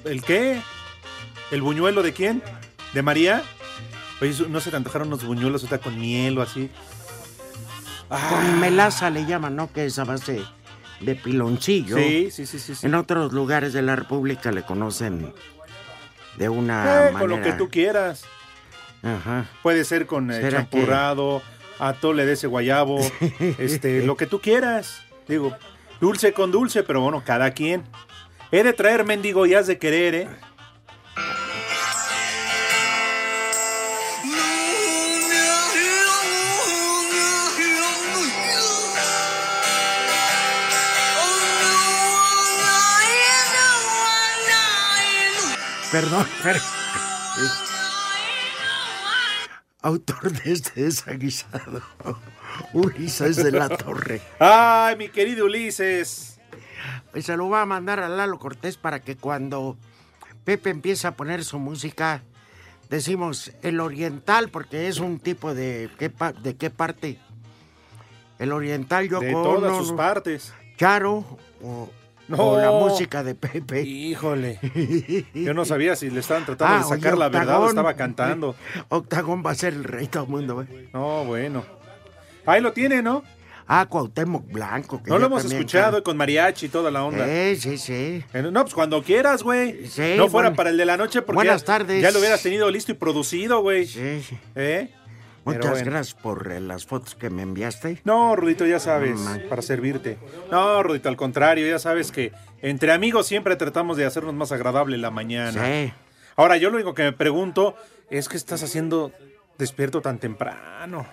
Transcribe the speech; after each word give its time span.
¿El 0.04 0.22
qué? 0.24 0.62
¿El 1.52 1.62
buñuelo 1.64 2.04
de 2.04 2.14
quién? 2.14 2.44
¿De 2.94 3.02
María? 3.02 3.44
Oye, 4.22 4.34
¿no 4.50 4.60
se 4.60 4.70
te 4.70 4.78
antojaron 4.78 5.08
unos 5.08 5.26
buñuelos 5.26 5.64
ahorita 5.64 5.80
con 5.84 6.00
miel 6.00 6.38
o 6.38 6.42
así? 6.44 6.70
Ah, 8.10 8.28
Con 8.30 8.60
melaza 8.60 9.10
le 9.10 9.26
llaman, 9.26 9.56
¿no? 9.56 9.72
Que 9.74 9.86
es 9.86 9.98
a 9.98 10.04
base 10.06 10.42
de 11.02 11.16
piloncillo. 11.16 11.98
Sí, 11.98 12.30
sí, 12.32 12.46
sí, 12.46 12.60
sí. 12.60 12.76
sí. 12.76 12.86
En 12.86 12.94
otros 12.96 13.34
lugares 13.34 13.74
de 13.74 13.82
la 13.82 13.96
República 13.96 14.52
le 14.52 14.64
conocen 14.64 15.34
de 16.38 16.50
una 16.50 16.84
Eh, 16.84 17.12
manera. 17.12 17.20
con 17.20 17.30
lo 17.30 17.42
que 17.42 17.54
tú 17.54 17.70
quieras. 17.70 18.26
Ajá. 19.04 19.46
Puede 19.64 19.84
ser 19.86 20.06
con 20.06 20.32
eh, 20.32 20.36
¿Será 20.36 20.50
que- 20.50 20.56
champurrado, 20.78 21.42
atole 21.80 22.26
de 22.26 22.34
ese 22.34 22.48
guayabo, 22.48 23.00
este, 23.60 24.04
lo 24.06 24.16
que 24.18 24.26
tú 24.26 24.40
quieras. 24.42 25.02
Digo, 25.28 25.56
dulce 26.00 26.34
con 26.34 26.52
dulce, 26.52 26.84
pero 26.84 27.02
bueno, 27.02 27.24
cada 27.26 27.52
quien. 27.52 27.84
He 28.52 28.64
de 28.64 28.74
traer 28.74 29.06
mendigo 29.06 29.46
y 29.46 29.54
has 29.56 29.68
de 29.68 29.78
querer, 29.78 30.16
¿eh? 30.16 30.28
Perdón, 45.92 46.26
pero. 46.44 46.60
Autor 49.82 50.32
de 50.32 50.52
este 50.52 50.84
desaguisado. 50.84 51.82
Ulises 52.74 53.36
de 53.36 53.52
la 53.52 53.70
Torre. 53.70 54.22
Ay, 54.40 54.96
mi 54.96 55.10
querido 55.10 55.46
Ulises. 55.46 56.40
Pues 57.12 57.26
se 57.26 57.38
lo 57.38 57.50
va 57.50 57.62
a 57.62 57.66
mandar 57.66 58.00
a 58.00 58.10
Lalo 58.10 58.40
Cortés 58.40 58.78
para 58.78 59.00
que 59.00 59.16
cuando 59.16 59.78
Pepe 60.44 60.70
empiece 60.70 61.08
a 61.08 61.16
poner 61.16 61.44
su 61.44 61.60
música, 61.60 62.24
decimos 62.90 63.52
el 63.62 63.80
oriental, 63.80 64.50
porque 64.50 64.88
es 64.88 65.00
un 65.00 65.20
tipo 65.20 65.54
de. 65.54 65.90
¿Qué, 65.98 66.12
de 66.42 66.56
qué 66.56 66.70
parte? 66.70 67.20
El 68.40 68.52
oriental 68.52 69.08
yo 69.08 69.20
De 69.20 69.32
todas 69.32 69.78
sus 69.78 69.94
partes. 69.94 70.54
Charo 70.78 71.26
o, 71.62 71.90
No. 72.28 72.38
o 72.38 72.58
la 72.60 72.72
música 72.72 73.24
de 73.24 73.36
Pepe. 73.36 73.82
Híjole. 73.84 74.60
Yo 75.34 75.54
no 75.54 75.64
sabía 75.66 75.96
si 75.96 76.10
le 76.10 76.20
estaban 76.22 76.46
tratando 76.46 76.76
Ah, 76.76 76.78
de 76.80 76.84
sacar 76.86 77.14
oye, 77.14 77.20
la 77.20 77.30
verdad 77.30 77.62
o 77.62 77.68
estaba 77.70 77.94
cantando. 77.96 78.56
Octagón 78.90 79.44
va 79.46 79.52
a 79.52 79.56
ser 79.56 79.74
el 79.74 79.84
rey 79.84 80.08
todo 80.08 80.24
el 80.24 80.30
mundo, 80.30 80.56
güey. 80.56 80.68
No, 80.94 81.24
bueno. 81.26 81.64
Ahí 82.46 82.62
lo 82.62 82.74
tiene, 82.74 83.02
¿no? 83.02 83.24
Ah, 83.68 83.88
Cuauhtémoc 83.90 84.52
Blanco. 84.52 85.02
que 85.02 85.10
No 85.10 85.18
lo 85.18 85.26
hemos 85.26 85.44
escuchado 85.46 85.94
canta. 85.94 86.04
con 86.04 86.18
mariachi 86.18 86.68
y 86.68 86.70
toda 86.70 86.92
la 86.92 87.04
onda. 87.04 87.26
Sí, 87.26 87.56
sí, 87.56 87.78
sí. 87.80 88.24
Eh, 88.34 88.42
No, 88.52 88.62
pues 88.64 88.76
cuando 88.76 89.02
quieras, 89.02 89.42
güey. 89.42 89.88
Sí, 89.88 90.14
no 90.18 90.28
fuera 90.28 90.50
bueno. 90.50 90.56
para 90.56 90.70
el 90.70 90.78
de 90.78 90.86
la 90.86 90.98
noche 90.98 91.24
porque 91.24 91.38
Buenas 91.38 91.62
ya, 91.62 91.66
tardes. 91.66 92.02
ya 92.02 92.12
lo 92.12 92.20
hubieras 92.20 92.44
tenido 92.44 92.70
listo 92.70 92.92
y 92.92 92.96
producido, 92.96 93.62
güey. 93.62 93.88
Sí, 93.88 94.22
sí. 94.22 94.38
¿Eh? 94.56 94.92
Pero 95.46 95.58
Muchas 95.58 95.72
bueno. 95.74 95.92
gracias 95.92 96.16
por 96.16 96.52
eh, 96.52 96.60
las 96.60 96.88
fotos 96.88 97.14
que 97.14 97.30
me 97.30 97.44
enviaste. 97.44 98.02
No, 98.04 98.36
Rudito, 98.36 98.66
ya 98.66 98.80
sabes, 98.80 99.20
para 99.48 99.62
servirte. 99.62 100.18
No, 100.50 100.82
Rudito, 100.82 101.08
al 101.08 101.16
contrario, 101.16 101.68
ya 101.68 101.78
sabes 101.78 102.12
que 102.12 102.32
entre 102.64 102.92
amigos 102.92 103.28
siempre 103.28 103.56
tratamos 103.56 103.96
de 103.96 104.06
hacernos 104.06 104.34
más 104.34 104.52
agradable 104.52 104.98
la 104.98 105.12
mañana. 105.12 105.64
Sí. 105.64 105.94
Ahora, 106.36 106.58
yo 106.58 106.72
lo 106.72 106.78
único 106.78 106.96
que 106.96 107.04
me 107.04 107.14
pregunto 107.14 107.76
es 108.10 108.28
qué 108.28 108.38
estás 108.38 108.64
haciendo 108.64 109.12
despierto 109.60 110.02
tan 110.02 110.18
temprano. 110.18 111.06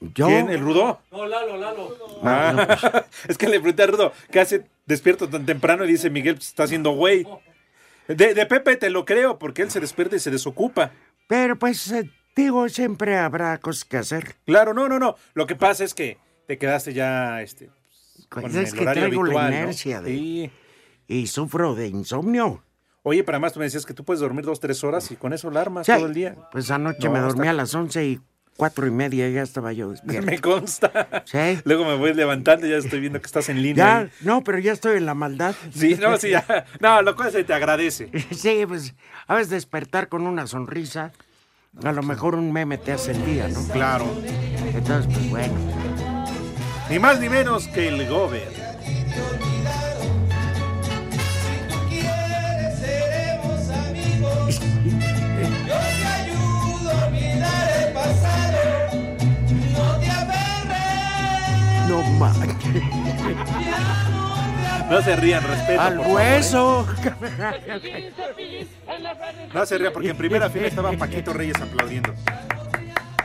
Yo. 0.00 0.26
¿Quién? 0.28 0.48
¿El 0.48 0.60
Rudo? 0.60 1.00
No, 1.10 1.26
Lalo, 1.26 1.56
Lalo. 1.56 1.96
Ah, 2.22 2.52
no, 2.54 2.66
pues. 2.66 3.04
es 3.28 3.36
que 3.36 3.48
le 3.48 3.58
pregunté 3.58 3.82
a 3.82 3.86
Rudo, 3.86 4.12
¿qué 4.30 4.38
hace 4.38 4.64
despierto 4.86 5.28
tan 5.28 5.44
temprano? 5.44 5.84
Y 5.84 5.88
dice 5.88 6.08
Miguel, 6.08 6.36
pues, 6.36 6.46
está 6.46 6.62
haciendo 6.62 6.92
güey. 6.92 7.26
De, 8.06 8.32
de 8.34 8.46
Pepe 8.46 8.76
te 8.76 8.90
lo 8.90 9.04
creo, 9.04 9.38
porque 9.38 9.62
él 9.62 9.70
se 9.70 9.80
despierta 9.80 10.14
y 10.16 10.20
se 10.20 10.30
desocupa. 10.30 10.92
Pero 11.30 11.56
pues, 11.56 11.90
eh, 11.92 12.10
digo, 12.34 12.68
siempre 12.68 13.16
habrá 13.16 13.56
cosas 13.58 13.84
que 13.84 13.96
hacer. 13.98 14.34
Claro, 14.46 14.74
no, 14.74 14.88
no, 14.88 14.98
no. 14.98 15.14
Lo 15.34 15.46
que 15.46 15.54
pasa 15.54 15.84
es 15.84 15.94
que 15.94 16.18
te 16.48 16.58
quedaste 16.58 16.92
ya 16.92 17.40
este, 17.40 17.70
Pues 18.28 18.42
con 18.46 18.56
es 18.58 18.72
el 18.72 18.78
que 18.78 18.82
horario 18.82 19.02
traigo 19.04 19.20
habitual, 19.22 19.44
la 19.50 19.56
¿no? 19.56 19.62
inercia 19.62 20.00
de- 20.02 20.10
Sí. 20.10 20.50
Y 21.06 21.26
sufro 21.28 21.76
de 21.76 21.86
insomnio. 21.86 22.64
Oye, 23.04 23.22
pero 23.22 23.36
además 23.36 23.52
tú 23.52 23.60
me 23.60 23.64
decías 23.66 23.86
que 23.86 23.94
tú 23.94 24.04
puedes 24.04 24.20
dormir 24.20 24.44
dos, 24.44 24.58
tres 24.58 24.82
horas 24.84 25.08
y 25.12 25.16
con 25.16 25.32
eso 25.32 25.48
alarmas 25.48 25.86
Sí, 25.86 25.92
todo 25.92 26.06
el 26.06 26.14
día. 26.14 26.36
Pues 26.50 26.68
anoche 26.72 27.06
No, 27.06 27.12
me 27.12 27.20
dormí 27.20 27.46
a 27.46 27.52
las 27.52 27.72
once 27.74 28.04
y 28.04 28.20
cuatro 28.60 28.86
y 28.86 28.90
media 28.90 29.26
ya 29.30 29.40
estaba 29.40 29.72
yo 29.72 29.88
despierto. 29.90 30.26
Me 30.26 30.38
consta. 30.38 31.24
Sí. 31.24 31.58
Luego 31.64 31.86
me 31.86 31.94
voy 31.94 32.12
levantando 32.12 32.66
y 32.66 32.70
ya 32.70 32.76
estoy 32.76 33.00
viendo 33.00 33.18
que 33.18 33.24
estás 33.24 33.48
en 33.48 33.62
línea. 33.62 34.02
Ya, 34.02 34.10
no, 34.20 34.44
pero 34.44 34.58
ya 34.58 34.72
estoy 34.72 34.98
en 34.98 35.06
la 35.06 35.14
maldad. 35.14 35.54
Sí, 35.74 35.96
no, 35.98 36.18
sí, 36.18 36.28
ya. 36.28 36.66
No, 36.78 37.00
lo 37.00 37.16
cual 37.16 37.32
se 37.32 37.42
te 37.42 37.54
agradece. 37.54 38.10
Sí, 38.30 38.64
pues, 38.68 38.94
a 39.26 39.34
veces 39.34 39.50
despertar 39.50 40.08
con 40.08 40.26
una 40.26 40.46
sonrisa 40.46 41.12
A 41.82 41.92
lo 41.92 42.02
mejor 42.02 42.34
un 42.34 42.52
meme 42.52 42.76
te 42.76 42.92
hace 42.92 43.12
el 43.12 43.24
día, 43.24 43.48
¿no? 43.48 43.66
Claro. 43.68 44.06
Entonces, 44.74 45.10
pues 45.12 45.30
bueno. 45.30 45.54
Ni 46.90 46.98
más 46.98 47.18
ni 47.18 47.30
menos 47.30 47.66
que 47.68 47.88
el 47.88 48.06
Gober. 48.08 48.60
No 61.90 62.02
manches. 62.02 62.82
No 64.88 65.02
se 65.02 65.16
rían, 65.16 65.42
respeto. 65.42 65.80
Al 65.80 65.96
por 65.96 66.04
favor, 66.04 66.20
hueso. 66.20 66.86
¿eh? 68.38 68.68
No 69.52 69.66
se 69.66 69.76
rían, 69.76 69.92
porque 69.92 70.10
en 70.10 70.16
primera 70.16 70.48
fila 70.50 70.68
estaba 70.68 70.92
Paquito 70.92 71.32
Reyes 71.32 71.60
aplaudiendo. 71.60 72.14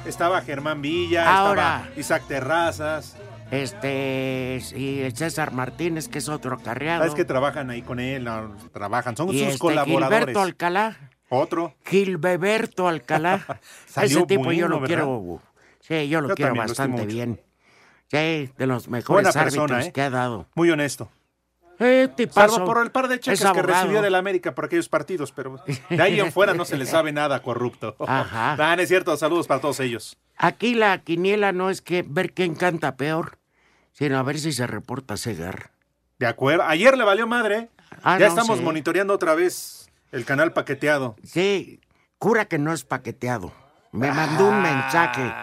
Estaba 0.04 0.42
Germán 0.42 0.82
Villa, 0.82 1.32
Ahora. 1.38 1.82
estaba 1.84 2.00
Isaac 2.00 2.24
Terrazas. 2.28 3.16
Este, 3.52 4.56
el 4.56 5.16
César 5.16 5.52
Martínez, 5.52 6.08
que 6.08 6.18
es 6.18 6.28
otro 6.28 6.58
carreado. 6.58 7.02
¿Sabes 7.02 7.14
que 7.14 7.24
trabajan 7.26 7.70
ahí 7.70 7.84
con 7.84 8.00
él? 8.00 8.24
No, 8.24 8.56
trabajan, 8.74 9.16
son 9.16 9.30
y 9.30 9.38
sus 9.38 9.48
este, 9.50 9.60
colaboradores. 9.60 10.20
Gilberto 10.22 10.42
Alcalá. 10.42 10.98
Otro. 11.30 11.76
Gilberto 11.86 12.88
Alcalá. 12.88 13.46
Ese 14.02 14.24
tipo 14.26 14.52
yo 14.52 14.68
lo 14.68 14.80
¿verdad? 14.80 14.88
quiero. 14.88 15.42
Sí, 15.82 16.10
yo 16.10 16.22
lo 16.22 16.30
Yo 16.30 16.36
quiero 16.36 16.56
lo 16.56 16.62
bastante 16.62 17.06
bien. 17.06 17.40
Sí, 18.12 18.52
de 18.58 18.68
los 18.68 18.88
mejores 18.88 19.34
Buena 19.34 19.44
persona, 19.44 19.84
¿eh? 19.84 19.92
que 19.92 20.02
ha 20.02 20.10
dado. 20.10 20.48
Muy 20.56 20.70
honesto. 20.70 21.10
Eh. 21.80 22.10
Salvo 22.32 22.66
por 22.66 22.82
el 22.82 22.92
par 22.92 23.08
de 23.08 23.20
cheques 23.20 23.42
Es 23.42 23.52
que 23.52 23.62
recibió 23.62 24.02
del 24.02 24.16
América 24.16 24.56
por 24.56 24.66
aquellos 24.66 24.88
partidos, 24.88 25.32
pero 25.32 25.60
de 25.90 26.02
ahí 26.02 26.20
en 26.20 26.32
fuera 26.32 26.54
no 26.54 26.64
se 26.64 26.78
le 26.78 26.86
sabe 26.86 27.12
nada 27.12 27.42
corrupto. 27.42 27.96
Ajá. 28.00 28.56
Ah, 28.66 28.76
no 28.76 28.82
es 28.82 28.88
cierto, 28.88 29.16
saludos 29.18 29.48
para 29.48 29.62
todos 29.62 29.80
ellos. 29.80 30.18
Aquí 30.38 30.74
la 30.74 30.98
quiniela 31.00 31.52
no 31.52 31.70
es 31.70 31.82
que 31.82 32.04
ver 32.08 32.34
quién 32.34 32.56
canta 32.56 32.96
peor, 32.96 33.38
sino 33.92 34.18
a 34.18 34.24
ver 34.24 34.40
si 34.40 34.52
se 34.54 34.66
reporta 34.68 35.18
Segar. 35.18 35.72
De 36.18 36.28
acuerdo. 36.28 36.64
Ayer 36.64 36.98
le 36.98 37.04
valió 37.04 37.28
madre. 37.28 37.70
Ah, 38.04 38.18
ya 38.18 38.28
no, 38.28 38.34
estamos 38.34 38.58
sí. 38.58 38.64
monitoreando 38.64 39.14
otra 39.14 39.36
vez 39.36 39.90
el 40.12 40.26
canal 40.26 40.54
paqueteado. 40.54 41.16
Sí, 41.24 41.82
cura 42.18 42.46
que 42.46 42.58
no 42.58 42.74
es 42.74 42.84
paqueteado. 42.84 43.52
Me 43.92 44.12
mandó 44.12 44.50
un 44.50 44.62
mensaje. 44.62 45.34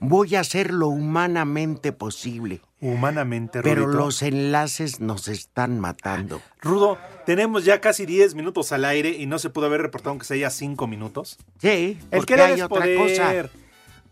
Voy 0.00 0.34
a 0.36 0.40
hacer 0.40 0.72
lo 0.72 0.88
humanamente 0.88 1.92
posible. 1.92 2.60
Humanamente, 2.80 3.62
Pero 3.62 3.86
Rudito. 3.86 3.98
los 4.04 4.22
enlaces 4.22 5.00
nos 5.00 5.28
están 5.28 5.80
matando. 5.80 6.42
Rudo, 6.60 6.98
tenemos 7.24 7.64
ya 7.64 7.80
casi 7.80 8.04
10 8.04 8.34
minutos 8.34 8.72
al 8.72 8.84
aire 8.84 9.10
y 9.10 9.24
no 9.26 9.38
se 9.38 9.48
pudo 9.48 9.66
haber 9.66 9.80
reportado 9.82 10.10
aunque 10.10 10.26
sea 10.26 10.36
ya 10.36 10.50
5 10.50 10.86
minutos. 10.86 11.38
Sí, 11.58 11.98
El 12.10 12.18
porque 12.18 12.34
hay 12.34 12.60
otra 12.60 12.68
poder. 12.68 12.98
cosa. 12.98 13.50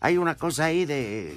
Hay 0.00 0.16
una 0.16 0.36
cosa 0.36 0.64
ahí 0.66 0.86
de 0.86 1.36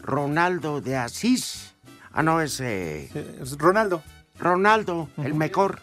Ronaldo 0.00 0.80
de 0.80 0.96
Asís. 0.96 1.74
Ah, 2.12 2.22
no, 2.22 2.40
es 2.40 2.60
eh, 2.60 3.10
Es 3.42 3.58
Ronaldo. 3.58 4.02
Ronaldo, 4.38 5.08
el 5.16 5.34
mejor. 5.34 5.80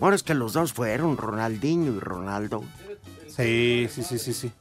Bueno, 0.00 0.16
es 0.16 0.22
que 0.22 0.32
los 0.34 0.54
dos 0.54 0.72
fueron, 0.72 1.16
Ronaldinho 1.18 1.92
y 1.92 1.98
Ronaldo. 2.00 2.64
Sí, 3.26 3.86
sí, 3.92 4.02
sí, 4.02 4.18
sí, 4.18 4.32
sí. 4.32 4.52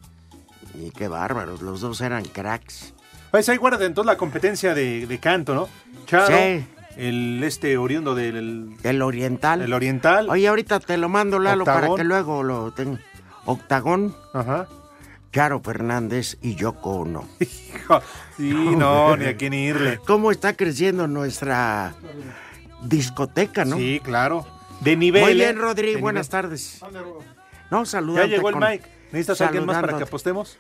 Y 0.79 0.91
qué 0.91 1.07
bárbaros, 1.07 1.61
los 1.61 1.81
dos 1.81 2.01
eran 2.01 2.23
cracks. 2.25 2.93
Pues 3.31 3.49
ahí 3.49 3.57
guarda 3.57 3.85
entonces 3.85 4.05
la 4.07 4.17
competencia 4.17 4.73
de, 4.73 5.05
de 5.07 5.19
canto, 5.19 5.53
¿no? 5.55 5.67
Charo, 6.05 6.27
Sí. 6.27 6.65
el 6.97 7.43
este 7.43 7.77
oriundo 7.77 8.15
del 8.15 8.75
El 8.83 9.01
oriental. 9.01 9.61
el 9.61 9.73
oriental. 9.73 10.29
Oye, 10.29 10.47
ahorita 10.47 10.79
te 10.79 10.97
lo 10.97 11.09
mando, 11.09 11.39
Lalo, 11.39 11.65
para 11.65 11.89
que 11.95 12.03
luego 12.03 12.43
lo 12.43 12.71
tenga. 12.71 12.99
Octagón, 13.45 14.15
Ajá. 14.33 14.67
Charo 15.33 15.59
Fernández 15.61 16.37
y 16.41 16.55
Yoko 16.55 16.91
Ono. 16.97 17.27
Hijo, 17.39 18.01
Sí, 18.37 18.51
no, 18.53 19.17
ni 19.17 19.25
a 19.25 19.35
quién 19.37 19.53
irle. 19.53 19.99
¿Cómo 20.05 20.31
está 20.31 20.53
creciendo 20.53 21.07
nuestra 21.07 21.95
discoteca, 22.83 23.65
no? 23.65 23.77
Sí, 23.77 23.99
claro. 24.03 24.45
De 24.81 24.95
nivel. 24.95 25.23
Muy 25.23 25.31
¿eh? 25.31 25.35
bien, 25.35 25.57
Rodri, 25.57 25.95
De 25.95 26.01
buenas 26.01 26.27
nivel. 26.27 26.41
tardes. 26.43 26.81
No, 27.71 27.85
saludando. 27.85 28.27
Ya 28.27 28.35
llegó 28.35 28.49
el 28.49 28.55
Mike. 28.57 28.96
¿Necesitas 29.11 29.41
alguien 29.41 29.65
más 29.65 29.79
para 29.81 29.97
que 29.97 30.03
apostemos? 30.03 30.57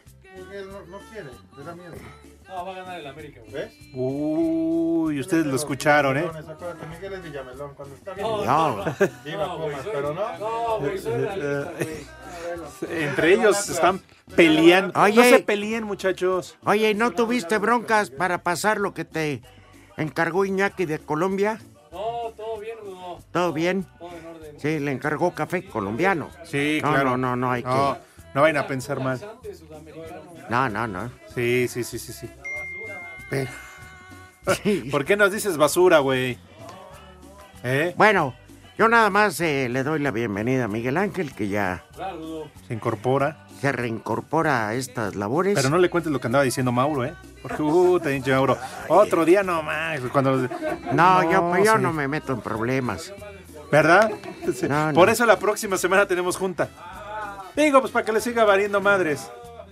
No, 2.47 2.65
va 2.65 2.71
a 2.71 2.75
ganar 2.75 2.99
el 2.99 3.07
América, 3.07 3.41
güey. 3.51 3.65
Uy, 3.93 5.19
ustedes 5.19 5.45
lo 5.45 5.55
escucharon, 5.55 6.17
¿eh? 6.17 6.29
Miguel 6.89 7.13
es 7.13 7.23
Villamelón, 7.23 7.73
cuando 7.75 7.95
está 7.95 8.13
bien. 8.13 8.25
No, 8.25 8.45
No. 8.45 8.77
no, 8.77 8.85
no. 8.85 8.95
Viva 9.25 9.47
No, 9.47 9.57
güey, 9.57 9.69
Pumas, 9.69 9.83
soy- 9.83 9.91
pero 9.93 10.13
no. 10.13 10.37
No, 10.39 10.79
güey, 10.79 10.97
soy 10.97 11.13
realista, 11.21 11.71
güey. 12.87 13.03
Entre 13.03 13.33
ellos 13.33 13.69
están 13.69 14.01
peleando. 14.35 14.97
Oye. 14.99 15.15
No 15.15 15.23
se 15.23 15.39
peleen, 15.43 15.83
muchachos. 15.83 16.57
Oye, 16.63 16.89
¿y 16.91 16.93
no 16.95 17.11
tuviste 17.11 17.57
broncas 17.57 18.09
para 18.11 18.43
pasar 18.43 18.79
lo 18.79 18.93
que 18.93 19.03
te 19.05 19.41
encargó 19.97 20.45
Iñaki 20.45 20.85
de 20.85 20.99
Colombia? 20.99 21.59
No, 21.91 22.31
todo 22.35 22.59
bien, 22.59 22.77
Rudo. 22.81 23.19
¿Todo 23.31 23.53
bien? 23.53 23.85
Todo 23.99 24.09
en 24.17 24.25
orden. 24.25 24.59
Sí, 24.59 24.79
le 24.79 24.91
encargó 24.91 25.31
café 25.33 25.65
colombiano. 25.67 26.29
Sí, 26.45 26.79
No, 26.81 26.91
claro. 26.91 27.09
no, 27.11 27.17
no, 27.17 27.35
no 27.35 27.51
hay 27.51 27.63
No, 27.63 27.97
no 28.37 28.43
vayan 28.43 28.57
a 28.57 28.67
pensar 28.67 28.99
mal. 28.99 29.19
No, 30.47 30.69
no, 30.69 30.85
no. 30.85 31.09
Sí, 31.33 31.67
sí, 31.67 31.83
sí, 31.83 31.97
sí, 31.97 32.13
sí. 32.13 32.29
Pero- 33.31 33.49
Sí. 34.63 34.87
¿Por 34.91 35.05
qué 35.05 35.17
nos 35.17 35.31
dices 35.31 35.57
basura, 35.57 35.99
güey? 35.99 36.37
¿Eh? 37.63 37.95
Bueno, 37.97 38.35
yo 38.77 38.87
nada 38.89 39.09
más 39.09 39.41
eh, 39.41 39.69
le 39.69 39.81
doy 39.81 39.99
la 39.99 40.11
bienvenida 40.11 40.65
a 40.65 40.67
Miguel 40.67 40.97
Ángel, 40.97 41.33
que 41.33 41.47
ya. 41.47 41.83
Se 42.67 42.75
incorpora. 42.75 43.47
se 43.59 43.71
reincorpora 43.71 44.67
a 44.67 44.75
estas 44.75 45.15
labores. 45.15 45.55
Pero 45.55 45.71
no 45.71 45.79
le 45.79 45.89
cuentes 45.89 46.13
lo 46.13 46.21
que 46.21 46.27
andaba 46.27 46.43
diciendo 46.43 46.71
Mauro, 46.71 47.05
¿eh? 47.05 47.15
Porque, 47.41 47.63
uh, 47.63 47.99
te 47.99 48.09
dicho 48.09 48.29
Mauro. 48.29 48.55
Otro 48.87 49.25
día 49.25 49.41
no 49.41 49.63
más. 49.63 49.99
Cuando... 50.11 50.47
No, 50.93 51.31
yo, 51.31 51.49
pues, 51.49 51.65
yo 51.65 51.75
sí. 51.75 51.81
no 51.81 51.91
me 51.91 52.07
meto 52.07 52.33
en 52.33 52.41
problemas. 52.41 53.11
¿Verdad? 53.71 54.11
No, 54.69 54.87
no. 54.89 54.93
Por 54.93 55.09
eso 55.09 55.25
la 55.25 55.39
próxima 55.39 55.75
semana 55.75 56.05
tenemos 56.05 56.37
junta. 56.37 56.69
Digo, 57.57 57.81
pues 57.81 57.91
para 57.91 58.05
que 58.05 58.11
le 58.13 58.21
siga 58.21 58.45
valiendo 58.45 58.79
madres. 58.79 59.29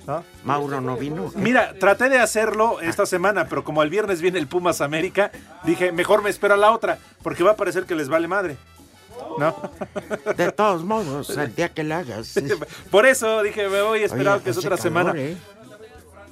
¿no? 0.08 0.24
Mauro 0.44 0.82
no 0.82 0.98
vino. 0.98 1.32
Mira, 1.36 1.74
traté 1.80 2.10
de 2.10 2.20
hacerlo 2.20 2.80
esta 2.82 3.06
semana, 3.06 3.48
pero 3.48 3.64
como 3.64 3.82
el 3.84 3.90
viernes 3.90 4.22
viene 4.22 4.40
el 4.40 4.48
Pumas 4.48 4.82
América, 4.82 5.32
dije, 5.64 5.92
mejor 5.92 6.22
me 6.22 6.30
espero 6.30 6.56
a 6.56 6.58
la 6.58 6.72
otra, 6.72 6.98
porque 7.24 7.44
va 7.44 7.52
a 7.52 7.56
parecer 7.56 7.86
que 7.86 7.96
les 7.96 8.10
vale 8.10 8.28
madre. 8.28 8.58
¿No? 9.40 9.56
De 10.36 10.52
todos 10.52 10.84
modos, 10.84 11.30
el 11.38 11.56
día 11.56 11.70
que 11.70 11.84
la 11.84 12.00
hagas. 12.00 12.34
Por 12.92 13.06
eso 13.06 13.42
dije, 13.44 13.68
me 13.70 13.82
voy 13.82 14.02
a 14.02 14.06
esperar 14.06 14.36
Oye, 14.36 14.44
que 14.44 14.50
es 14.52 14.58
otra 14.58 14.72
calor, 14.72 14.82
semana, 14.84 15.14
¿eh? 15.16 15.38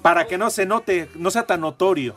para 0.02 0.26
que 0.28 0.38
no 0.38 0.50
se 0.50 0.66
note, 0.66 1.10
no 1.16 1.32
sea 1.32 1.46
tan 1.46 1.62
notorio. 1.62 2.14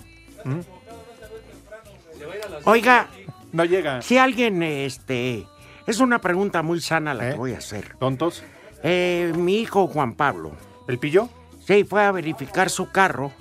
Oiga, 2.64 3.08
No 3.52 3.64
llega. 3.64 4.02
si 4.02 4.18
alguien, 4.18 4.62
este, 4.62 5.46
es 5.86 6.00
una 6.00 6.20
pregunta 6.20 6.62
muy 6.62 6.80
sana 6.80 7.14
la 7.14 7.28
¿Eh? 7.28 7.32
que 7.32 7.36
voy 7.38 7.52
a 7.54 7.58
hacer. 7.58 7.96
¿Tontos? 7.98 8.42
Eh, 8.88 9.32
mi 9.36 9.56
hijo 9.58 9.88
Juan 9.88 10.14
Pablo, 10.14 10.52
¿El 10.86 10.98
pillo? 11.00 11.28
sí, 11.66 11.82
fue 11.82 12.04
a 12.04 12.12
verificar 12.12 12.70
su 12.70 12.90
carro 12.92 13.32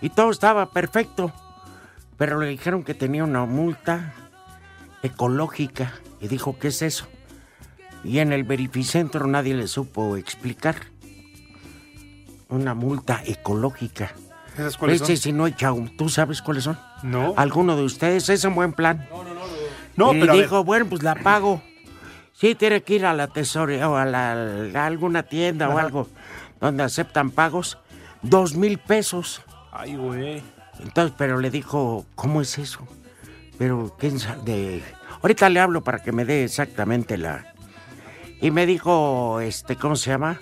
y 0.00 0.08
todo 0.10 0.30
estaba 0.30 0.70
perfecto, 0.70 1.32
pero 2.16 2.38
le 2.38 2.46
dijeron 2.46 2.84
que 2.84 2.94
tenía 2.94 3.24
una 3.24 3.44
multa 3.44 4.14
ecológica 5.02 5.94
y 6.20 6.28
dijo, 6.28 6.58
¿qué 6.60 6.68
es 6.68 6.80
eso? 6.82 7.08
Y 8.04 8.20
en 8.20 8.32
el 8.32 8.44
verificentro 8.44 9.26
nadie 9.26 9.54
le 9.54 9.66
supo 9.66 10.16
explicar. 10.16 10.76
Una 12.48 12.74
multa 12.74 13.20
ecológica. 13.24 14.12
¿Esas 14.54 14.76
cuáles 14.76 15.00
Ese 15.02 15.16
son? 15.16 15.22
si 15.22 15.32
no 15.32 15.46
echa 15.48 15.72
un- 15.72 15.96
¿Tú 15.96 16.08
sabes 16.08 16.40
cuáles 16.40 16.62
son? 16.64 16.78
No. 17.02 17.34
¿Alguno 17.36 17.74
de 17.76 17.82
ustedes? 17.82 18.28
Es 18.28 18.44
un 18.44 18.54
buen 18.54 18.72
plan. 18.74 19.08
No, 19.96 20.12
y 20.14 20.20
pero 20.20 20.32
a 20.32 20.36
ver, 20.36 20.44
dijo, 20.44 20.62
bueno, 20.62 20.86
pues 20.88 21.02
la 21.02 21.14
pago. 21.16 21.62
Sí, 22.42 22.56
tiene 22.56 22.82
que 22.82 22.94
ir 22.96 23.06
a 23.06 23.14
la 23.14 23.28
tesorería 23.28 23.88
o 23.88 23.94
a, 23.94 24.04
la- 24.04 24.32
a 24.74 24.84
alguna 24.86 25.22
tienda 25.22 25.68
o 25.68 25.78
algo 25.78 26.08
donde 26.60 26.82
aceptan 26.82 27.30
pagos. 27.30 27.78
Dos 28.20 28.56
mil 28.56 28.78
pesos. 28.78 29.42
Ay, 29.70 29.94
güey. 29.94 30.42
Entonces, 30.80 31.14
pero 31.16 31.38
le 31.38 31.50
dijo, 31.50 32.04
¿cómo 32.16 32.40
es 32.40 32.58
eso? 32.58 32.80
Pero, 33.58 33.94
¿quién 33.96 34.18
sabe? 34.18 34.42
De... 34.42 34.82
Ahorita 35.22 35.48
le 35.50 35.60
hablo 35.60 35.84
para 35.84 36.00
que 36.02 36.10
me 36.10 36.24
dé 36.24 36.42
exactamente 36.42 37.16
la... 37.16 37.54
Y 38.40 38.50
me 38.50 38.66
dijo, 38.66 39.38
este, 39.40 39.76
¿cómo 39.76 39.94
se 39.94 40.10
llama? 40.10 40.40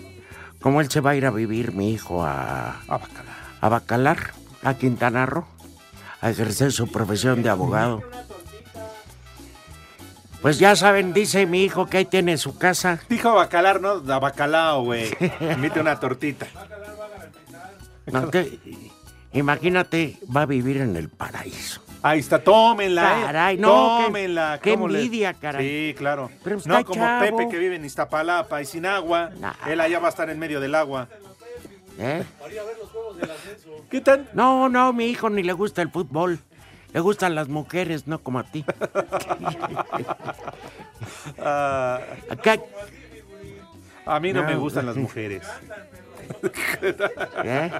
Como 0.62 0.80
él 0.80 0.90
se 0.90 1.02
va 1.02 1.10
a 1.10 1.16
ir 1.16 1.26
a 1.26 1.30
vivir, 1.30 1.72
mi 1.72 1.90
hijo, 1.92 2.24
a, 2.24 2.80
Ah, 2.88 2.96
bacala. 2.96 3.32
a 3.60 3.68
Bacalar, 3.68 4.18
a 4.62 4.72
Quintana 4.72 5.26
Roo, 5.26 5.44
a 6.22 6.30
ejercer 6.30 6.72
su 6.72 6.90
profesión 6.90 7.42
de 7.42 7.50
abogado. 7.50 8.00
Pues 10.42 10.58
ya 10.58 10.74
saben, 10.74 11.12
dice 11.12 11.44
mi 11.46 11.64
hijo 11.64 11.86
que 11.86 11.98
ahí 11.98 12.04
tiene 12.06 12.38
su 12.38 12.56
casa. 12.56 12.98
Dijo 13.08 13.34
bacalar, 13.34 13.80
¿no? 13.80 14.00
Da 14.00 14.18
bacalao, 14.18 14.84
güey. 14.84 15.10
Invite 15.40 15.80
una 15.80 16.00
tortita. 16.00 16.46
No, 18.06 18.30
que- 18.30 18.58
imagínate, 19.32 20.16
va 20.34 20.42
a 20.42 20.46
vivir 20.46 20.78
en 20.78 20.96
el 20.96 21.08
paraíso. 21.10 21.82
Ahí 22.02 22.20
está, 22.20 22.42
tómenla, 22.42 23.02
¿eh? 23.20 23.22
Caray, 23.26 23.58
no, 23.58 23.98
qué- 23.98 24.04
tómenla. 24.06 24.60
qué 24.62 24.70
¿cómo 24.72 24.88
le- 24.88 25.34
caray. 25.38 25.68
Sí, 25.90 25.94
claro. 25.98 26.30
Pero 26.42 26.56
está 26.56 26.78
no 26.78 26.84
como 26.86 27.02
chavo. 27.02 27.36
Pepe 27.36 27.48
que 27.50 27.58
vive 27.58 27.76
en 27.76 27.84
Iztapalapa 27.84 28.62
y 28.62 28.64
sin 28.64 28.86
agua. 28.86 29.30
Nah. 29.38 29.52
Él 29.68 29.78
allá 29.80 29.98
va 29.98 30.06
a 30.06 30.10
estar 30.10 30.30
en 30.30 30.38
medio 30.38 30.60
del 30.60 30.74
agua. 30.74 31.08
¿Eh? 31.98 32.24
¿Qué 33.90 34.00
tan? 34.00 34.26
No, 34.32 34.70
no, 34.70 34.94
mi 34.94 35.06
hijo 35.08 35.28
ni 35.28 35.42
le 35.42 35.52
gusta 35.52 35.82
el 35.82 35.90
fútbol. 35.90 36.38
Le 36.92 37.00
gustan 37.00 37.34
las 37.34 37.48
mujeres, 37.48 38.06
no 38.06 38.18
como 38.20 38.38
a 38.40 38.44
ti. 38.44 38.64
Ah, 41.38 42.00
Acá, 42.28 42.58
a 44.06 44.20
mí 44.20 44.32
no, 44.32 44.42
No. 44.42 44.48
me 44.48 44.56
gustan 44.56 44.86
las 44.86 44.96
mujeres. 44.96 45.42
¿eh? 47.44 47.70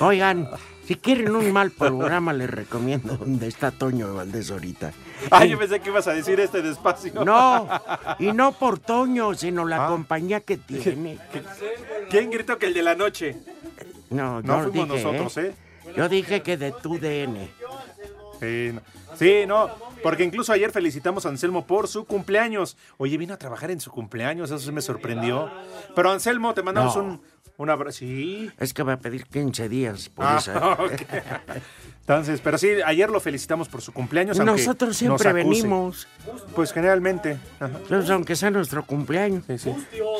Oigan, 0.00 0.48
si 0.86 0.96
quieren 0.96 1.34
un 1.36 1.52
mal 1.52 1.70
programa, 1.70 2.32
les 2.32 2.48
recomiendo 2.50 3.16
donde 3.16 3.48
está 3.48 3.70
Toño 3.70 4.14
Valdés 4.14 4.50
ahorita. 4.50 4.92
Ay, 5.30 5.50
yo 5.50 5.58
pensé 5.58 5.80
que 5.80 5.90
ibas 5.90 6.06
a 6.08 6.12
decir 6.14 6.40
este 6.40 6.62
despacio. 6.62 7.24
No, 7.24 7.68
y 8.18 8.32
no 8.32 8.52
por 8.52 8.78
Toño, 8.78 9.34
sino 9.34 9.64
la 9.66 9.86
Ah. 9.86 9.88
compañía 9.88 10.40
que 10.40 10.56
tiene. 10.56 11.18
¿Quién 12.08 12.30
gritó 12.30 12.58
que 12.58 12.66
el 12.66 12.74
de 12.74 12.82
la 12.82 12.94
noche? 12.94 13.36
No, 14.10 14.40
No 14.42 14.56
no 14.62 14.70
fuimos 14.70 14.88
dije, 14.96 15.04
nosotros, 15.04 15.36
¿eh? 15.36 15.46
¿eh? 15.48 15.54
Yo 15.96 16.08
dije 16.08 16.42
que 16.42 16.56
de 16.56 16.72
tu 16.72 16.98
DN. 16.98 17.50
Sí, 18.40 18.70
no. 18.72 18.80
Sí, 19.16 19.44
no, 19.46 19.68
porque 20.02 20.24
incluso 20.24 20.52
ayer 20.52 20.70
felicitamos 20.70 21.26
a 21.26 21.28
Anselmo 21.28 21.66
por 21.66 21.88
su 21.88 22.06
cumpleaños. 22.06 22.76
Oye, 22.96 23.18
vino 23.18 23.34
a 23.34 23.36
trabajar 23.36 23.70
en 23.70 23.80
su 23.80 23.90
cumpleaños, 23.90 24.50
eso 24.50 24.58
sí 24.64 24.72
me 24.72 24.80
sorprendió. 24.80 25.50
Pero 25.94 26.10
Anselmo, 26.10 26.54
te 26.54 26.62
mandamos 26.62 26.96
No. 26.96 27.02
un, 27.02 27.22
un 27.58 27.70
abrazo. 27.70 27.98
Sí. 27.98 28.50
Es 28.58 28.72
que 28.72 28.82
va 28.82 28.94
a 28.94 28.98
pedir 28.98 29.26
15 29.26 29.68
días 29.68 30.08
por 30.08 30.24
Ah, 30.24 30.36
eso. 30.38 30.52
ok. 30.84 31.02
Entonces, 32.10 32.40
pero 32.42 32.58
sí, 32.58 32.70
ayer 32.84 33.08
lo 33.08 33.20
felicitamos 33.20 33.68
por 33.68 33.82
su 33.82 33.92
cumpleaños. 33.92 34.36
Nosotros 34.40 34.96
siempre 34.96 35.26
nos 35.26 35.32
venimos, 35.32 36.08
Pues 36.56 36.72
generalmente. 36.72 37.38
Ajá. 37.60 37.78
pues, 37.88 38.10
aunque 38.10 38.34
sea 38.34 38.50
nuestro 38.50 38.84
cumpleaños. 38.84 39.44
Sí, 39.46 39.58
sí. 39.58 39.72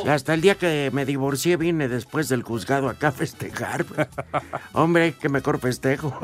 Hasta 0.08 0.34
el 0.34 0.40
día 0.40 0.54
que 0.54 0.90
me 0.92 1.04
divorcié 1.04 1.56
vine 1.56 1.88
después 1.88 2.28
del 2.28 2.44
juzgado 2.44 2.88
acá 2.88 3.08
a 3.08 3.12
festejar. 3.12 3.84
Hombre, 4.72 5.14
qué 5.20 5.28
mejor 5.28 5.58
festejo. 5.58 6.14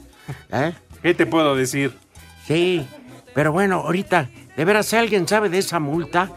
¿Eh? 0.50 0.72
¿Qué 1.02 1.12
te 1.12 1.26
puedo 1.26 1.54
decir? 1.54 1.92
Sí, 2.46 2.88
pero 3.34 3.52
bueno, 3.52 3.82
ahorita, 3.82 4.30
de 4.56 4.64
veras, 4.64 4.86
si 4.86 4.96
alguien 4.96 5.28
sabe 5.28 5.50
de 5.50 5.58
esa 5.58 5.78
multa, 5.78 6.30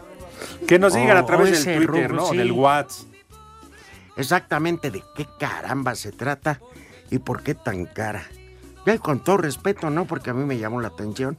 Que 0.68 0.78
nos 0.78 0.92
digan 0.92 1.16
a 1.16 1.24
través 1.24 1.64
del 1.64 1.86
Twitter, 1.86 2.10
rubro, 2.10 2.24
¿no? 2.24 2.30
sí. 2.30 2.36
Del 2.36 2.52
WhatsApp. 2.52 3.06
exactamente 4.18 4.90
de 4.90 5.02
qué 5.16 5.26
caramba 5.38 5.94
se 5.94 6.12
trata 6.12 6.60
y 7.10 7.20
por 7.20 7.42
qué 7.42 7.54
tan 7.54 7.86
cara. 7.86 8.22
Con 9.00 9.20
todo 9.20 9.36
respeto, 9.36 9.90
¿no? 9.90 10.04
Porque 10.04 10.30
a 10.30 10.34
mí 10.34 10.44
me 10.44 10.58
llamó 10.58 10.80
la 10.80 10.88
atención. 10.88 11.38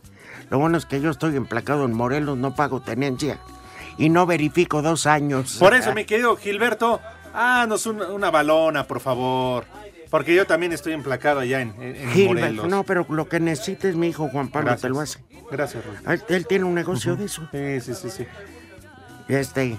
Lo 0.50 0.60
bueno 0.60 0.78
es 0.78 0.86
que 0.86 1.02
yo 1.02 1.10
estoy 1.10 1.36
emplacado 1.36 1.86
en 1.86 1.94
Morelos, 1.94 2.38
no 2.38 2.56
pago 2.56 2.82
tenencia 2.82 3.40
y 3.98 4.10
no 4.10 4.26
verifico 4.26 4.82
dos 4.82 5.06
años. 5.06 5.58
Por 5.60 5.74
eso, 5.74 5.94
mi 5.94 6.06
querido 6.06 6.36
Gilberto, 6.38 7.02
haznos 7.34 7.86
una, 7.86 8.08
una 8.08 8.32
balona, 8.32 8.86
por 8.88 9.00
favor. 9.00 9.66
Porque 10.10 10.36
yo 10.36 10.46
también 10.46 10.74
estoy 10.74 10.94
emplacado 10.94 11.40
allá 11.40 11.62
en, 11.62 11.74
en, 11.82 11.96
en 11.96 12.10
Gilbert, 12.12 12.40
Morelos. 12.54 12.68
no, 12.68 12.84
pero 12.84 13.06
lo 13.10 13.28
que 13.30 13.40
necesites, 13.40 13.96
mi 13.96 14.10
hijo 14.10 14.28
Juan 14.30 14.50
Pablo, 14.50 14.68
Gracias. 14.72 14.82
te 14.82 14.90
lo 14.90 15.00
hace. 15.00 15.20
Gracias, 15.50 15.84
Ruth. 15.86 16.22
Él, 16.30 16.48
tiene 16.48 16.66
un 16.66 16.74
negocio 16.76 17.16
de 17.16 17.26
eso. 17.26 17.48
Sí, 17.52 17.82
sí, 17.82 17.94
sí, 17.96 18.10
sí. 18.10 18.28
Este, 19.30 19.78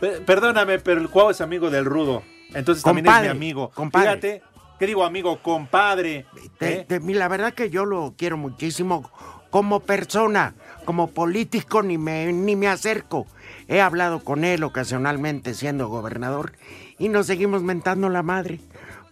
Perdóname, 0.26 0.78
pero 0.78 1.00
el 1.00 1.08
Cuau 1.08 1.30
es 1.30 1.40
amigo 1.40 1.70
del 1.70 1.84
Rudo. 1.84 2.22
Entonces 2.54 2.82
también 2.84 3.06
es 3.06 3.22
mi 3.22 3.28
amigo. 3.28 3.70
compadre. 3.74 4.06
Fíjate, 4.08 4.42
¿qué 4.78 4.86
digo 4.86 5.04
amigo? 5.04 5.40
Compadre. 5.42 6.26
te- 6.58 6.80
¿eh? 6.80 6.84
te- 6.88 7.00
mi- 7.00 7.14
la 7.14 7.28
verdad 7.28 7.52
que 7.54 7.70
yo 7.70 7.84
lo 7.84 8.14
quiero 8.16 8.36
muchísimo 8.36 9.10
como 9.50 9.80
persona, 9.80 10.54
como 10.84 11.08
político 11.08 11.82
ni 11.82 11.98
me, 11.98 12.32
ni 12.32 12.56
me 12.56 12.68
acerco. 12.68 13.26
He 13.68 13.80
hablado 13.80 14.20
con 14.22 14.44
él 14.44 14.62
ocasionalmente 14.64 15.54
siendo 15.54 15.88
gobernador 15.88 16.52
y 16.98 17.08
nos 17.08 17.26
seguimos 17.26 17.62
mentando 17.62 18.08
la 18.08 18.22
madre, 18.22 18.60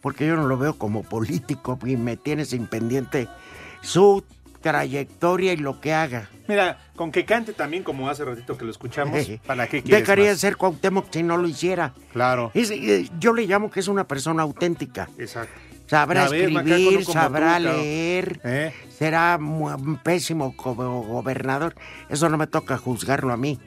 porque 0.00 0.26
yo 0.26 0.36
no 0.36 0.46
lo 0.46 0.58
veo 0.58 0.76
como 0.78 1.02
político 1.02 1.78
y 1.84 1.96
me 1.96 2.16
tiene 2.16 2.44
sin 2.44 2.66
pendiente 2.66 3.28
su 3.82 4.24
trayectoria 4.60 5.52
y 5.52 5.56
lo 5.56 5.80
que 5.80 5.92
haga. 5.94 6.30
Mira, 6.48 6.78
con 6.96 7.10
que 7.12 7.24
cante 7.24 7.52
también 7.52 7.82
como 7.82 8.08
hace 8.08 8.24
ratito 8.24 8.56
que 8.56 8.64
lo 8.64 8.70
escuchamos, 8.70 9.18
¿para 9.46 9.66
qué 9.66 9.82
quieres 9.82 10.00
Dejaría 10.02 10.24
de 10.26 10.30
más? 10.32 10.40
ser 10.40 10.56
Cuauhtémoc 10.56 11.06
si 11.10 11.22
no 11.22 11.36
lo 11.36 11.48
hiciera. 11.48 11.92
Claro, 12.12 12.50
Es- 12.54 12.70
eh, 12.70 13.08
yo 13.18 13.32
le 13.32 13.46
llamo 13.46 13.70
que 13.70 13.80
es 13.80 13.88
una 13.88 14.04
persona 14.06 14.42
auténtica. 14.42 15.08
exacto. 15.18 15.52
Sabrá 15.86 16.22
macaco, 16.24 16.34
escribir, 16.36 16.98
no 17.06 17.12
sabrá 17.12 17.56
tú, 17.58 17.62
claro. 17.64 17.76
leer, 17.78 18.40
¿Eh? 18.42 18.72
será 18.96 19.36
un 19.38 19.98
pésimo 20.02 20.56
como 20.56 21.02
gobernador. 21.02 21.74
Eso 22.08 22.30
no 22.30 22.38
me 22.38 22.46
toca 22.46 22.78
juzgarlo 22.78 23.34
a 23.34 23.36
mí. 23.36 23.60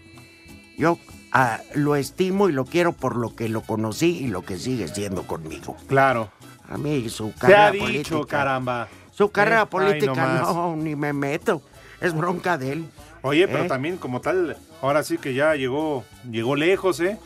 Yo 0.79 0.97
ah, 1.31 1.59
lo 1.75 1.95
estimo 1.95 2.49
y 2.49 2.53
lo 2.53 2.65
quiero 2.65 2.93
por 2.93 3.15
lo 3.15 3.35
que 3.35 3.47
lo 3.49 3.61
conocí 3.61 4.17
y 4.17 4.27
lo 4.27 4.41
que 4.41 4.57
sigue 4.57 4.87
siendo 4.87 5.27
conmigo. 5.27 5.77
Claro. 5.87 6.31
A 6.67 6.77
mí 6.79 7.07
su 7.09 7.27
Se 7.39 7.53
ha 7.55 7.69
carrera 7.69 7.71
dicho, 7.71 8.15
política. 8.15 8.37
caramba. 8.37 8.87
Su 9.11 9.29
carrera 9.29 9.59
Eh, 9.59 9.63
ay, 9.63 9.67
política 9.69 10.39
no, 10.41 10.75
ni 10.75 10.95
me 10.95 11.13
meto. 11.13 11.61
Es 12.01 12.13
bronca 12.15 12.57
de 12.57 12.73
él. 12.73 12.85
Oye, 13.27 13.47
pero 13.47 13.63
¿Eh? 13.63 13.67
también 13.67 13.97
como 13.97 14.21
tal, 14.21 14.57
ahora 14.81 15.03
sí 15.03 15.17
que 15.17 15.33
ya 15.33 15.55
llegó, 15.55 16.03
llegó 16.29 16.55
lejos, 16.55 16.99
¿eh? 16.99 17.17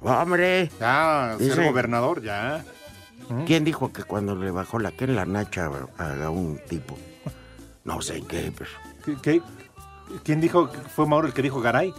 Hombre, 0.00 0.70
Ya, 0.80 1.34
ser 1.38 1.48
Dice- 1.48 1.64
gobernador, 1.66 2.22
ya. 2.22 2.64
¿quién 3.46 3.64
dijo 3.64 3.92
que 3.92 4.02
cuando 4.04 4.34
le 4.36 4.50
bajó 4.50 4.78
la 4.78 4.92
que 4.92 5.04
en 5.04 5.16
la 5.16 5.24
nacha 5.26 5.70
haga 5.98 6.30
un 6.30 6.58
tipo? 6.68 6.98
No 7.84 8.00
sé 8.02 8.22
qué. 8.28 8.52
pero- 8.56 8.70
¿Qué, 9.04 9.16
qué- 9.22 9.42
quién 10.24 10.40
dijo? 10.40 10.70
que 10.70 10.78
¿Fue 10.78 11.06
Mauro 11.06 11.26
el 11.28 11.32
que 11.32 11.42
dijo 11.42 11.60
Garay? 11.60 11.92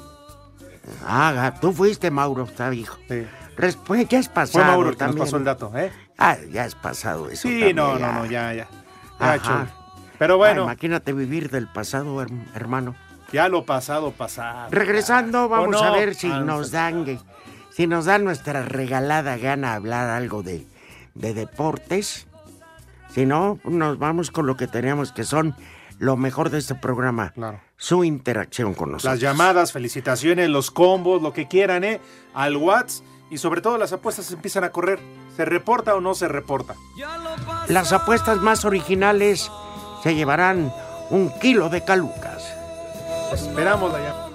Haga, 1.06 1.60
tú 1.60 1.74
fuiste 1.74 2.12
Mauro, 2.12 2.44
está 2.44 2.74
hijo. 2.74 2.98
Sí. 3.10 3.26
Después 3.58 4.08
ya 4.08 4.20
es 4.20 4.30
pasado. 4.30 4.64
Fue 4.64 4.72
Mauro 4.72 4.90
el 4.90 4.96
que 4.96 5.00
también. 5.00 5.18
nos 5.20 5.28
pasó 5.28 5.38
el 5.38 5.44
dato, 5.44 5.72
¿eh? 5.76 5.92
Ah, 6.18 6.38
ya 6.52 6.66
es 6.66 6.76
pasado 6.76 7.30
eso. 7.30 7.48
Sí, 7.48 7.74
no, 7.74 7.98
no, 8.00 8.12
no, 8.14 8.26
ya, 8.26 8.54
ya. 8.54 8.68
Ajá. 9.20 9.38
Ya, 9.66 9.76
Pero 10.20 10.34
Ah, 10.36 10.38
bueno, 10.38 10.64
imagínate 10.64 11.14
vivir 11.14 11.50
del 11.52 11.68
pasado, 11.68 12.22
herm- 12.22 12.46
hermano. 12.56 12.96
ya 13.32 13.50
lo 13.50 13.66
pasado, 13.66 14.12
pasado. 14.12 14.68
Regresando, 14.72 15.46
¿O 15.46 15.50
vamos 15.50 15.70
no? 15.72 15.80
a 15.84 15.92
ver 15.92 16.16
si 16.16 16.32
Ah, 16.32 16.40
nos 16.40 16.72
dan, 16.72 17.20
si 17.72 17.88
nos 17.88 18.06
dan 18.06 18.24
nuestra 18.24 18.64
regalada 18.64 19.38
gana 19.38 19.74
hablar 19.74 20.10
algo 20.10 20.44
de, 20.44 20.66
de 21.14 21.34
deportes. 21.34 22.26
Si 23.14 23.26
no, 23.26 23.60
nos 23.64 23.98
vamos 24.00 24.32
con 24.32 24.46
lo 24.48 24.58
que 24.58 24.68
teníamos, 24.68 25.12
que 25.12 25.24
son 25.24 25.56
lo 26.00 26.18
mejor 26.18 26.50
de 26.50 26.60
este 26.60 26.76
programa. 26.76 27.32
Claro. 27.32 27.60
Su 27.78 28.04
interacción 28.04 28.74
con 28.74 28.92
nosotros. 28.92 29.14
Las 29.14 29.20
llamadas, 29.22 29.72
felicitaciones, 29.72 30.50
los 30.50 30.72
combos, 30.72 31.22
lo 31.22 31.34
que 31.34 31.48
quieran, 31.48 31.84
¿eh? 31.84 32.00
Al 32.34 32.58
WhatsApp. 32.58 33.06
Y 33.30 33.40
sobre 33.40 33.60
todo 33.62 33.78
las 33.78 33.92
apuestas 33.92 34.32
empiezan 34.32 34.64
a 34.64 34.70
correr. 34.70 35.00
¿Se 35.36 35.44
reporta 35.44 35.94
o 35.96 36.02
no 36.02 36.16
se 36.16 36.28
reporta? 36.30 36.76
Las 37.68 37.92
apuestas 37.92 38.38
más 38.38 38.64
originales 38.64 39.52
se 40.04 40.13
llevarán 40.16 40.72
un 41.10 41.30
kilo 41.39 41.70
de 41.70 41.84
calucas. 41.84 42.54
Esperamos 43.32 43.92
la 43.92 44.00
llamada. 44.00 44.27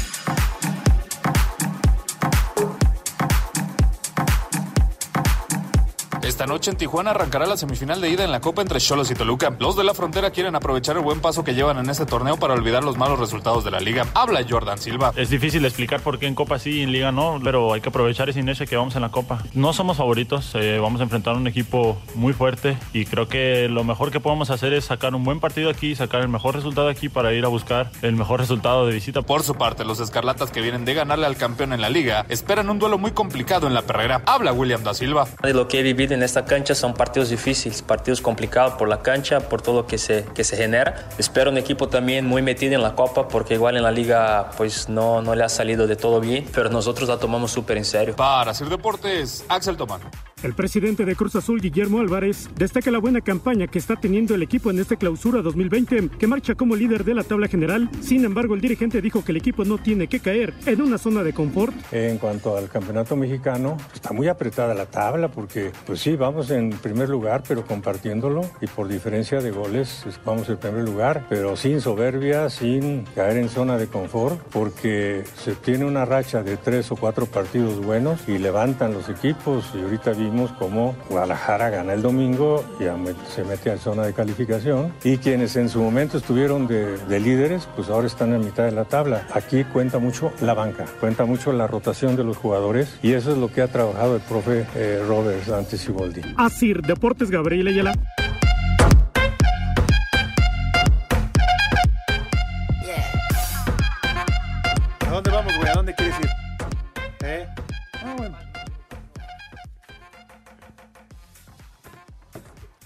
Esta 6.45 6.53
noche 6.53 6.71
en 6.73 6.77
Tijuana 6.77 7.13
arrancará 7.13 7.47
la 7.47 7.57
semifinal 7.57 8.03
de 8.03 8.11
ida 8.11 8.23
en 8.23 8.31
la 8.31 8.43
Copa 8.43 8.61
entre 8.61 8.79
Cholos 8.79 9.11
y 9.11 9.15
Toluca. 9.15 9.57
Los 9.59 9.77
de 9.77 9.83
la 9.83 9.95
frontera 9.95 10.29
quieren 10.31 10.55
aprovechar 10.55 10.95
el 10.99 11.03
buen 11.03 11.23
paso 11.23 11.43
que 11.43 11.55
llevan 11.55 11.79
en 11.79 11.89
este 11.89 12.05
torneo 12.05 12.37
para 12.37 12.53
olvidar 12.53 12.85
los 12.85 12.99
malos 12.99 13.19
resultados 13.19 13.65
de 13.65 13.71
la 13.71 13.81
liga. 13.81 14.05
Habla 14.13 14.45
Jordan 14.47 14.77
Silva. 14.77 15.15
Es 15.17 15.31
difícil 15.31 15.65
explicar 15.65 16.03
por 16.03 16.19
qué 16.19 16.27
en 16.27 16.35
Copa 16.35 16.59
sí 16.59 16.81
y 16.81 16.83
en 16.83 16.93
Liga 16.93 17.13
no, 17.13 17.41
pero 17.43 17.73
hay 17.73 17.81
que 17.81 17.89
aprovechar 17.89 18.29
ese 18.29 18.41
inercia 18.41 18.67
que 18.67 18.77
vamos 18.77 18.95
en 18.95 19.01
la 19.01 19.09
Copa. 19.09 19.43
No 19.55 19.73
somos 19.73 19.97
favoritos, 19.97 20.51
eh, 20.55 20.79
vamos 20.79 21.01
a 21.01 21.05
enfrentar 21.05 21.35
a 21.35 21.39
un 21.39 21.47
equipo 21.47 21.97
muy 22.15 22.35
fuerte 22.35 22.77
y 22.93 23.07
creo 23.07 23.27
que 23.27 23.67
lo 23.71 23.83
mejor 23.83 24.11
que 24.11 24.21
podemos 24.21 24.51
hacer 24.51 24.75
es 24.75 24.85
sacar 24.85 25.15
un 25.15 25.25
buen 25.25 25.41
partido 25.41 25.71
aquí, 25.71 25.97
sacar 25.97 26.21
el 26.21 26.29
mejor 26.29 26.57
resultado 26.57 26.89
aquí 26.89 27.09
para 27.09 27.33
ir 27.33 27.47
a 27.47 27.49
buscar 27.49 27.91
el 28.03 28.17
mejor 28.17 28.41
resultado 28.41 28.87
de 28.87 28.93
visita. 28.93 29.23
Por 29.23 29.45
su 29.45 29.55
parte, 29.55 29.87
los 29.87 29.99
escarlatas 29.99 30.51
que 30.51 30.61
vienen 30.61 30.85
de 30.85 30.93
ganarle 30.93 31.25
al 31.25 31.39
campeón 31.39 31.73
en 31.73 31.81
la 31.81 31.89
liga 31.89 32.27
esperan 32.29 32.69
un 32.69 32.79
duelo 32.79 32.99
muy 32.99 33.13
complicado 33.13 33.67
en 33.67 33.73
la 33.73 33.81
perrera. 33.81 34.21
Habla 34.27 34.53
William 34.53 34.85
da 34.85 34.93
Silva. 34.93 35.27
De 35.43 35.55
lo 35.55 35.69
que 35.69 35.81
he 35.81 35.83
vivido 35.83 36.13
en 36.13 36.23
esta 36.35 36.47
cancha 36.47 36.75
son 36.75 36.95
partidos 36.95 37.29
difíciles, 37.29 37.81
partidos 37.81 38.21
complicados 38.21 38.75
por 38.75 38.89
la 38.89 39.03
cancha, 39.03 39.39
por 39.39 39.63
todo 39.63 39.83
lo 39.83 39.87
que 39.87 39.99
se, 39.99 40.25
que 40.35 40.43
se 40.43 40.57
genera. 40.57 41.09
Espero 41.17 41.53
un 41.53 41.59
equipo 41.59 41.89
también 41.89 42.27
muy 42.27 42.43
metido 42.43 42.75
en 42.75 42.83
la 42.83 42.97
Copa 42.97 43.29
porque 43.29 43.55
igual 43.55 43.77
en 43.77 43.85
la 43.85 43.93
liga 43.93 44.51
pues 44.57 44.89
no, 44.89 45.23
no 45.23 45.37
le 45.37 45.45
ha 45.45 45.49
salido 45.49 45.87
de 45.87 45.95
todo 45.95 46.19
bien, 46.19 46.45
pero 46.53 46.71
nosotros 46.71 47.09
la 47.09 47.19
tomamos 47.19 47.53
súper 47.53 47.77
en 47.77 47.85
serio. 47.85 48.17
Para 48.17 48.51
hacer 48.51 48.69
deportes, 48.69 49.45
Axel 49.49 49.77
Tomán. 49.77 50.01
El 50.43 50.55
presidente 50.55 51.05
de 51.05 51.17
Cruz 51.17 51.37
Azul, 51.37 51.61
Guillermo 51.61 52.01
Álvarez, 52.01 52.51
destaca 52.57 52.91
la 52.91 52.99
buena 52.99 53.21
campaña 53.23 53.67
que 53.67 53.79
está 53.79 53.97
teniendo 53.97 54.35
el 54.35 54.43
equipo 54.43 54.71
en 54.71 54.79
esta 54.79 54.97
clausura 54.97 55.41
2020, 55.41 56.11
que 56.19 56.27
marcha 56.27 56.55
como 56.55 56.77
líder 56.77 57.05
de 57.05 57.15
la 57.15 57.25
tabla 57.25 57.49
general. 57.49 57.89
Sin 58.01 58.25
embargo, 58.25 58.55
el 58.55 58.61
dirigente 58.61 59.01
dijo 59.01 59.25
que 59.25 59.33
el 59.33 59.39
equipo 59.39 59.65
no 59.65 59.79
tiene 59.79 60.07
que 60.07 60.21
caer 60.21 60.53
en 60.67 60.83
una 60.83 60.99
zona 60.99 61.23
de 61.23 61.33
confort. 61.33 61.75
En 61.93 62.19
cuanto 62.19 62.57
al 62.57 62.69
campeonato 62.69 63.17
mexicano, 63.17 63.79
está 63.95 64.13
muy 64.13 64.29
apretada 64.29 64.75
la 64.75 64.87
tabla 64.87 65.29
porque, 65.29 65.73
pues 65.87 66.01
sí, 66.01 66.15
vamos 66.17 66.51
en 66.51 66.71
primer 66.71 67.09
lugar, 67.09 67.43
pero 67.47 67.65
compartiéndolo 67.65 68.43
y 68.61 68.67
por 68.67 68.89
diferencia 68.89 69.41
de 69.41 69.51
goles 69.51 70.01
pues, 70.03 70.21
vamos 70.25 70.49
en 70.49 70.59
primer 70.59 70.85
lugar, 70.85 71.27
pero 71.29 71.57
sin 71.57 71.81
soberbia, 71.81 72.51
sin 72.51 73.05
caer 73.15 73.39
en 73.39 73.49
zona 73.49 73.79
de 73.79 73.87
confort, 73.87 74.41
porque 74.53 75.25
se 75.43 75.55
tiene 75.55 75.85
una 75.85 76.05
racha 76.05 76.43
de 76.43 76.57
tres 76.57 76.91
o 76.93 76.97
cuatro 76.97 77.27
partidos 77.27 77.83
buenos 77.85 78.29
y 78.29 78.39
levantan 78.39 78.93
los 78.93 79.09
equipos 79.09 79.71
y 79.75 79.81
ahorita 79.81 80.13
vimos 80.35 80.51
como 80.53 80.97
Guadalajara 81.09 81.71
gana 81.71 81.93
el 81.93 82.03
domingo 82.03 82.65
y 82.81 82.85
se 83.33 83.45
mete 83.45 83.71
a 83.71 83.79
zona 83.79 84.05
de 84.05 84.13
calificación 84.13 84.93
y 85.05 85.19
quienes 85.19 85.55
en 85.55 85.69
su 85.69 85.81
momento 85.81 86.19
estuvieron 86.19 86.67
de, 86.67 86.99
de, 86.99 87.21
líderes, 87.21 87.69
pues 87.77 87.89
ahora 87.89 88.09
están 88.09 88.33
en 88.33 88.45
mitad 88.45 88.65
de 88.65 88.73
la 88.73 88.85
tabla. 88.85 89.29
Aquí 89.33 89.63
cuenta 89.63 90.01
mucho 90.01 90.33
la 90.41 90.55
banca, 90.55 90.87
cuenta 90.99 91.25
mucho 91.25 91.53
la 91.53 91.69
rotación 91.69 92.17
de 92.17 92.25
los 92.25 92.37
jugadores 92.37 92.99
y 93.01 93.13
eso 93.13 93.31
es 93.31 93.39
lo 93.39 93.47
que 93.53 93.63
ha 93.63 93.69
trabajado 93.69 94.17
el 94.17 94.23
profe 94.23 94.67
eh, 94.75 95.05
Robert 95.07 95.45
Santos 95.45 95.81
Siboldi. 95.81 96.23
Así, 96.37 96.75
Deportes 96.75 97.31
Gabriel 97.31 97.69
Ayala. 97.69 97.93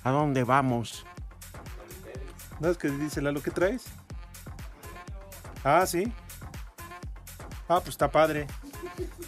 ¿A 0.09 0.11
dónde 0.11 0.43
vamos? 0.43 1.05
¿No 2.61 2.71
es 2.71 2.79
que 2.79 2.89
dice 2.89 3.21
Lalo 3.21 3.43
que 3.43 3.51
traes? 3.51 3.85
Ah, 5.63 5.85
sí. 5.87 6.11
Ah, 7.69 7.81
pues 7.81 7.89
está 7.89 8.11
padre. 8.11 8.47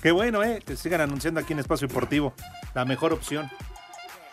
Qué 0.02 0.10
bueno, 0.10 0.42
¿eh? 0.42 0.62
Que 0.64 0.76
sigan 0.76 1.02
anunciando 1.02 1.38
aquí 1.38 1.52
en 1.52 1.58
Espacio 1.58 1.86
Deportivo. 1.86 2.32
La 2.72 2.86
mejor 2.86 3.12
opción. 3.12 3.50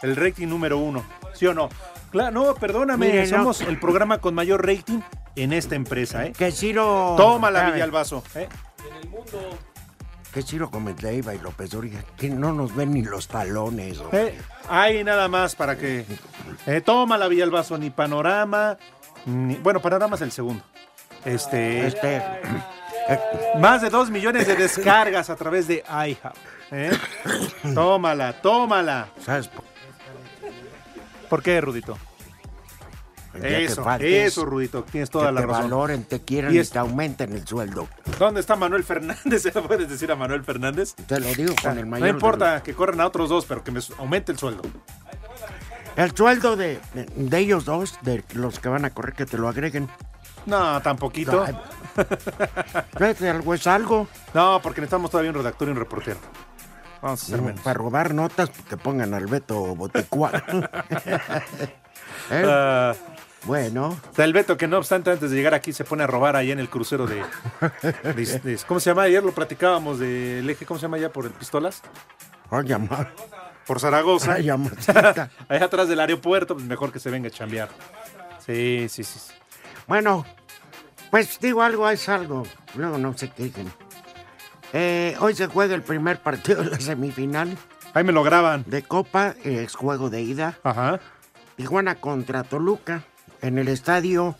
El 0.02 0.16
rating 0.16 0.48
número 0.48 0.78
uno. 0.78 1.04
¿Sí 1.34 1.46
o 1.48 1.54
no? 1.54 1.68
Claro, 2.12 2.32
no, 2.32 2.56
perdóname. 2.56 3.24
No. 3.24 3.28
somos 3.28 3.60
el 3.60 3.78
programa 3.78 4.20
con 4.20 4.34
mayor 4.34 4.66
rating 4.66 5.02
en 5.36 5.52
esta 5.52 5.76
empresa, 5.76 6.28
¿eh? 6.28 6.32
Que 6.32 6.54
Ciro. 6.54 7.16
Toma 7.18 7.52
la. 7.52 7.72
Villalbazo, 7.72 8.24
¿eh? 8.36 8.48
Que 10.38 10.44
Ciro 10.44 10.70
Cometleiva 10.70 11.34
y 11.34 11.40
López 11.40 11.72
Dóriga, 11.72 12.04
que 12.16 12.30
no 12.30 12.54
nos 12.54 12.76
ven 12.76 12.94
ni 12.94 13.02
los 13.02 13.28
talones. 13.28 14.00
Eh, 14.12 14.40
Ahí 14.70 15.04
nada 15.04 15.28
más 15.28 15.56
para 15.56 15.76
que. 15.76 16.06
Eh, 16.68 16.82
toma 16.82 17.18
la 17.18 17.28
Villalbazo, 17.28 17.76
ni 17.80 17.90
panorama. 17.90 18.78
Ni, 19.26 19.56
bueno, 19.56 19.82
panorama 19.82 20.16
es 20.16 20.22
el 20.22 20.32
segundo. 20.32 20.62
Este. 21.26 21.88
Este. 21.88 22.22
Más 23.60 23.82
de 23.82 23.90
dos 23.90 24.12
millones 24.12 24.46
de 24.46 24.56
descargas 24.56 25.32
a 25.32 25.36
través 25.36 25.68
de 25.68 25.84
iHub. 26.08 26.34
¿eh? 26.70 26.92
Tómala, 27.74 28.40
tómala. 28.40 29.08
¿Por 31.32 31.42
qué, 31.42 31.60
Rudito? 31.62 31.98
El 33.38 33.50
día 33.50 33.58
que 33.60 33.66
Eso, 33.66 33.84
faltes, 33.84 34.28
eso, 34.34 34.46
Rudito, 34.46 34.84
tienes 34.84 35.10
toda 35.10 35.28
que 35.28 35.34
la 35.34 35.42
te 35.42 35.48
razón. 35.48 35.64
valoren, 35.64 36.04
te 36.04 36.22
quieran 36.22 36.54
Y 36.54 36.58
y, 36.58 36.60
es- 36.60 36.70
te 36.70 36.80
aumenten 36.80 37.34
el 37.34 37.48
sueldo. 37.48 37.88
¿Dónde 38.20 38.40
está 38.42 38.56
Manuel 38.56 38.84
Fernández? 38.84 39.42
¿Se 39.44 39.52
lo 39.52 39.64
puedes 39.68 39.90
decir 39.90 40.12
a 40.12 40.16
Manuel 40.16 40.44
Fernández? 40.44 40.94
Te 41.08 41.20
lo 41.20 41.28
digo 41.34 41.54
con 41.62 41.78
el 41.78 41.86
No 41.86 41.92
mayor. 41.92 42.10
importa 42.10 42.62
que 42.64 42.74
corran 42.74 43.02
a 43.02 43.08
otros 43.08 43.30
dos, 43.30 43.46
pero 43.46 43.64
que 43.64 43.72
me 43.72 43.80
aumente 43.98 44.32
el 44.32 44.38
sueldo. 44.38 44.62
El 45.96 46.16
sueldo 46.16 46.56
de, 46.56 46.80
de- 46.94 47.38
ellos 47.40 47.66
dos, 47.66 47.98
de 48.04 48.24
los 48.34 48.60
que 48.60 48.70
van 48.70 48.86
a 48.86 48.92
correr, 48.92 49.14
que 49.16 49.26
te 49.26 49.38
lo 49.38 49.48
agreguen. 49.48 49.90
No, 50.46 50.80
tan 50.82 50.96
poquito. 50.98 51.44
Algo 53.32 53.54
es 53.54 53.68
algo. 53.68 54.08
No, 54.34 54.60
porque 54.62 54.82
necesitamos 54.82 55.10
todavía 55.12 55.32
un 55.32 55.38
redactor 55.38 55.68
y 55.68 55.72
un 55.72 55.78
reportero. 55.78 56.18
Vamos 57.02 57.22
a 57.24 57.26
hacer 57.26 57.42
menos. 57.42 57.62
Para 57.62 57.74
robar 57.76 58.14
notas, 58.14 58.50
que 58.70 58.78
pongan 58.78 59.14
al 59.14 59.28
Beto 59.28 59.76
Boticua. 59.76 60.32
¿Eh? 62.32 62.44
Ah, 62.46 62.94
Bueno, 63.46 63.98
el 64.18 64.34
Beto 64.34 64.58
que 64.58 64.68
no 64.68 64.78
obstante 64.78 65.10
antes 65.12 65.30
de 65.32 65.38
llegar 65.38 65.54
aquí 65.54 65.72
se 65.72 65.84
pone 65.86 66.04
a 66.04 66.08
robar 66.08 66.36
ahí 66.36 66.52
en 66.52 66.60
el 66.60 66.70
crucero 66.70 67.08
de, 67.08 67.24
de- 68.04 68.40
de- 68.40 68.60
¿cómo 68.68 68.80
se 68.80 68.90
llama? 68.90 69.04
Ayer 69.04 69.24
lo 69.24 69.32
platicábamos 69.32 70.00
del 70.00 70.50
eje, 70.50 70.66
¿cómo 70.66 70.78
se 70.80 70.84
llama 70.84 70.98
allá 70.98 71.12
por 71.14 71.26
el 71.26 71.32
Pistolas? 71.32 71.82
oye, 72.50 72.74
amor. 72.74 73.08
Por 73.66 73.80
Zaragoza. 73.82 74.34
Ay. 74.34 74.50
Allá 74.50 75.30
atrás 75.66 75.88
del 75.90 76.00
aeropuerto, 76.00 76.56
pues 76.56 76.66
mejor 76.66 76.92
que 76.92 77.00
se 77.00 77.10
venga 77.10 77.28
a 77.28 77.32
chambear. 77.32 77.70
Sí, 78.46 78.88
sí, 78.90 79.04
sí. 79.04 79.20
Bueno, 79.88 80.26
pues 81.12 81.38
digo 81.42 81.62
algo, 81.62 81.90
es 81.90 82.08
algo. 82.10 82.44
Luego 82.76 82.98
no 82.98 83.18
se 83.18 83.30
quejen. 83.30 83.70
Eh, 84.74 85.16
hoy 85.20 85.36
se 85.36 85.48
juega 85.48 85.76
el 85.76 85.82
primer 85.84 86.20
partido 86.22 86.62
de 86.64 86.72
la 86.72 86.80
semifinal 86.80 87.58
Ahí 87.94 88.04
me 88.04 88.12
lo 88.14 88.24
graban. 88.24 88.64
de 88.68 88.84
Copa, 88.84 89.36
ex 89.44 89.76
juego 89.76 90.10
de 90.10 90.22
ida. 90.22 90.58
Ajá. 90.64 91.00
Tijuana 91.58 91.96
contra 91.96 92.44
Toluca 92.44 93.04
en 93.42 93.58
el 93.58 93.68
estadio 93.68 94.36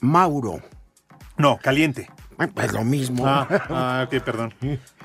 Mauro. 0.00 0.60
No, 1.36 1.58
caliente. 1.58 2.10
Eh, 2.38 2.48
Pues 2.48 2.72
lo 2.72 2.84
mismo. 2.84 3.26
Ah, 3.26 3.46
ah, 3.68 4.06
ok, 4.06 4.22
perdón. 4.22 4.54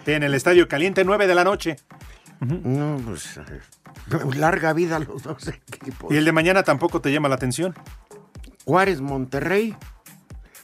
En 0.06 0.24
el 0.24 0.34
estadio 0.34 0.68
caliente, 0.68 1.04
9 1.04 1.28
de 1.28 1.36
la 1.36 1.44
noche. 1.44 1.76
No, 2.40 3.00
pues, 3.06 3.38
eh, 3.38 3.62
larga 4.36 4.74
vida 4.74 4.98
a 4.98 5.00
los 5.00 5.24
dos 5.24 5.48
equipos. 5.48 6.12
Y 6.12 6.18
el 6.18 6.26
de 6.26 6.32
mañana 6.32 6.64
tampoco 6.64 7.00
te 7.02 7.12
llama 7.12 7.30
la 7.30 7.36
atención. 7.36 7.74
Juárez, 8.66 9.02
Monterrey. 9.02 9.76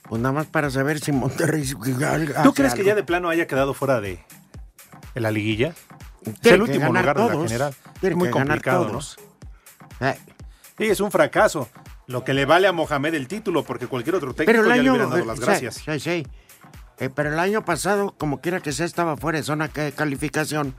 Pues 0.10 0.22
nada 0.22 0.34
más 0.34 0.48
para 0.48 0.70
saber 0.70 1.00
si 1.00 1.12
Monterrey. 1.12 1.64
¿Tú 2.44 2.54
crees 2.54 2.74
que 2.74 2.84
ya 2.84 2.96
de 2.96 3.04
plano 3.04 3.30
haya 3.30 3.48
quedado 3.48 3.74
fuera 3.74 4.02
de, 4.02 4.20
de 5.14 5.22
la 5.22 5.32
liguilla? 5.32 5.74
Es 6.44 6.52
el 6.52 6.62
último 6.64 6.88
lugar 6.88 7.16
de 7.16 7.24
la 7.24 7.28
todos. 7.32 7.48
general. 7.48 7.76
Tiene 8.00 8.14
Es 8.14 8.18
muy 8.18 8.28
que 8.28 8.32
complicado, 8.34 8.88
todos. 8.88 9.18
Sí, 10.78 10.86
es 10.86 11.00
un 11.00 11.12
fracaso. 11.12 11.70
Lo 12.10 12.24
que 12.24 12.34
le 12.34 12.46
vale 12.46 12.68
a 12.68 12.72
Mohamed 12.72 13.14
el 13.14 13.28
título, 13.28 13.64
porque 13.64 13.86
cualquier 13.86 14.16
otro 14.16 14.34
técnico 14.34 14.64
pero 14.64 14.64
el 14.64 14.78
ya 14.78 14.82
le 14.82 14.90
hubieran 14.90 15.12
dado 15.12 15.22
eh, 15.22 15.28
las 15.28 15.40
gracias. 15.40 15.76
Sí, 15.76 16.00
sí. 16.00 16.28
Eh, 16.98 17.10
pero 17.14 17.32
el 17.32 17.38
año 17.38 17.64
pasado, 17.64 18.16
como 18.18 18.42
quiera 18.42 18.62
que 18.62 18.72
sea, 18.72 18.88
estaba 18.88 19.16
fuera 19.16 19.38
de 19.38 19.44
zona 19.44 19.68
de 19.68 19.92
calificación, 19.92 20.74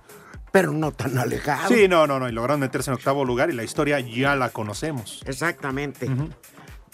pero 0.51 0.73
no 0.73 0.91
tan 0.91 1.17
alejado. 1.19 1.69
Sí, 1.69 1.87
no, 1.87 2.09
no, 2.09 2.19
no. 2.19 2.29
Y 2.29 2.33
lograron 2.33 2.59
meterse 2.59 2.91
en 2.91 2.97
octavo 2.97 3.25
lugar 3.25 3.49
y 3.49 3.53
la 3.53 3.63
historia 3.63 4.01
ya 4.01 4.35
la 4.35 4.49
conocemos. 4.49 5.23
Exactamente. 5.25 6.11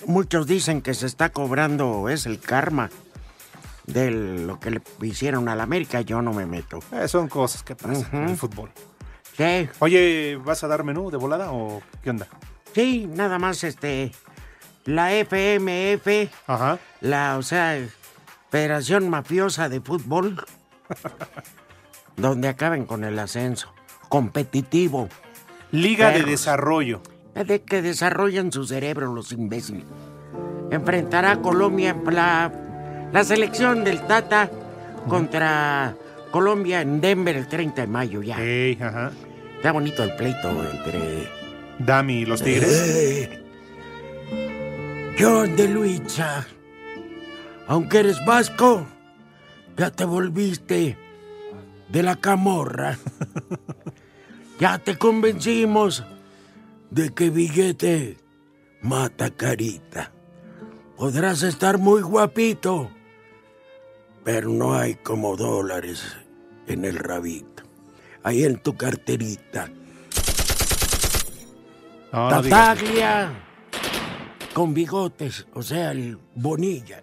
Muchos 0.05 0.47
dicen 0.47 0.83
que 0.83 0.93
se 0.93 1.07
está 1.07 1.31
cobrando, 1.31 2.11
es 2.11 2.27
el 2.27 2.39
karma 2.39 2.91
de 3.87 4.11
lo 4.11 4.61
que 4.61 4.71
le 4.71 4.83
hicieron 5.01 5.49
al 5.49 5.63
América. 5.63 6.03
Yo 6.03 6.21
no 6.21 6.35
me 6.35 6.45
meto. 6.45 6.81
Eh, 6.93 7.09
son 7.09 7.29
cosas 7.29 7.63
que 7.63 7.75
pasan 7.75 8.07
en 8.13 8.29
el 8.29 8.37
fútbol. 8.37 8.71
Sí, 9.35 9.67
Oye, 9.79 10.39
¿vas 10.45 10.63
a 10.63 10.69
dar 10.69 10.85
menú 10.85 11.11
de 11.11 11.17
volada 11.17 11.53
o 11.53 11.81
qué 12.03 12.11
onda? 12.11 12.29
Sí, 12.77 13.09
nada 13.11 13.39
más 13.39 13.65
este. 13.65 14.13
La 14.85 15.11
FMF, 15.13 16.31
Ajá. 16.47 16.79
la, 17.01 17.39
o 17.39 17.43
sea, 17.43 17.77
Federación 18.51 19.09
Mafiosa 19.09 19.69
de 19.71 19.81
Fútbol, 19.81 20.45
donde 22.17 22.49
acaben 22.49 22.85
con 22.85 23.03
el 23.03 23.19
ascenso. 23.19 23.73
Competitivo. 24.11 25.09
Liga 25.73 26.11
de. 26.11 26.23
Desarrollo. 26.23 27.01
de 27.35 27.63
que 27.63 27.81
desarrollan 27.81 28.53
su 28.53 28.67
cerebro 28.67 29.13
los 29.13 29.33
imbéciles. 29.33 29.87
Enfrentará 30.71 31.33
a 31.33 31.41
Colombia 31.41 31.91
en 31.91 32.15
la, 32.15 32.53
la 33.11 33.25
selección 33.25 33.85
del 33.85 34.07
Tata 34.07 34.51
contra 35.09 35.97
Colombia 36.31 36.83
en 36.83 37.01
Denver 37.01 37.37
el 37.37 37.49
30 37.49 37.81
de 37.81 37.87
mayo 37.89 38.23
ya. 38.23 38.37
Ey, 38.39 38.79
ajá. 38.81 39.11
Está 39.57 39.73
bonito 39.73 40.05
el 40.05 40.15
pleito 40.15 40.49
entre... 40.71 41.36
Dami 41.79 42.21
y 42.21 42.27
los 42.27 42.43
Tigres. 42.43 42.71
Eh, 42.71 43.43
John 45.19 45.57
de 45.57 45.69
Luisa, 45.69 46.47
aunque 47.67 47.99
eres 48.01 48.25
vasco, 48.25 48.87
ya 49.77 49.91
te 49.91 50.05
volviste 50.05 50.97
de 51.89 52.03
la 52.03 52.17
camorra. 52.17 52.99
ya 54.61 54.79
te 54.79 54.97
convencimos 54.97 56.05
de 56.91 57.11
que 57.11 57.31
billete 57.31 58.19
mata 58.83 59.31
carita. 59.31 60.13
Podrás 60.97 61.43
estar 61.43 61.79
muy 61.79 62.01
guapito, 62.03 62.91
pero 64.25 64.49
no 64.49 64.75
hay 64.75 64.95
como 64.95 65.37
dólares 65.37 66.17
en 66.67 66.85
el 66.85 66.97
rabito. 66.99 67.63
Ahí 68.23 68.45
en 68.45 68.59
tu 68.59 68.77
carterita. 68.77 69.71
No, 72.17 72.31
no 72.31 72.43
digas. 72.43 72.79
Tataglia 72.79 73.31
con 74.57 74.73
bigotes, 74.73 75.47
o 75.53 75.63
sea, 75.63 75.91
el 75.91 76.19
Bonilla. 76.35 77.03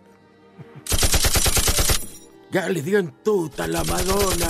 Ya 2.49 2.67
le 2.67 2.81
dio 2.81 2.97
en 2.97 3.11
tuta 3.23 3.67
la 3.67 3.83
Madonna. 3.83 4.47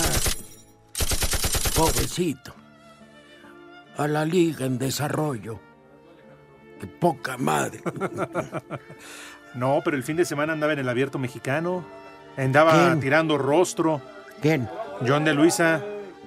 Pobrecito. 1.76 2.54
A 3.98 4.08
la 4.08 4.24
liga 4.24 4.64
en 4.64 4.78
desarrollo. 4.78 5.60
Qué 6.80 6.86
poca 6.86 7.36
madre. 7.36 7.82
No, 9.54 9.82
pero 9.84 9.96
el 9.96 10.02
fin 10.02 10.16
de 10.16 10.24
semana 10.24 10.52
andaba 10.52 10.72
en 10.72 10.80
el 10.80 10.88
abierto 10.88 11.16
mexicano. 11.16 11.84
Andaba 12.36 12.72
¿Quién? 12.72 12.98
tirando 12.98 13.38
rostro. 13.38 14.02
¿Quién? 14.42 14.68
John 15.06 15.24
de 15.24 15.32
Luisa. 15.32 15.80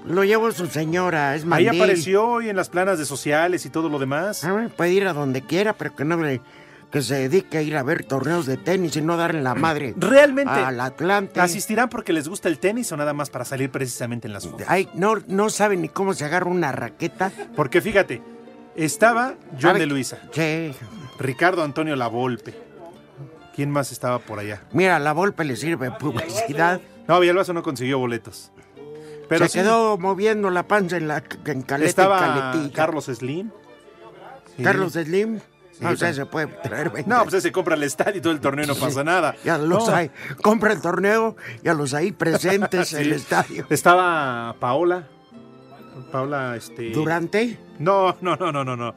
Lo 0.07 0.23
llevó 0.23 0.51
su 0.51 0.67
señora, 0.67 1.35
es 1.35 1.43
Ahí 1.43 1.47
mandil. 1.47 1.69
apareció 1.81 2.25
hoy 2.27 2.49
en 2.49 2.55
las 2.55 2.69
planas 2.69 2.97
de 2.99 3.05
sociales 3.05 3.65
y 3.65 3.69
todo 3.69 3.89
lo 3.89 3.99
demás. 3.99 4.43
Ah, 4.43 4.67
Puede 4.75 4.91
ir 4.93 5.07
a 5.07 5.13
donde 5.13 5.41
quiera, 5.41 5.73
pero 5.73 5.95
que 5.95 6.05
no 6.05 6.17
le... 6.17 6.41
Que 6.91 7.01
se 7.01 7.15
dedique 7.27 7.57
a 7.57 7.61
ir 7.61 7.75
a 7.75 7.83
ver 7.83 8.05
torneos 8.05 8.45
de 8.45 8.55
tenis 8.55 8.95
y 8.95 9.01
no 9.01 9.17
darle 9.17 9.41
la 9.41 9.55
madre 9.55 9.93
Realmente. 9.97 10.49
al 10.51 10.79
Atlante. 10.79 11.41
¿Asistirán 11.41 11.89
porque 11.89 12.13
les 12.13 12.29
gusta 12.29 12.47
el 12.47 12.59
tenis 12.59 12.89
o 12.93 12.97
nada 12.97 13.13
más 13.13 13.29
para 13.29 13.43
salir 13.43 13.69
precisamente 13.69 14.27
en 14.27 14.33
las 14.33 14.45
fotos? 14.47 14.65
Ay, 14.69 14.87
no, 14.93 15.15
no 15.27 15.49
saben 15.49 15.81
ni 15.81 15.89
cómo 15.89 16.13
se 16.13 16.23
agarra 16.23 16.49
una 16.49 16.71
raqueta. 16.71 17.29
Porque 17.57 17.81
fíjate, 17.81 18.21
estaba 18.77 19.33
John 19.61 19.77
de 19.77 19.85
Luisa, 19.85 20.17
Sí. 20.31 20.71
Ricardo 21.19 21.61
Antonio 21.63 21.95
Lavolpe. 21.97 22.53
¿Quién 23.53 23.69
más 23.69 23.91
estaba 23.91 24.19
por 24.19 24.39
allá? 24.39 24.61
Mira, 24.71 24.97
la 24.99 25.11
Volpe 25.13 25.43
le 25.43 25.55
sirve 25.57 25.89
publicidad. 25.91 26.79
No, 27.07 27.19
Villalbazo 27.19 27.51
no 27.53 27.63
consiguió 27.63 27.97
boletos. 27.99 28.51
Pero 29.29 29.45
se 29.45 29.51
sí, 29.51 29.59
quedó 29.59 29.97
moviendo 29.97 30.49
la 30.49 30.67
panza 30.67 30.97
en 30.97 31.07
la 31.07 31.23
en 31.45 31.61
caleta 31.61 31.89
estaba 31.89 32.19
caletilla. 32.19 32.73
Carlos 32.73 33.05
Slim. 33.05 33.51
Sí. 34.55 34.63
Carlos 34.63 34.93
Slim. 34.93 35.39
Sí, 35.71 35.83
no 35.83 35.95
sé, 35.95 36.07
tam- 36.07 36.13
se 36.13 36.25
puede 36.25 36.47
traer 36.47 36.89
20. 36.89 37.07
No, 37.15 37.21
pues 37.23 37.35
ese 37.35 37.51
compra 37.51 37.75
el 37.75 37.83
estadio 37.83 38.17
y 38.17 38.21
todo 38.21 38.33
el 38.33 38.39
torneo 38.39 38.65
y 38.65 38.67
no 38.67 38.75
pasa 38.75 39.03
nada. 39.03 39.35
Ya 39.43 39.57
los 39.57 39.87
No. 39.87 39.95
hay. 39.95 40.09
Compra 40.41 40.73
el 40.73 40.81
torneo 40.81 41.35
y 41.63 41.67
a 41.69 41.73
los 41.73 41.93
ahí 41.93 42.11
presentes 42.11 42.93
en 42.93 43.01
el 43.01 43.13
estadio. 43.13 43.65
Estaba 43.69 44.55
Paola. 44.59 45.07
Paola, 46.11 46.55
este. 46.55 46.91
¿Durante? 46.91 47.59
No, 47.79 48.15
no, 48.21 48.35
no, 48.37 48.51
no, 48.51 48.63
no, 48.63 48.75
no. 48.75 48.95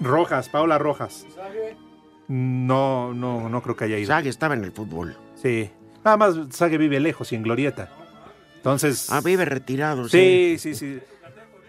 Rojas, 0.00 0.48
Paola 0.48 0.76
Rojas. 0.78 1.26
No, 2.28 3.12
no, 3.14 3.48
no 3.48 3.62
creo 3.62 3.76
que 3.76 3.84
haya 3.84 3.98
ido. 3.98 4.08
Sague 4.08 4.30
estaba 4.30 4.54
en 4.54 4.64
el 4.64 4.72
fútbol. 4.72 5.16
Sí. 5.40 5.70
Nada 6.04 6.16
más 6.16 6.34
Sague 6.50 6.78
vive 6.78 7.00
lejos 7.00 7.32
y 7.32 7.36
en 7.36 7.42
Glorieta. 7.42 7.90
Entonces. 8.64 9.10
Ah, 9.12 9.20
vive 9.22 9.44
retirado. 9.44 10.08
sí, 10.08 10.56
sí, 10.58 10.74
sí. 10.74 10.98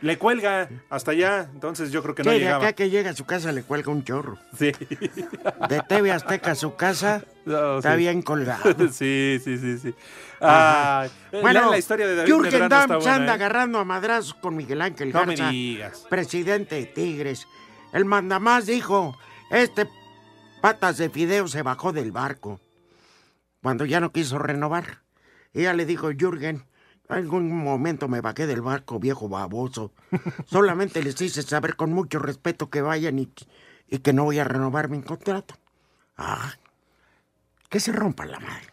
Le 0.02 0.18
cuelga 0.18 0.70
hasta 0.90 1.12
allá, 1.12 1.50
entonces 1.54 1.90
yo 1.92 2.04
creo 2.04 2.14
que 2.14 2.24
no 2.24 2.30
Sí, 2.30 2.36
de 2.38 2.44
llegaba. 2.46 2.64
acá 2.64 2.74
que 2.74 2.90
llega 2.90 3.10
a 3.10 3.16
su 3.16 3.26
casa 3.26 3.52
le 3.52 3.64
cuelga 3.64 3.92
un 3.92 4.04
chorro. 4.04 4.38
Sí. 4.58 4.72
De 5.70 5.82
TV 5.88 6.12
Azteca 6.12 6.52
a 6.52 6.56
su 6.56 6.76
casa 6.76 7.24
No, 7.46 7.78
está 7.80 7.94
sí. 7.94 7.98
bien 7.98 8.22
colgado. 8.22 8.64
Sí, 8.92 9.40
sí, 9.44 9.58
sí, 9.58 9.78
sí. 9.80 9.96
Ah, 10.42 11.08
Bueno, 11.32 11.62
la, 11.62 11.70
la 11.72 11.78
historia 11.78 12.08
de 12.08 12.16
David 12.18 12.32
Jürgen 12.34 12.70
Damm 12.70 12.90
se 12.90 12.96
buena, 12.98 13.16
anda 13.16 13.32
¿eh? 13.32 13.36
agarrando 13.36 13.80
a 13.80 13.86
madrazos 13.86 14.36
con 14.36 14.56
Miguel 14.56 14.82
Ángel 14.82 15.12
No 15.12 15.26
me 15.26 15.36
Garza, 15.36 15.50
digas. 15.50 16.06
presidente 16.10 16.76
de 16.76 16.86
Tigres. 16.86 17.48
El 17.92 18.06
mandamás 18.06 18.66
dijo, 18.68 19.18
este 19.50 19.88
patas 20.62 20.98
de 20.98 21.10
fideo 21.10 21.48
se 21.48 21.62
bajó 21.64 21.94
del 21.94 22.12
barco 22.12 22.60
cuando 23.64 23.86
ya 23.86 24.00
no 24.02 24.12
quiso 24.12 24.38
renovar. 24.38 25.00
Ella 25.54 25.74
le 25.74 25.86
dijo, 25.86 26.10
Jürgen, 26.12 26.58
en 26.58 26.66
algún 27.10 27.56
momento 27.64 28.08
me 28.08 28.22
bajé 28.22 28.48
del 28.48 28.62
barco, 28.62 29.00
viejo 29.00 29.30
baboso. 29.30 29.92
Solamente 30.46 31.04
les 31.04 31.20
hice 31.22 31.42
saber 31.42 31.76
con 31.76 31.94
mucho 31.94 32.20
respeto 32.20 32.70
que 32.70 32.82
vayan 32.82 33.20
y, 33.20 33.30
y 33.88 34.00
que 34.00 34.14
no 34.14 34.24
voy 34.24 34.40
a 34.40 34.44
renovar 34.44 34.90
mi 34.90 35.02
contrato. 35.02 35.56
Ah, 36.18 36.54
que 37.70 37.80
se 37.80 37.92
rompa 37.92 38.26
la 38.26 38.40
madre. 38.40 38.68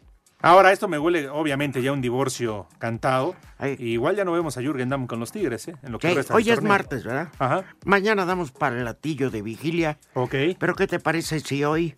Ahora, 0.44 0.72
esto 0.72 0.88
me 0.88 0.98
huele, 0.98 1.28
obviamente, 1.28 1.82
ya 1.82 1.92
un 1.92 2.00
divorcio 2.00 2.66
cantado. 2.78 3.36
Igual 3.78 4.16
ya 4.16 4.24
no 4.24 4.32
vemos 4.32 4.56
a 4.56 4.60
Jürgen 4.60 4.88
Damm 4.88 5.06
con 5.06 5.20
los 5.20 5.30
Tigres, 5.30 5.68
¿eh? 5.68 5.76
En 5.84 5.92
lo 5.92 6.00
que 6.00 6.08
hoy 6.08 6.18
es 6.18 6.26
torneo. 6.56 6.68
martes, 6.68 7.04
¿verdad? 7.04 7.28
Ajá. 7.38 7.64
Mañana 7.84 8.24
damos 8.24 8.50
para 8.50 8.76
el 8.76 8.84
latillo 8.84 9.30
de 9.30 9.40
vigilia. 9.40 9.98
Ok. 10.14 10.34
Pero 10.58 10.74
¿qué 10.74 10.88
te 10.88 10.98
parece 10.98 11.38
si 11.38 11.62
hoy 11.62 11.94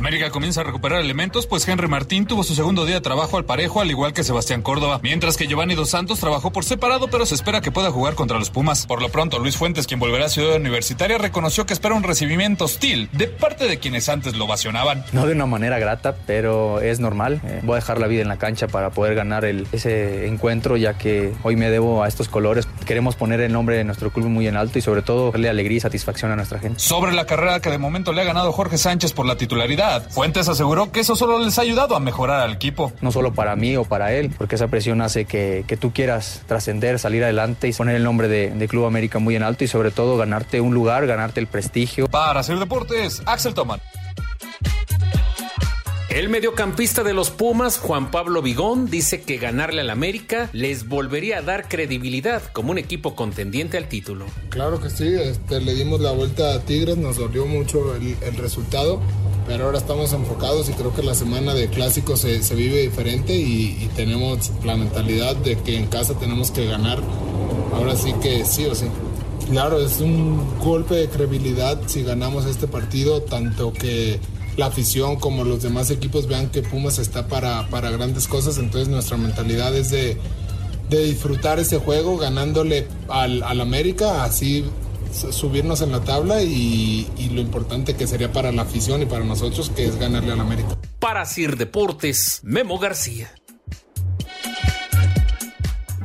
América 0.00 0.30
comienza 0.30 0.62
a 0.62 0.64
recuperar 0.64 1.02
elementos, 1.02 1.46
pues 1.46 1.68
Henry 1.68 1.86
Martín 1.86 2.24
tuvo 2.24 2.42
su 2.42 2.54
segundo 2.54 2.86
día 2.86 2.94
de 2.96 3.00
trabajo 3.02 3.36
al 3.36 3.44
parejo, 3.44 3.82
al 3.82 3.90
igual 3.90 4.14
que 4.14 4.24
Sebastián 4.24 4.62
Córdoba, 4.62 4.98
mientras 5.02 5.36
que 5.36 5.46
Giovanni 5.46 5.74
Dos 5.74 5.90
Santos 5.90 6.18
trabajó 6.20 6.50
por 6.52 6.64
separado, 6.64 7.08
pero 7.08 7.26
se 7.26 7.34
espera 7.34 7.60
que 7.60 7.70
pueda 7.70 7.90
jugar 7.90 8.14
contra 8.14 8.38
los 8.38 8.48
Pumas. 8.48 8.86
Por 8.86 9.02
lo 9.02 9.10
pronto, 9.10 9.38
Luis 9.38 9.58
Fuentes, 9.58 9.86
quien 9.86 10.00
volverá 10.00 10.24
a 10.24 10.28
Ciudad 10.30 10.56
Universitaria, 10.56 11.18
reconoció 11.18 11.66
que 11.66 11.74
espera 11.74 11.94
un 11.94 12.02
recibimiento 12.02 12.64
hostil 12.64 13.10
de 13.12 13.28
parte 13.28 13.68
de 13.68 13.78
quienes 13.78 14.08
antes 14.08 14.34
lo 14.36 14.46
ovacionaban. 14.46 15.04
No 15.12 15.26
de 15.26 15.34
una 15.34 15.44
manera 15.44 15.78
grata, 15.78 16.16
pero 16.26 16.80
es 16.80 16.98
normal. 16.98 17.42
Eh, 17.44 17.60
voy 17.62 17.74
a 17.74 17.76
dejar 17.76 17.98
la 18.00 18.06
vida 18.06 18.22
en 18.22 18.28
la 18.28 18.38
cancha 18.38 18.68
para 18.68 18.88
poder 18.90 19.14
ganar 19.14 19.44
el- 19.44 19.66
ese 19.70 20.26
encuentro, 20.26 20.78
ya 20.78 20.94
que 20.96 21.32
hoy 21.42 21.56
me 21.56 21.68
debo 21.70 22.02
a 22.02 22.08
estos 22.08 22.28
colores. 22.30 22.66
Queremos 22.86 23.16
poner 23.16 23.40
el 23.42 23.52
nombre 23.52 23.76
de 23.76 23.84
nuestro 23.84 24.10
club 24.10 24.28
muy 24.28 24.46
en 24.48 24.56
alto 24.56 24.78
y 24.78 24.82
sobre 24.82 25.02
todo 25.02 25.30
darle 25.30 25.50
alegría 25.50 25.76
y 25.76 25.80
satisfacción 25.80 26.32
a 26.32 26.36
nuestra 26.36 26.58
gente. 26.58 26.78
Sobre 26.80 27.12
la 27.12 27.26
carrera 27.26 27.60
que 27.60 27.68
de 27.68 27.76
momento 27.76 28.14
le 28.14 28.22
ha 28.22 28.24
ganado 28.24 28.50
Jorge 28.52 28.78
Sánchez 28.78 29.12
por 29.12 29.26
la 29.26 29.36
titularidad, 29.36 29.89
Fuentes 30.10 30.48
aseguró 30.48 30.92
que 30.92 31.00
eso 31.00 31.16
solo 31.16 31.38
les 31.38 31.58
ha 31.58 31.62
ayudado 31.62 31.96
a 31.96 32.00
mejorar 32.00 32.40
al 32.40 32.52
equipo. 32.52 32.92
No 33.00 33.10
solo 33.10 33.32
para 33.32 33.56
mí 33.56 33.76
o 33.76 33.84
para 33.84 34.12
él, 34.12 34.32
porque 34.36 34.54
esa 34.54 34.68
presión 34.68 35.00
hace 35.00 35.24
que, 35.24 35.64
que 35.66 35.76
tú 35.76 35.92
quieras 35.92 36.42
trascender, 36.46 36.98
salir 36.98 37.24
adelante 37.24 37.68
y 37.68 37.72
poner 37.72 37.96
el 37.96 38.04
nombre 38.04 38.28
de, 38.28 38.50
de 38.50 38.68
Club 38.68 38.84
América 38.84 39.18
muy 39.18 39.36
en 39.36 39.42
alto 39.42 39.64
y 39.64 39.68
sobre 39.68 39.90
todo 39.90 40.16
ganarte 40.16 40.60
un 40.60 40.74
lugar, 40.74 41.06
ganarte 41.06 41.40
el 41.40 41.46
prestigio. 41.46 42.06
Para 42.08 42.40
hacer 42.40 42.58
deportes, 42.58 43.22
Axel 43.26 43.54
Toman. 43.54 43.80
El 46.10 46.28
mediocampista 46.28 47.04
de 47.04 47.14
los 47.14 47.30
Pumas, 47.30 47.78
Juan 47.78 48.10
Pablo 48.10 48.42
Vigón, 48.42 48.90
dice 48.90 49.22
que 49.22 49.36
ganarle 49.36 49.82
al 49.82 49.90
América 49.90 50.50
les 50.52 50.88
volvería 50.88 51.38
a 51.38 51.42
dar 51.42 51.68
credibilidad 51.68 52.42
como 52.52 52.72
un 52.72 52.78
equipo 52.78 53.14
contendiente 53.14 53.76
al 53.76 53.86
título. 53.86 54.26
Claro 54.48 54.80
que 54.80 54.90
sí, 54.90 55.06
este, 55.06 55.60
le 55.60 55.72
dimos 55.72 56.00
la 56.00 56.10
vuelta 56.10 56.54
a 56.54 56.60
Tigres, 56.62 56.96
nos 56.96 57.16
dolió 57.16 57.46
mucho 57.46 57.94
el, 57.94 58.16
el 58.22 58.36
resultado, 58.38 59.00
pero 59.46 59.66
ahora 59.66 59.78
estamos 59.78 60.12
enfocados 60.12 60.68
y 60.68 60.72
creo 60.72 60.94
que 60.94 61.02
la 61.02 61.14
semana 61.14 61.54
de 61.54 61.68
clásicos 61.68 62.20
se, 62.20 62.42
se 62.42 62.54
vive 62.54 62.82
diferente 62.82 63.34
y, 63.34 63.88
tenemos 63.96 64.52
la 64.64 64.76
mentalidad 64.76 65.36
de 65.36 65.58
que 65.58 65.76
en 65.76 65.86
casa 65.86 66.14
tenemos 66.14 66.50
que 66.50 66.64
ganar. 66.64 67.00
Ahora 67.74 67.96
sí 67.96 68.14
que 68.22 68.44
sí 68.44 68.64
o 68.66 68.74
sí. 68.74 68.86
Claro, 69.50 69.80
es 69.80 70.00
un 70.00 70.58
golpe 70.60 70.94
de 70.94 71.08
credibilidad 71.08 71.78
si 71.86 72.02
ganamos 72.02 72.46
este 72.46 72.66
partido, 72.66 73.22
tanto 73.22 73.72
que 73.72 74.20
la 74.56 74.66
afición 74.66 75.16
como 75.16 75.44
los 75.44 75.62
demás 75.62 75.90
equipos 75.90 76.26
vean 76.28 76.50
que 76.50 76.62
Pumas 76.62 76.98
está 76.98 77.26
para, 77.26 77.68
para 77.68 77.90
grandes 77.90 78.28
cosas, 78.28 78.58
entonces 78.58 78.88
nuestra 78.88 79.16
mentalidad 79.16 79.74
es 79.76 79.90
de, 79.90 80.16
de 80.88 81.04
disfrutar 81.04 81.58
ese 81.58 81.78
juego 81.78 82.16
ganándole 82.16 82.86
al, 83.08 83.42
al 83.42 83.60
América, 83.60 84.24
así 84.24 84.64
subirnos 85.12 85.82
en 85.82 85.92
la 85.92 86.00
tabla 86.00 86.42
y, 86.42 87.06
lo 87.32 87.40
importante 87.40 87.94
que 87.94 88.06
sería 88.06 88.32
para 88.32 88.50
la 88.50 88.62
afición 88.62 89.02
y 89.02 89.06
para 89.06 89.24
nosotros 89.24 89.70
que 89.70 89.84
es 89.84 89.96
ganarle 89.96 90.32
al 90.32 90.40
América. 90.40 90.76
Para 90.98 91.24
Sir 91.26 91.56
Deportes, 91.56 92.40
Memo 92.42 92.78
García. 92.78 93.32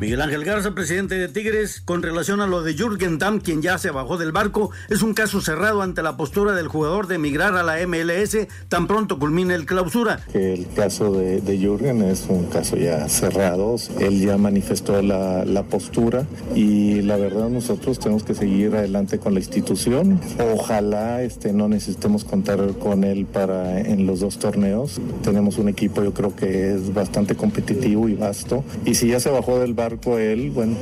Miguel 0.05 0.21
Ángel 0.21 0.45
Garza, 0.45 0.75
presidente 0.75 1.15
de 1.15 1.27
Tigres, 1.27 1.81
con 1.83 2.03
relación 2.03 2.39
a 2.39 2.45
lo 2.45 2.61
de 2.61 2.75
Jürgen 2.75 3.17
Damm, 3.17 3.39
quien 3.39 3.63
ya 3.63 3.79
se 3.79 3.89
bajó 3.89 4.19
del 4.19 4.31
barco, 4.31 4.69
es 4.87 5.01
un 5.01 5.15
caso 5.15 5.41
cerrado 5.41 5.81
ante 5.81 6.03
la 6.03 6.15
postura 6.15 6.53
del 6.53 6.67
jugador 6.67 7.07
de 7.07 7.15
emigrar 7.15 7.55
a 7.55 7.63
la 7.63 7.77
MLS 7.87 8.37
tan 8.69 8.85
pronto 8.85 9.17
culmine 9.17 9.55
el 9.55 9.65
clausura. 9.65 10.19
El 10.35 10.67
caso 10.75 11.11
de, 11.11 11.41
de 11.41 11.57
Jürgen 11.57 12.03
es 12.03 12.27
un 12.29 12.45
caso 12.45 12.77
ya 12.77 13.09
cerrado, 13.09 13.77
él 13.99 14.21
ya 14.21 14.37
manifestó 14.37 15.01
la, 15.01 15.43
la, 15.43 15.63
postura 15.63 16.27
y 16.53 17.01
la 17.01 17.17
verdad 17.17 17.49
nosotros 17.49 17.97
tenemos 17.97 18.23
que 18.23 18.35
seguir 18.35 18.75
adelante 18.75 19.17
con 19.17 19.33
la 19.33 19.39
institución. 19.39 20.21
Ojalá 20.53 21.23
este, 21.23 21.51
no 21.51 21.67
necesitemos 21.67 22.25
contar 22.25 22.59
con 22.77 23.03
él 23.05 23.25
para 23.25 23.79
en 23.81 24.05
los 24.05 24.19
dos 24.19 24.37
torneos. 24.37 25.01
Tenemos 25.23 25.57
un 25.57 25.67
equipo 25.67 26.03
yo 26.03 26.13
creo 26.13 26.35
que 26.35 26.75
es 26.75 26.93
bastante 26.93 27.35
competitivo 27.35 28.07
y 28.07 28.13
vasto 28.13 28.63
y 28.85 28.93
si 28.93 29.07
ya 29.07 29.19
se 29.19 29.31
bajó 29.31 29.57
del 29.57 29.73
barco 29.73 29.94
él, 30.19 30.51
bueno, 30.51 30.77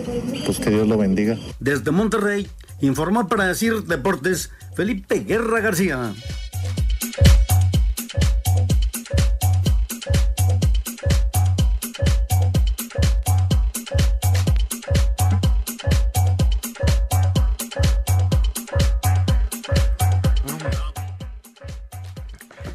pues 0.45 0.59
que 0.59 0.69
Dios 0.69 0.87
lo 0.87 0.97
bendiga. 0.97 1.37
Desde 1.59 1.91
Monterrey, 1.91 2.47
informó 2.81 3.27
para 3.27 3.47
decir 3.47 3.83
Deportes 3.83 4.51
Felipe 4.75 5.19
Guerra 5.19 5.59
García. 5.61 6.13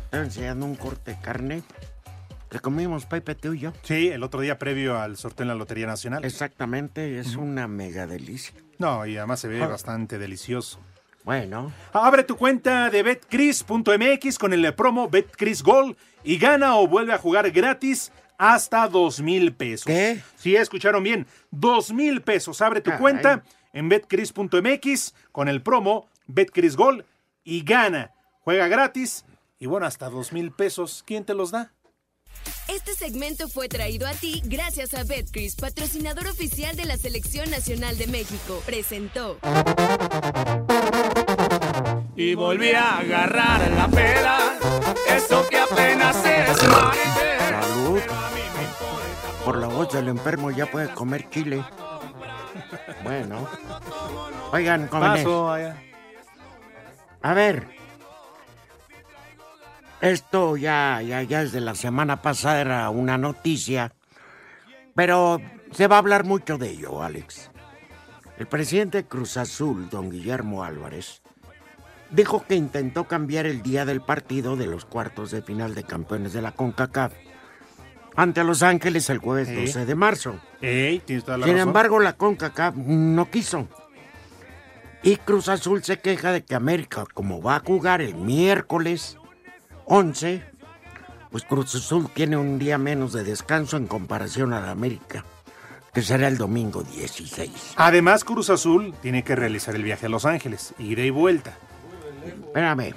Estaba 0.05 0.25
enseñando 0.25 0.67
un 0.67 0.75
corte 0.75 1.13
de 1.13 1.21
carne 1.21 1.63
que 2.51 2.61
comimos 2.61 3.07
Pepe 3.07 3.35
tú 3.35 3.53
y 3.53 3.61
yo. 3.61 3.73
Sí, 3.83 4.09
el 4.09 4.23
otro 4.23 4.41
día 4.41 4.59
previo 4.59 4.99
al 4.99 5.17
sorteo 5.17 5.45
en 5.45 5.49
la 5.49 5.55
Lotería 5.55 5.87
Nacional. 5.87 6.25
Exactamente, 6.25 7.19
es 7.19 7.37
una 7.37 7.69
mega 7.69 8.07
delicia. 8.07 8.55
No, 8.79 9.05
y 9.07 9.17
además 9.17 9.41
se 9.41 9.49
ve 9.49 9.59
bastante 9.61 10.19
delicioso. 10.19 10.81
Bueno. 11.25 11.73
Abre 11.93 12.25
tu 12.25 12.37
cuenta 12.37 12.89
de 12.91 13.03
betcris.mx 13.03 14.39
con 14.39 14.53
el 14.53 14.73
promo 14.75 15.09
BetCris 15.11 15.63
Gol 15.63 15.97
y 16.25 16.39
gana 16.39 16.77
o 16.77 16.89
vuelve 16.89 17.13
a 17.13 17.19
jugar 17.19 17.51
gratis 17.51 18.13
hasta 18.39 18.89
dos 18.89 19.21
mil 19.21 19.53
pesos. 19.53 19.85
¿Qué? 19.85 20.23
Sí, 20.37 20.57
escucharon 20.57 21.03
bien. 21.03 21.27
Dos 21.51 21.93
mil 21.93 22.23
pesos. 22.23 22.63
Abre 22.63 22.81
tu 22.81 22.91
Caray. 22.91 23.01
cuenta 23.01 23.43
en 23.73 23.89
betcris.mx 23.89 25.15
con 25.33 25.49
el 25.49 25.61
promo 25.61 26.09
BetCris 26.29 26.77
Gol 26.77 27.05
y 27.45 27.63
gana. 27.63 28.13
Juega 28.41 28.69
gratis 28.69 29.27
y 29.59 29.67
bueno, 29.67 29.87
hasta 29.87 30.09
dos 30.09 30.33
mil 30.33 30.53
pesos. 30.53 31.03
¿Quién 31.07 31.25
te 31.25 31.35
los 31.35 31.51
da? 31.51 31.73
Este 32.79 32.95
segmento 32.95 33.49
fue 33.49 33.69
traído 33.69 34.07
a 34.07 34.13
ti 34.13 34.41
gracias 34.45 34.95
a 34.95 35.03
Betcris, 35.03 35.57
patrocinador 35.57 36.29
oficial 36.29 36.77
de 36.77 36.85
la 36.85 36.97
Selección 36.97 37.51
Nacional 37.51 37.99
de 37.99 38.07
México. 38.07 38.63
Presentó. 38.65 39.37
Y 42.15 42.37
volví 42.37 42.71
a 42.71 42.99
agarrar 42.99 43.69
la 43.73 43.89
peda, 43.89 44.59
eso 45.09 45.45
que 45.49 45.59
apenas 45.59 46.25
es 46.25 46.69
marite. 46.69 47.39
Salud. 47.51 48.01
Por 49.45 49.59
la 49.59 49.67
voz 49.67 49.93
del 49.93 50.07
enfermo 50.07 50.53
ya 50.53 50.71
puede 50.71 50.89
comer 50.95 51.29
chile. 51.31 51.65
Bueno. 53.03 53.49
Oigan, 54.53 54.87
jóvenes. 54.87 55.25
Paso 55.25 55.51
allá. 55.51 55.83
A 57.23 57.35
ver. 57.35 57.67
Esto 60.01 60.57
ya, 60.57 61.03
ya, 61.03 61.23
ya 61.23 61.41
desde 61.41 61.61
la 61.61 61.75
semana 61.75 62.23
pasada 62.23 62.61
era 62.61 62.91
una 62.91 63.19
noticia. 63.19 63.93
Pero 64.95 65.41
se 65.73 65.87
va 65.87 65.97
a 65.97 65.99
hablar 65.99 66.25
mucho 66.25 66.59
de 66.59 66.71
ello, 66.71 67.03
Alex. 67.03 67.51
El 68.39 68.47
presidente 68.47 68.99
de 68.99 69.09
Cruz 69.09 69.37
Azul, 69.37 69.89
don 69.91 70.11
Guillermo 70.11 70.63
Álvarez, 70.63 71.23
dijo 72.11 72.45
que 72.47 72.55
intentó 72.55 73.05
cambiar 73.05 73.47
el 73.47 73.63
día 73.63 73.85
del 73.85 74.01
partido 74.01 74.57
de 74.57 74.67
los 74.67 74.85
cuartos 74.85 75.31
de 75.33 75.43
final 75.43 75.75
de 75.75 75.83
campeones 75.85 76.33
de 76.33 76.43
la 76.43 76.53
CONCACAF 76.53 77.13
ante 78.17 78.43
Los 78.45 78.63
Ángeles 78.63 79.11
el 79.11 79.19
jueves 79.19 79.49
Sí. 79.49 79.55
12 79.55 79.87
de 79.87 79.95
marzo. 79.95 80.41
Ey, 80.61 81.01
tienes 81.01 81.25
toda 81.25 81.39
la 81.39 81.47
Sin 81.47 81.55
razón. 81.55 81.69
embargo, 81.69 81.99
la 82.01 82.13
CONCACAF 82.15 82.75
no 82.77 83.31
quiso. 83.31 83.69
Y 85.03 85.17
Cruz 85.17 85.49
Azul 85.49 85.83
se 85.85 85.99
queja 86.01 86.33
de 86.33 86.43
que 86.45 86.55
América, 86.57 87.05
como 87.15 87.41
va 87.43 87.57
a 87.57 87.61
jugar 87.61 88.01
el 88.01 88.15
miércoles 88.17 89.17
11, 89.91 90.43
pues 91.31 91.45
Cruz 91.45 91.75
Azul 91.75 92.11
tiene 92.13 92.37
un 92.37 92.59
día 92.59 92.77
menos 92.77 93.15
de 93.15 93.25
descanso 93.25 93.79
en 93.79 93.87
comparación 93.87 94.53
a 94.53 94.61
la 94.61 94.71
América, 94.71 95.25
que 95.95 96.03
será 96.03 96.29
el 96.29 96.37
domingo 96.37 96.83
16. 96.83 97.73
Además, 97.77 98.23
Cruz 98.25 98.51
Azul 98.51 98.95
tiene 99.01 99.25
que 99.25 99.35
realizar 99.35 99.75
el 99.75 99.83
viaje 99.83 100.05
a 100.05 100.11
Los 100.11 100.27
Ángeles, 100.27 100.75
ida 100.79 101.03
y 101.03 101.11
vuelta. 101.11 101.57
Espérame, 102.47 102.95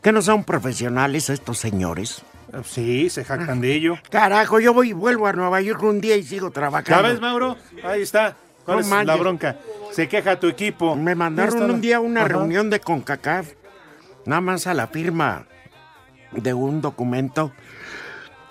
¿que 0.00 0.12
no 0.12 0.22
son 0.22 0.44
profesionales 0.44 1.28
estos 1.28 1.58
señores? 1.58 2.22
Sí, 2.64 3.10
se 3.10 3.24
jactan 3.24 3.60
de 3.60 3.74
ello. 3.74 3.94
Carajo, 4.10 4.60
yo 4.60 4.72
voy 4.72 4.90
y 4.90 4.92
vuelvo 4.92 5.26
a 5.26 5.32
Nueva 5.32 5.60
York 5.60 5.82
un 5.82 6.00
día 6.00 6.16
y 6.16 6.22
sigo 6.22 6.52
trabajando. 6.52 7.02
¿Sabes, 7.02 7.20
Mauro? 7.20 7.56
Ahí 7.82 8.02
está. 8.02 8.36
¿Cuál 8.64 8.88
No 8.88 9.00
es 9.00 9.06
la 9.06 9.16
bronca? 9.16 9.56
Se 9.90 10.08
queja 10.08 10.38
tu 10.38 10.46
equipo. 10.46 10.94
Me 10.94 11.16
mandaron 11.16 11.68
un 11.68 11.80
día 11.80 11.96
a 11.96 12.00
una 12.00 12.24
reunión 12.24 12.70
de 12.70 12.78
CONCACAF, 12.78 13.54
nada 14.26 14.40
más 14.40 14.68
a 14.68 14.74
la 14.74 14.86
firma 14.86 15.46
de 16.32 16.54
un 16.54 16.80
documento. 16.80 17.52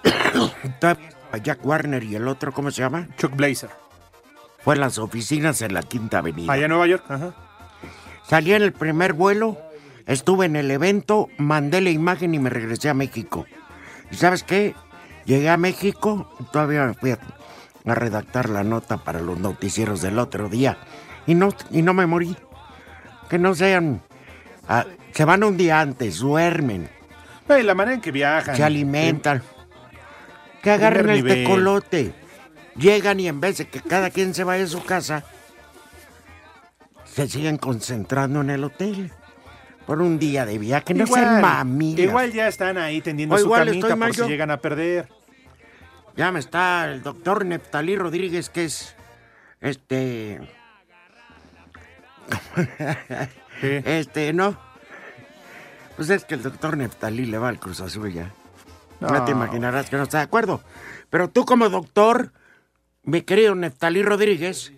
Jack 1.44 1.65
Warner 1.65 2.04
y 2.04 2.15
el 2.15 2.28
otro, 2.28 2.52
¿cómo 2.52 2.72
se 2.72 2.82
llama? 2.82 3.08
Chuck 3.18 3.36
Blazer. 3.36 3.70
Fue 4.63 4.76
en 4.76 4.82
las 4.82 4.98
oficinas 4.98 5.62
en 5.62 5.74
la 5.74 5.84
Quinta 5.84 6.20
Avenida. 6.20 6.52
Allá 6.52 6.65
en 6.65 6.70
Nueva 6.70 6.88
York. 6.88 7.06
Ajá. 7.08 7.34
Salí 8.28 8.54
en 8.54 8.62
el 8.62 8.74
primer 8.74 9.13
vuelo, 9.13 9.58
estuve 10.06 10.46
en 10.46 10.56
el 10.56 10.70
evento, 10.70 11.30
mandé 11.38 11.82
la 11.82 11.89
imagen 11.89 12.34
y 12.34 12.39
me 12.39 12.50
regresé 12.50 12.89
a 12.89 12.94
México. 12.94 13.46
¿Y 14.12 14.15
sabes 14.15 14.44
qué? 14.44 14.76
Llegué 15.26 15.50
a 15.50 15.58
México, 15.58 16.30
todavía 16.52 16.86
me 16.86 16.94
fui 16.94 17.12
a, 17.12 17.20
a 17.86 17.96
redactar 17.96 18.50
la 18.50 18.63
nota 18.63 18.98
para 18.98 19.20
los 19.20 19.39
noticieros 19.39 20.02
del 20.02 20.20
otro 20.20 20.50
día. 20.50 20.78
Y 21.26 21.36
no, 21.36 21.50
y 21.72 21.82
no 21.82 21.94
me 21.94 22.06
morí. 22.06 22.36
Que 23.30 23.38
no 23.39 23.56
sean... 23.56 24.02
ah, 24.68 24.86
se 25.12 25.26
van 25.26 25.44
un 25.44 25.58
día 25.58 25.82
antes, 25.82 26.20
duermen, 26.20 26.89
Ay, 27.50 27.64
la 27.64 27.74
manera 27.74 27.96
en 27.96 28.02
que 28.02 28.12
viajan. 28.12 28.56
se 28.56 28.64
alimentan. 28.64 29.42
Que 30.62 30.72
agarren 30.72 31.10
el 31.10 31.16
nivel. 31.18 31.44
tecolote. 31.44 32.14
Llegan 32.76 33.20
y 33.20 33.28
en 33.28 33.42
vez 33.42 33.58
de 33.58 33.68
que 33.68 33.82
cada 33.82 34.10
quien 34.10 34.34
se 34.34 34.44
vaya 34.44 34.64
a 34.64 34.68
su 34.68 34.84
casa, 34.84 35.24
se 37.06 37.28
siguen 37.28 37.58
concentrando 37.58 38.42
en 38.42 38.52
el 38.52 38.64
hotel. 38.64 39.12
Por 39.86 40.02
un 40.02 40.20
día 40.20 40.46
de 40.46 40.60
viaje, 40.60 40.94
no 40.94 41.08
sean 41.08 41.42
mamilas. 41.42 42.00
igual 42.00 42.32
ya 42.32 42.48
están 42.48 42.78
ahí 42.78 43.02
tendiendo 43.02 43.34
O 43.34 43.40
su 43.40 43.46
igual 43.46 43.66
camita 43.66 43.96
por 43.96 44.14
si 44.14 44.22
llegan 44.28 44.52
a 44.52 44.58
perder. 44.58 45.10
Ya 46.16 46.32
me 46.32 46.40
está 46.40 46.86
el 46.86 47.02
doctor 47.02 47.44
Neftalí 47.44 47.96
Rodríguez, 47.96 48.50
que 48.50 48.66
es 48.66 48.96
este. 49.62 50.40
este, 53.62 54.34
¿no? 54.34 54.69
Pues 56.00 56.12
es 56.12 56.24
que 56.24 56.36
el 56.36 56.44
doctor 56.44 56.78
Neftalí 56.78 57.26
le 57.26 57.38
va 57.38 57.50
al 57.50 57.60
Cruz 57.60 57.82
Azul 57.82 58.14
ya. 58.14 58.32
No. 59.02 59.10
No. 59.10 59.26
te 59.26 59.32
imaginarás 59.32 59.90
que 59.90 59.98
no 59.98 60.04
está 60.04 60.20
de 60.20 60.24
acuerdo. 60.24 60.62
Pero 61.10 61.30
tú 61.30 61.44
como 61.44 61.68
doctor, 61.68 62.32
mi 63.04 63.24
querido 63.24 63.54
Neftalí 63.54 64.02
Rodríguez, 64.02 64.72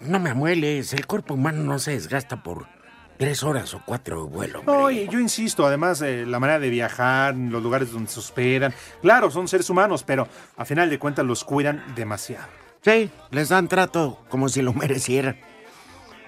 no 0.00 0.18
me 0.18 0.30
amueles. 0.30 0.92
El 0.94 1.06
cuerpo 1.06 1.34
humano 1.34 1.62
no 1.62 1.78
se 1.78 1.92
desgasta 1.92 2.42
por 2.42 2.66
tres 3.18 3.44
horas 3.44 3.72
o 3.74 3.82
cuatro 3.86 4.24
de 4.24 4.30
vuelo. 4.32 4.64
No, 4.66 4.90
y 4.90 5.06
yo 5.06 5.20
insisto, 5.20 5.64
además, 5.64 6.02
eh, 6.02 6.26
la 6.26 6.40
manera 6.40 6.58
de 6.58 6.68
viajar, 6.68 7.36
los 7.36 7.62
lugares 7.62 7.92
donde 7.92 8.10
se 8.10 8.18
hospedan. 8.18 8.74
Claro, 9.00 9.30
son 9.30 9.46
seres 9.46 9.70
humanos, 9.70 10.02
pero 10.02 10.26
a 10.56 10.64
final 10.64 10.90
de 10.90 10.98
cuentas 10.98 11.24
los 11.24 11.44
cuidan 11.44 11.84
demasiado. 11.94 12.48
Sí, 12.80 13.12
les 13.30 13.50
dan 13.50 13.68
trato 13.68 14.24
como 14.28 14.48
si 14.48 14.60
lo 14.60 14.72
merecieran. 14.72 15.36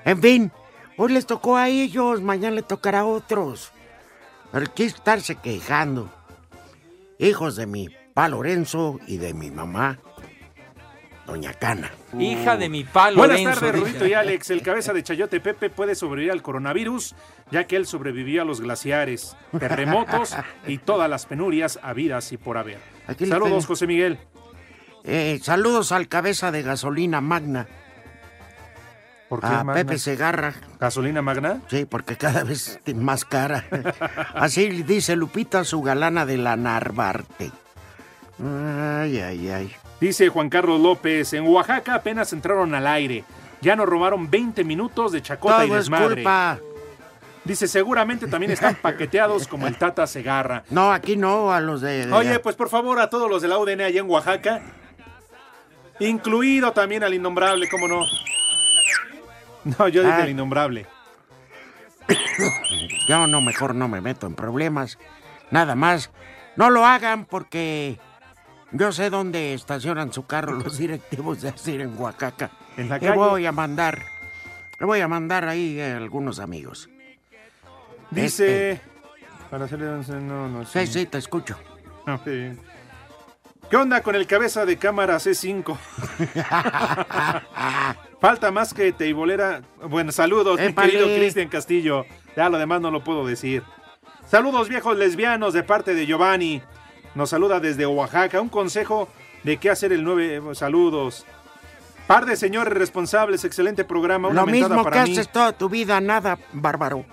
En 0.04 0.22
fin, 0.22 0.52
hoy 0.96 1.12
les 1.12 1.26
tocó 1.26 1.56
a 1.56 1.68
ellos, 1.68 2.22
mañana 2.22 2.56
le 2.56 2.62
tocará 2.62 3.00
a 3.00 3.04
otros. 3.04 3.72
Pero 4.52 4.66
hay 4.66 4.72
que 4.74 4.84
estarse 4.84 5.36
quejando. 5.36 6.10
Hijos 7.18 7.56
de 7.56 7.66
mi 7.66 7.88
pa 8.14 8.28
Lorenzo 8.28 9.00
y 9.06 9.16
de 9.16 9.34
mi 9.34 9.50
mamá, 9.50 9.98
Doña 11.26 11.54
Cana. 11.54 11.90
Hija 12.18 12.56
de 12.56 12.68
mi 12.68 12.84
palo. 12.84 13.16
Buenas 13.16 13.42
tardes. 13.42 13.80
Rudito 13.80 14.06
y 14.06 14.12
Alex. 14.12 14.50
El 14.50 14.62
cabeza 14.62 14.92
de 14.92 15.02
Chayote 15.02 15.40
Pepe 15.40 15.70
puede 15.70 15.94
sobrevivir 15.94 16.32
al 16.32 16.42
coronavirus, 16.42 17.14
ya 17.50 17.64
que 17.64 17.76
él 17.76 17.86
sobrevivió 17.86 18.42
a 18.42 18.44
los 18.44 18.60
glaciares, 18.60 19.36
terremotos 19.58 20.36
y 20.66 20.78
todas 20.78 21.08
las 21.08 21.26
penurias 21.26 21.78
habidas 21.82 22.32
y 22.32 22.36
por 22.36 22.58
haber. 22.58 22.78
Aquí 23.06 23.26
Saludos. 23.26 23.66
José 23.66 23.86
Miguel. 23.86 24.18
Eh, 25.04 25.38
saludos 25.42 25.92
al 25.92 26.08
cabeza 26.08 26.50
de 26.50 26.62
gasolina 26.62 27.20
magna. 27.20 27.66
¿Por 29.40 29.48
qué, 29.50 29.54
a 29.54 29.64
Magna? 29.64 29.74
Pepe 29.74 29.98
Segarra. 29.98 30.54
¿Gasolina 30.80 31.22
magna? 31.22 31.60
Sí, 31.68 31.84
porque 31.84 32.16
cada 32.16 32.44
vez 32.44 32.80
es 32.84 32.94
más 32.94 33.24
cara. 33.24 33.64
Así 34.34 34.68
dice 34.82 35.16
Lupita, 35.16 35.64
su 35.64 35.82
galana 35.82 36.24
de 36.26 36.36
la 36.38 36.56
Narvarte. 36.56 37.50
Ay, 38.40 39.18
ay, 39.20 39.48
ay. 39.48 39.72
Dice 40.00 40.28
Juan 40.28 40.48
Carlos 40.50 40.80
López, 40.80 41.32
en 41.32 41.46
Oaxaca 41.46 41.94
apenas 41.94 42.32
entraron 42.32 42.74
al 42.74 42.86
aire. 42.86 43.24
Ya 43.60 43.76
nos 43.76 43.88
robaron 43.88 44.28
20 44.30 44.64
minutos 44.64 45.12
de 45.12 45.22
chacota 45.22 45.64
y 45.64 45.68
Todo 45.68 45.78
es 45.78 45.84
desmadre. 45.84 46.14
culpa. 46.16 46.58
Dice, 47.44 47.68
seguramente 47.68 48.26
también 48.26 48.52
están 48.52 48.74
paqueteados 48.76 49.46
como 49.48 49.66
el 49.66 49.76
Tata 49.76 50.06
Segarra. 50.06 50.64
No, 50.70 50.92
aquí 50.92 51.16
no, 51.16 51.52
a 51.52 51.60
los 51.60 51.80
de... 51.80 52.06
de- 52.06 52.12
Oye, 52.12 52.38
pues 52.40 52.56
por 52.56 52.68
favor 52.68 52.98
a 53.00 53.08
todos 53.10 53.30
los 53.30 53.42
de 53.42 53.48
la 53.48 53.58
UDN 53.58 53.82
allá 53.82 54.00
en 54.00 54.08
Oaxaca, 54.10 54.62
incluido 56.00 56.72
también 56.72 57.04
al 57.04 57.14
innombrable, 57.14 57.68
¿cómo 57.68 57.86
no? 57.88 58.00
No, 59.78 59.88
yo 59.88 60.02
dije 60.02 60.14
Ah. 60.14 60.22
el 60.24 60.30
innombrable. 60.30 60.86
Yo 63.08 63.26
no, 63.26 63.40
mejor 63.40 63.74
no 63.74 63.88
me 63.88 64.00
meto 64.00 64.26
en 64.26 64.34
problemas. 64.34 64.98
Nada 65.50 65.74
más. 65.74 66.10
No 66.56 66.70
lo 66.70 66.84
hagan 66.86 67.24
porque 67.24 67.98
yo 68.72 68.92
sé 68.92 69.10
dónde 69.10 69.54
estacionan 69.54 70.12
su 70.12 70.26
carro 70.26 70.52
los 70.52 70.78
directivos 70.84 71.40
de 71.42 71.48
Asir 71.50 71.80
en 71.80 71.98
Oaxaca. 71.98 72.50
En 72.76 72.88
la 72.88 72.98
Le 72.98 73.10
voy 73.12 73.46
a 73.46 73.52
mandar. 73.52 74.02
Le 74.78 74.86
voy 74.86 75.00
a 75.00 75.08
mandar 75.08 75.46
ahí 75.48 75.80
a 75.80 75.96
algunos 75.96 76.38
amigos. 76.40 76.88
Dice... 78.10 78.80
Para 79.50 79.64
hacerle... 79.66 79.86
No, 80.20 80.48
no 80.48 80.64
Sí, 80.66 80.86
sí, 80.86 81.06
te 81.06 81.18
escucho. 81.18 81.56
Ah, 82.06 82.20
sí. 82.22 82.52
¿Qué 83.70 83.76
onda 83.78 84.02
con 84.02 84.14
el 84.14 84.26
cabeza 84.26 84.66
de 84.66 84.76
cámara 84.76 85.16
C5? 85.16 85.74
Falta 88.24 88.50
más 88.50 88.72
que 88.72 88.90
teibolera. 88.90 89.60
Bueno, 89.86 90.10
saludos, 90.10 90.58
mi 90.58 90.72
querido 90.72 91.04
Cristian 91.14 91.50
Castillo. 91.50 92.06
Ya 92.34 92.48
lo 92.48 92.56
demás 92.56 92.80
no 92.80 92.90
lo 92.90 93.04
puedo 93.04 93.26
decir. 93.26 93.62
Saludos, 94.26 94.70
viejos 94.70 94.96
lesbianos, 94.96 95.52
de 95.52 95.62
parte 95.62 95.94
de 95.94 96.06
Giovanni. 96.06 96.62
Nos 97.14 97.28
saluda 97.28 97.60
desde 97.60 97.84
Oaxaca. 97.84 98.40
Un 98.40 98.48
consejo 98.48 99.10
de 99.42 99.58
qué 99.58 99.68
hacer 99.68 99.92
el 99.92 100.04
9. 100.04 100.54
Saludos. 100.54 101.26
Par 102.06 102.24
de 102.24 102.36
señores 102.36 102.72
responsables, 102.72 103.44
excelente 103.44 103.84
programa. 103.84 104.28
Una 104.28 104.40
Lo 104.40 104.46
mismo 104.46 104.78
que 104.78 104.84
para 104.90 105.04
mí. 105.04 105.12
haces 105.12 105.30
toda 105.30 105.52
tu 105.52 105.68
vida, 105.68 106.00
nada, 106.00 106.38
bárbaro. 106.54 107.04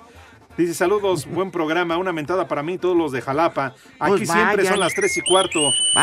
Dice, 0.56 0.74
saludos, 0.74 1.26
buen 1.26 1.52
programa, 1.52 1.97
una 1.97 2.13
mentada 2.13 2.47
para 2.47 2.63
mí, 2.63 2.78
todos 2.78 2.95
los 2.95 3.12
de 3.12 3.21
Jalapa. 3.21 3.76
Aquí 4.00 4.12
Pues 4.12 4.30
siempre 4.30 4.56
vayan. 4.56 4.71
son 4.76 4.80
las 4.80 4.93
tres 4.93 5.17
y 5.17 5.21
cuarto. 5.24 5.60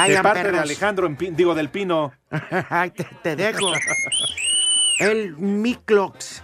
de 0.07 0.21
parte 0.23 0.53
de. 0.53 0.59
Alejandro, 0.59 1.09
digo, 1.19 1.55
del 1.55 1.71
Pino. 1.71 2.13
Ay, 2.69 2.91
te, 2.91 3.05
te 3.23 3.37
dejo. 3.37 3.73
El 4.99 5.37
Miclox. 5.37 6.43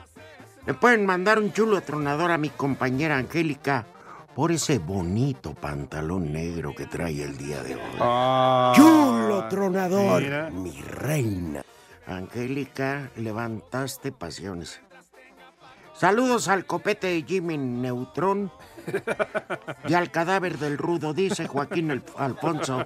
Le 0.67 0.75
pueden 0.75 1.05
mandar 1.05 1.39
un 1.39 1.53
chulo 1.53 1.81
tronador 1.83 2.31
a 2.31 2.39
mi 2.39 2.49
compañera 2.51 3.17
Angélica 3.19 3.87
por 4.35 4.51
ese 4.51 4.79
bonito 4.79 5.55
pantalón 5.55 6.33
negro 6.33 6.75
que 6.75 6.87
trae 6.87 7.23
el 7.23 7.37
día 7.37 7.63
de 7.63 7.75
hoy. 7.77 8.75
chulo 8.77 9.47
tronador, 9.49 10.23
mira. 10.23 10.51
mi 10.51 10.81
reina. 10.83 11.63
Angélica, 12.07 13.11
levantaste 13.17 14.13
pasiones. 14.13 14.81
Saludos 15.95 16.49
al 16.49 16.67
copete 16.67 17.07
de 17.09 17.23
Jimmy 17.23 17.57
Neutrón 17.57 18.51
y 19.89 19.95
al 19.95 20.11
cadáver 20.11 20.59
del 20.59 20.77
rudo, 20.77 21.15
dice 21.15 21.47
Joaquín 21.47 21.91
El- 21.93 22.03
Alfonso. 22.19 22.85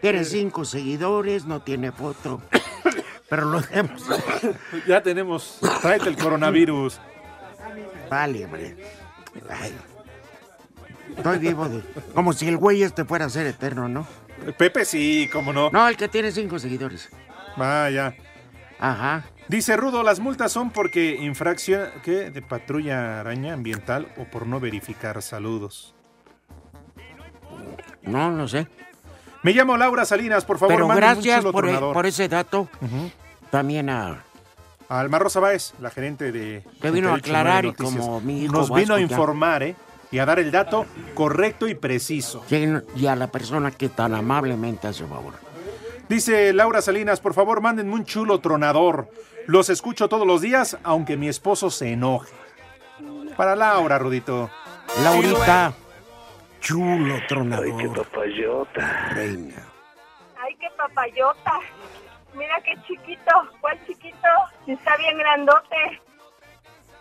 Tiene 0.00 0.24
cinco 0.24 0.64
seguidores, 0.64 1.44
no 1.46 1.60
tiene 1.62 1.92
foto. 1.92 2.42
Pero 3.32 3.46
lo 3.46 3.62
hemos. 3.70 4.04
Ya 4.86 5.02
tenemos, 5.02 5.58
tráete 5.80 6.10
el 6.10 6.18
coronavirus. 6.18 7.00
Vale, 8.10 8.44
hombre. 8.44 8.76
Ay. 9.48 9.74
Estoy 11.16 11.38
vivo 11.38 11.66
de. 11.66 11.80
Como 12.14 12.34
si 12.34 12.46
el 12.48 12.58
güey 12.58 12.82
este 12.82 13.06
fuera 13.06 13.24
a 13.24 13.30
ser 13.30 13.46
eterno, 13.46 13.88
¿no? 13.88 14.06
Pepe 14.58 14.84
sí, 14.84 15.30
cómo 15.32 15.54
no. 15.54 15.70
No, 15.70 15.88
el 15.88 15.96
que 15.96 16.08
tiene 16.08 16.30
cinco 16.30 16.58
seguidores. 16.58 17.08
Vaya. 17.56 18.14
Ajá. 18.78 19.24
Dice 19.48 19.78
Rudo, 19.78 20.02
las 20.02 20.20
multas 20.20 20.52
son 20.52 20.70
porque 20.70 21.14
infracción 21.14 21.88
¿qué? 22.02 22.28
de 22.30 22.42
patrulla 22.42 23.20
araña 23.20 23.54
ambiental 23.54 24.12
o 24.18 24.24
por 24.24 24.46
no 24.46 24.60
verificar 24.60 25.22
saludos. 25.22 25.94
No, 28.02 28.30
no 28.30 28.46
sé. 28.46 28.66
Me 29.42 29.54
llamo 29.54 29.78
Laura 29.78 30.04
Salinas, 30.04 30.44
por 30.44 30.58
favor, 30.58 30.74
Pero 30.74 30.88
gracias 30.88 31.42
por, 31.46 31.66
e- 31.66 31.78
por 31.78 32.04
ese 32.04 32.28
dato. 32.28 32.68
También 33.52 33.90
a. 33.90 34.24
Alma 34.88 35.18
Rosa 35.18 35.40
Báez, 35.40 35.74
la 35.78 35.90
gerente 35.90 36.32
de... 36.32 36.64
Que 36.80 36.90
vino 36.90 37.10
a 37.10 37.16
88.9 37.16 37.18
aclarar 37.18 37.64
y 37.66 37.74
como 37.74 38.20
mi 38.22 38.44
hijo 38.44 38.52
Nos 38.54 38.70
a 38.70 38.74
vino 38.74 38.94
a 38.94 39.00
informar, 39.00 39.62
¿eh? 39.62 39.76
Y 40.10 40.18
a 40.18 40.26
dar 40.26 40.38
el 40.38 40.50
dato 40.50 40.86
correcto 41.14 41.68
y 41.68 41.74
preciso. 41.74 42.42
Y 42.96 43.06
a 43.06 43.14
la 43.14 43.26
persona 43.26 43.70
que 43.70 43.90
tan 43.90 44.14
amablemente 44.14 44.88
hace 44.88 45.06
favor. 45.06 45.34
Dice 46.08 46.54
Laura 46.54 46.80
Salinas, 46.80 47.20
por 47.20 47.34
favor, 47.34 47.60
mándenme 47.60 47.92
un 47.92 48.06
chulo 48.06 48.40
tronador. 48.40 49.10
Los 49.46 49.68
escucho 49.68 50.08
todos 50.08 50.26
los 50.26 50.40
días, 50.40 50.78
aunque 50.82 51.18
mi 51.18 51.28
esposo 51.28 51.70
se 51.70 51.92
enoje. 51.92 52.32
Para 53.36 53.54
Laura, 53.54 53.98
Rudito. 53.98 54.50
Laurita, 55.02 55.74
chulo 56.60 57.16
tronador. 57.28 57.66
Ay, 57.66 57.72
qué 57.78 57.88
papayota. 57.88 59.08
Reina. 59.10 59.68
Ay, 60.42 60.56
qué 60.58 60.68
papayota. 60.76 61.60
Mira 62.34 62.54
qué 62.64 62.74
chiquito. 62.86 63.30
¿Cuál 63.60 63.78
chiquito? 63.86 64.28
Está 64.66 64.96
bien 64.96 65.18
grandote. 65.18 66.00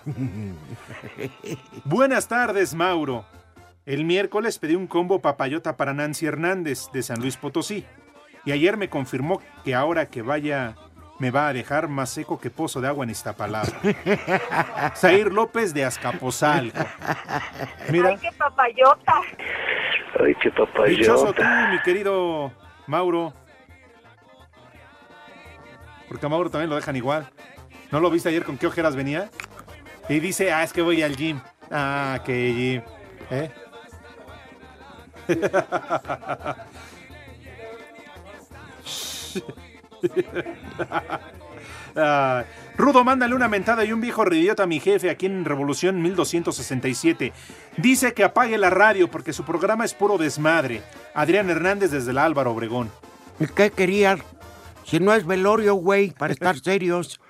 Buenas 1.85 2.27
tardes, 2.27 2.73
Mauro. 2.73 3.25
El 3.85 4.05
miércoles 4.05 4.59
pedí 4.59 4.75
un 4.75 4.87
combo 4.87 5.21
papayota 5.21 5.75
para 5.77 5.93
Nancy 5.93 6.25
Hernández 6.25 6.91
de 6.93 7.03
San 7.03 7.19
Luis 7.19 7.37
Potosí. 7.37 7.85
Y 8.45 8.51
ayer 8.51 8.77
me 8.77 8.89
confirmó 8.89 9.41
que 9.63 9.75
ahora 9.75 10.07
que 10.07 10.21
vaya 10.21 10.75
me 11.19 11.29
va 11.29 11.47
a 11.47 11.53
dejar 11.53 11.87
más 11.87 12.09
seco 12.09 12.39
que 12.39 12.49
pozo 12.49 12.81
de 12.81 12.87
agua 12.87 13.03
en 13.05 13.11
Iztapalapa. 13.11 13.71
Zair 14.95 15.31
López 15.31 15.73
de 15.73 15.85
Azcapotzalco. 15.85 16.79
Mira, 17.91 18.09
Ay, 18.09 18.17
qué 18.17 18.31
papayota. 18.31 19.13
Ay, 20.19 20.35
qué 20.41 20.49
dichoso 20.89 21.27
tú, 21.27 21.33
papayota. 21.41 21.71
mi 21.71 21.79
querido 21.83 22.51
Mauro. 22.87 23.33
Porque 26.11 26.25
a 26.25 26.29
Mauro 26.29 26.49
también 26.49 26.69
lo 26.69 26.75
dejan 26.75 26.97
igual. 26.97 27.29
¿No 27.89 28.01
lo 28.01 28.11
viste 28.11 28.27
ayer 28.27 28.43
con 28.43 28.57
qué 28.57 28.67
ojeras 28.67 28.97
venía? 28.97 29.29
Y 30.09 30.19
dice, 30.19 30.51
ah, 30.51 30.61
es 30.61 30.73
que 30.73 30.81
voy 30.81 31.01
al 31.01 31.15
gym. 31.15 31.39
Ah, 31.71 32.19
que 32.25 32.53
gym. 32.53 32.81
¿Eh? 33.31 33.49
Ah, 41.93 42.45
Rudo, 42.77 43.03
mándale 43.03 43.35
una 43.35 43.49
mentada 43.49 43.83
y 43.83 43.91
un 43.91 43.99
viejo 43.99 44.23
reidiota 44.23 44.63
a 44.63 44.65
mi 44.65 44.79
jefe 44.79 45.09
aquí 45.09 45.25
en 45.25 45.43
Revolución 45.43 46.01
1267. 46.01 47.33
Dice 47.75 48.13
que 48.13 48.23
apague 48.23 48.57
la 48.57 48.69
radio 48.69 49.11
porque 49.11 49.33
su 49.33 49.43
programa 49.43 49.83
es 49.83 49.93
puro 49.93 50.17
desmadre. 50.17 50.81
Adrián 51.13 51.49
Hernández 51.49 51.91
desde 51.91 52.13
la 52.13 52.23
Álvaro 52.23 52.51
Obregón. 52.51 52.89
¿Y 53.41 53.47
¿Qué 53.47 53.71
querías? 53.71 54.21
Si 54.91 54.99
no 54.99 55.13
es 55.13 55.25
velorio, 55.25 55.75
güey, 55.75 56.11
para 56.11 56.33
estar 56.33 56.59
serios. 56.63 57.21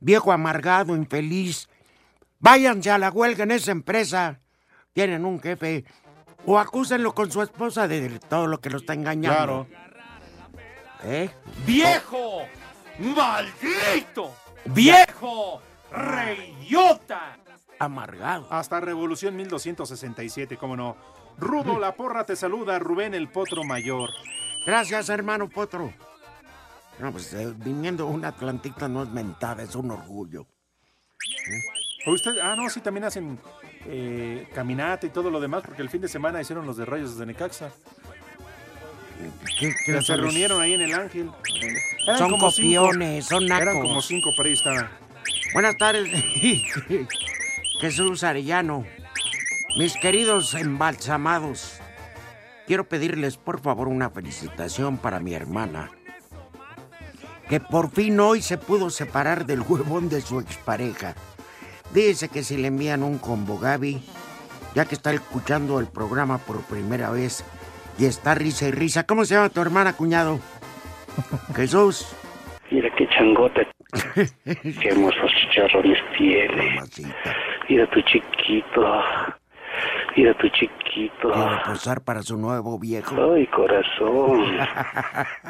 Viejo 0.00 0.32
amargado, 0.32 0.94
infeliz. 0.94 1.66
Váyanse 2.40 2.90
a 2.90 2.98
la 2.98 3.08
huelga 3.10 3.44
en 3.44 3.52
esa 3.52 3.72
empresa. 3.72 4.40
Tienen 4.92 5.24
un 5.24 5.40
jefe. 5.40 5.86
O 6.44 6.58
acúsenlo 6.58 7.14
con 7.14 7.32
su 7.32 7.40
esposa 7.40 7.88
de 7.88 8.20
todo 8.20 8.46
lo 8.46 8.60
que 8.60 8.68
lo 8.68 8.76
está 8.76 8.92
engañando. 8.92 9.66
Claro. 9.66 9.66
¿Eh? 11.04 11.30
¡Viejo! 11.64 12.42
¡Maldito! 12.98 14.34
¡Viejo! 14.66 15.62
¡Reyota! 15.90 17.38
Amargado. 17.78 18.46
Hasta 18.50 18.78
Revolución 18.78 19.36
1267, 19.36 20.58
cómo 20.58 20.76
no. 20.76 20.96
Rudo 21.38 21.80
La 21.80 21.94
Porra 21.94 22.24
te 22.24 22.36
saluda, 22.36 22.78
Rubén 22.78 23.14
el 23.14 23.28
Potro 23.30 23.64
Mayor. 23.64 24.10
Gracias, 24.66 25.08
hermano 25.08 25.48
Potro. 25.48 25.94
No, 26.98 27.12
pues 27.12 27.32
eh, 27.34 27.52
viniendo 27.56 28.06
un 28.06 28.24
atlantista 28.24 28.88
no 28.88 29.02
es 29.02 29.08
mentada, 29.10 29.62
es 29.62 29.74
un 29.74 29.90
orgullo. 29.90 30.46
¿O 32.06 32.12
usted? 32.12 32.38
Ah, 32.42 32.54
no, 32.56 32.70
sí, 32.70 32.80
también 32.80 33.04
hacen 33.04 33.38
eh, 33.86 34.48
caminata 34.54 35.06
y 35.06 35.10
todo 35.10 35.30
lo 35.30 35.40
demás, 35.40 35.62
porque 35.64 35.82
el 35.82 35.90
fin 35.90 36.00
de 36.00 36.08
semana 36.08 36.40
hicieron 36.40 36.66
los 36.66 36.76
de 36.76 36.84
Rayos 36.84 37.18
de 37.18 37.26
Necaxa. 37.26 37.70
¿Qué- 39.58 39.74
qué 39.86 40.02
se 40.02 40.16
reunieron 40.16 40.60
ahí 40.60 40.74
en 40.74 40.82
el 40.82 40.94
Ángel. 40.94 41.30
Eran 42.06 42.18
Son 42.18 42.30
como 42.30 42.50
cinco. 42.50 42.82
copiones, 42.86 43.24
son 43.26 43.46
nacos. 43.46 43.62
Eran 43.62 43.80
como 43.80 44.02
cinco, 44.02 44.30
por 44.36 44.46
ahí 44.46 44.52
estaban. 44.52 44.88
Buenas 45.52 45.76
tardes, 45.78 46.08
Jesús 47.80 48.22
Arellano. 48.24 48.84
Mis 49.78 49.94
queridos 49.96 50.54
embalsamados, 50.54 51.78
quiero 52.66 52.88
pedirles 52.88 53.36
por 53.36 53.60
favor 53.60 53.88
una 53.88 54.10
felicitación 54.10 54.96
para 54.98 55.20
mi 55.20 55.34
hermana, 55.34 55.90
que 57.48 57.60
por 57.60 57.90
fin 57.90 58.18
hoy 58.20 58.42
se 58.42 58.58
pudo 58.58 58.90
separar 58.90 59.46
del 59.46 59.60
huevón 59.60 60.08
de 60.08 60.20
su 60.20 60.40
expareja. 60.40 61.14
Dice 61.92 62.28
que 62.28 62.42
si 62.42 62.56
le 62.56 62.68
envían 62.68 63.02
un 63.02 63.18
combo 63.18 63.58
Gaby, 63.58 64.02
ya 64.74 64.84
que 64.84 64.94
está 64.94 65.12
escuchando 65.12 65.80
el 65.80 65.86
programa 65.86 66.38
por 66.38 66.62
primera 66.62 67.10
vez 67.10 67.44
y 67.98 68.06
está 68.06 68.34
risa 68.34 68.68
y 68.68 68.72
risa. 68.72 69.06
¿Cómo 69.06 69.24
se 69.24 69.34
llama 69.34 69.48
tu 69.48 69.60
hermana, 69.60 69.94
cuñado? 69.94 70.40
Jesús. 71.56 72.14
Mira 72.70 72.90
qué 72.96 73.08
changota. 73.08 73.62
qué 74.44 74.88
hermosos 74.88 75.30
chicharrones 75.40 75.98
tiene. 76.18 76.80
Mira 77.68 77.86
tu 77.90 78.00
chiquito. 78.02 79.02
Mira 80.16 80.34
tu 80.38 80.48
chiquito. 80.48 81.30
Quiere 81.30 81.56
posar 81.66 82.02
para 82.02 82.22
su 82.22 82.38
nuevo 82.38 82.78
viejo. 82.78 83.34
Ay, 83.34 83.46
corazón. 83.48 84.56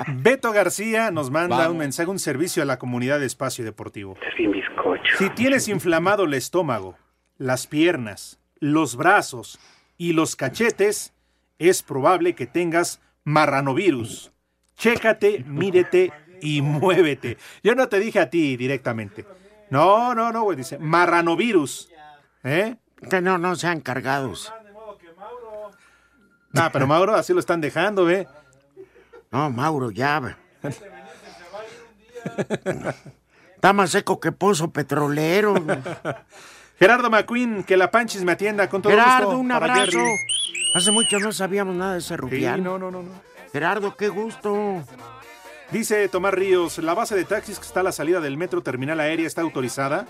Beto 0.23 0.51
García 0.51 1.13
nos 1.13 1.31
manda 1.31 1.71
un 1.71 1.79
mensaje, 1.79 2.11
un 2.11 2.19
servicio 2.19 2.65
a 2.65 2.67
la 2.67 2.79
comunidad 2.79 3.21
de 3.21 3.27
Espacio 3.27 3.65
Deportivo. 3.65 4.17
Sin 4.37 4.51
bizcocho. 4.51 5.17
Si 5.19 5.31
tienes 5.31 5.69
inflamado 5.69 6.25
el 6.25 6.35
estómago, 6.35 6.97
las 7.39 7.69
piernas, 7.69 8.41
los 8.59 8.97
brazos 8.97 9.61
y 9.97 10.15
los 10.15 10.35
cachetes, 10.35 11.15
es 11.61 11.85
probable 11.85 12.35
que 12.35 12.47
tengas 12.47 13.01
marranovirus. 13.23 14.33
Chécate, 14.77 15.45
mírete 15.47 16.13
y 16.41 16.61
muévete. 16.61 17.37
Yo 17.63 17.77
no 17.77 17.89
te 17.89 18.01
dije 18.01 18.19
a 18.19 18.31
ti 18.31 18.57
directamente. 18.57 19.25
No, 19.71 20.15
no, 20.15 20.33
no, 20.33 20.43
güey, 20.43 20.57
dice 20.57 20.79
marranovirus. 20.79 21.89
¿Eh? 22.43 22.77
Que 23.11 23.21
no, 23.21 23.39
no 23.39 23.55
sean 23.57 23.81
cargados. 23.81 24.53
Ah, 26.55 26.71
pero 26.73 26.87
Mauro, 26.87 27.15
así 27.15 27.33
lo 27.33 27.41
están 27.41 27.61
dejando, 27.61 28.09
¿eh? 28.11 28.27
No, 29.31 29.51
Mauro, 29.51 29.91
ya. 29.91 30.39
Está 33.55 33.73
más 33.73 33.91
seco 33.91 34.19
que 34.21 34.33
pozo 34.33 34.71
petrolero. 34.71 35.55
Gerardo 36.79 37.11
McQueen, 37.11 37.65
que 37.65 37.77
la 37.77 37.91
Panchis 37.91 38.25
me 38.25 38.33
atienda 38.33 38.69
con 38.69 38.83
todo 38.83 38.93
Gerardo, 38.93 39.27
gusto. 39.27 39.39
un 39.41 39.49
para 39.49 39.75
abrazo. 39.75 39.99
Hace 40.75 40.91
mucho 40.91 41.19
no 41.19 41.33
sabíamos 41.33 41.75
nada 41.75 41.95
de 41.95 41.99
ese 42.01 42.17
rufián. 42.17 42.57
Sí, 42.57 42.63
no, 42.63 42.79
no, 42.79 42.91
no, 42.91 43.03
no. 43.03 43.11
Gerardo, 43.53 43.97
qué 43.97 44.09
gusto. 44.09 44.83
Dice 45.71 46.09
Tomás 46.09 46.35
Ríos, 46.35 46.79
la 46.79 46.95
base 46.95 47.17
de 47.17 47.25
taxis 47.25 47.59
que 47.59 47.67
está 47.67 47.81
a 47.81 47.83
la 47.83 47.93
salida 47.93 48.21
del 48.21 48.37
metro 48.37 48.63
terminal 48.63 49.01
aérea 49.01 49.27
está 49.27 49.43
autorizada. 49.43 50.07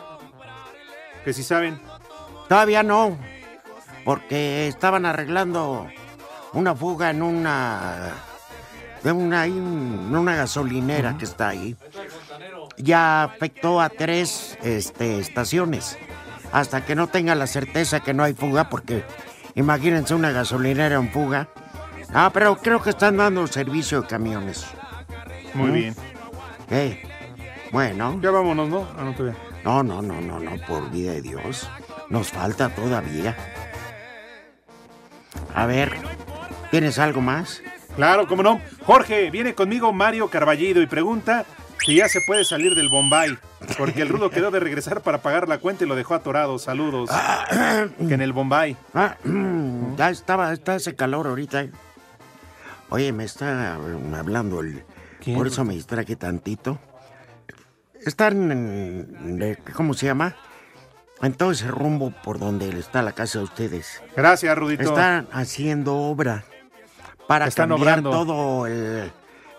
Que 1.24 1.32
si 1.32 1.43
saben. 1.43 1.80
Todavía 2.49 2.82
no, 2.82 3.18
porque 4.05 4.68
estaban 4.68 5.05
arreglando 5.05 5.88
una 6.53 6.74
fuga 6.74 7.11
en 7.11 7.22
una 7.22 8.12
de 9.03 9.12
una, 9.12 9.44
una 9.44 10.34
gasolinera 10.34 11.16
que 11.18 11.24
está 11.24 11.49
ahí. 11.49 11.76
Ya 12.76 13.24
afectó 13.24 13.80
a 13.80 13.88
tres 13.88 14.59
este, 14.62 15.18
estaciones. 15.18 15.99
Hasta 16.53 16.84
que 16.84 16.94
no 16.94 17.09
tenga 17.09 17.34
la 17.34 17.47
certeza 17.47 18.01
que 18.01 18.14
no 18.14 18.22
hay 18.22 18.34
fuga, 18.34 18.68
porque 18.68 19.05
imagínense 19.55 20.14
una 20.14 20.30
gasolinera 20.30 20.97
en 20.97 21.11
fuga. 21.11 21.49
Ah, 22.14 22.30
pero 22.32 22.57
creo 22.57 22.80
que 22.82 22.90
están 22.90 23.16
dando 23.16 23.47
servicio 23.47 24.03
de 24.03 24.09
camiones. 24.09 24.66
Muy 25.55 25.70
¿Mm? 25.70 25.74
bien. 25.74 25.97
Eh, 26.70 27.03
Bueno. 27.72 28.18
Ya 28.22 28.30
vámonos, 28.30 28.68
¿no? 28.68 28.88
Ah, 28.97 29.05
no, 29.05 29.14
todavía. 29.14 29.38
No, 29.64 29.82
no, 29.82 30.01
no, 30.01 30.20
no, 30.20 30.38
no, 30.38 30.53
por 30.66 30.90
vida 30.90 31.12
de 31.12 31.22
Dios. 31.22 31.68
Nos 32.09 32.30
falta 32.30 32.68
todavía. 32.68 33.36
A 35.54 35.66
ver, 35.66 35.92
¿tienes 36.70 36.98
algo 36.98 37.20
más? 37.20 37.62
Claro, 37.96 38.26
cómo 38.28 38.42
no. 38.42 38.61
Jorge, 38.84 39.30
viene 39.30 39.54
conmigo 39.54 39.92
Mario 39.92 40.28
Carballido 40.28 40.82
y 40.82 40.86
pregunta 40.86 41.44
si 41.84 41.96
ya 41.96 42.09
se 42.09 42.20
puede 42.26 42.44
salir 42.44 42.74
del 42.74 42.88
Bombay. 42.88 43.38
Porque 43.78 44.02
el 44.02 44.09
rudo 44.09 44.30
quedó 44.30 44.50
de 44.50 44.61
regresar 44.61 45.00
para 45.00 45.18
pagar 45.22 45.48
la 45.48 45.59
cuenta 45.59 45.84
y 45.84 45.88
lo 45.88 45.96
dejó 45.96 46.14
atorado. 46.14 46.59
Saludos. 46.59 47.11
que 48.07 48.14
en 48.14 48.20
el 48.20 48.32
Bombay. 48.32 48.76
Ah, 48.94 49.16
ya 49.96 50.11
estaba, 50.11 50.52
está 50.52 50.76
ese 50.76 50.94
calor 50.94 51.26
ahorita. 51.26 51.62
eh. 51.62 51.70
Oye, 52.90 53.12
me 53.12 53.24
está 53.24 53.78
mm, 53.78 54.14
hablando 54.14 54.61
el... 54.61 54.84
¿Quién? 55.20 55.36
Por 55.36 55.48
eso 55.48 55.64
me 55.64 55.74
distraje 55.74 56.14
tantito. 56.14 56.78
Están, 58.04 58.52
en- 58.52 59.38
de- 59.38 59.57
¿cómo 59.74 59.94
se 59.94 60.07
llama? 60.07 60.36
En 61.22 61.32
todo 61.34 61.50
ese 61.50 61.68
rumbo 61.68 62.12
por 62.22 62.38
donde 62.38 62.68
está 62.78 63.02
la 63.02 63.12
casa 63.12 63.38
de 63.38 63.44
ustedes. 63.44 64.02
Gracias, 64.14 64.56
Rudito. 64.56 64.82
Están 64.82 65.28
haciendo 65.32 65.96
obra 65.96 66.44
para 67.26 67.46
Están 67.46 67.70
cambiar 67.70 68.00
obrando. 68.00 68.10
todo 68.10 68.66
el, 68.66 69.10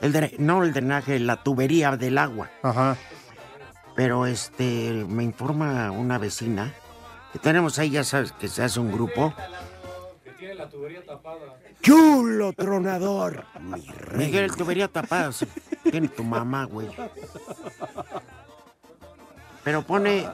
el 0.02 0.36
no 0.38 0.64
el 0.64 0.74
drenaje, 0.74 1.20
la 1.20 1.44
tubería 1.44 1.98
del 1.98 2.18
agua. 2.18 2.50
Ajá. 2.62 2.96
Pero 3.96 4.28
este 4.28 5.06
me 5.08 5.24
informa 5.24 5.90
una 5.92 6.20
vecina 6.20 6.74
que 7.34 7.40
tenemos 7.40 7.80
ahí, 7.80 7.90
ya 7.90 8.04
sabes, 8.04 8.32
que 8.34 8.48
se 8.48 8.64
hace 8.64 8.80
un 8.80 8.92
grupo. 8.92 9.34
¡Chulo 11.82 12.54
tronador! 12.54 13.46
Miguel, 14.14 14.56
tubería 14.56 14.88
tapada. 14.88 15.32
sí. 15.32 15.48
Tiene 15.90 16.08
tu 16.10 16.24
mamá, 16.24 16.66
güey. 16.66 16.90
Pero 19.64 19.82
pone. 19.82 20.28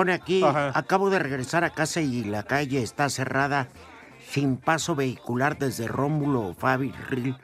Pone 0.00 0.14
aquí, 0.14 0.42
Ajá. 0.42 0.72
acabo 0.74 1.10
de 1.10 1.18
regresar 1.18 1.62
a 1.62 1.68
casa 1.68 2.00
y 2.00 2.24
la 2.24 2.42
calle 2.42 2.82
está 2.82 3.10
cerrada 3.10 3.68
sin 4.30 4.56
paso 4.56 4.94
vehicular 4.96 5.58
desde 5.58 5.88
Rómulo 5.88 6.54
Fabril 6.54 7.36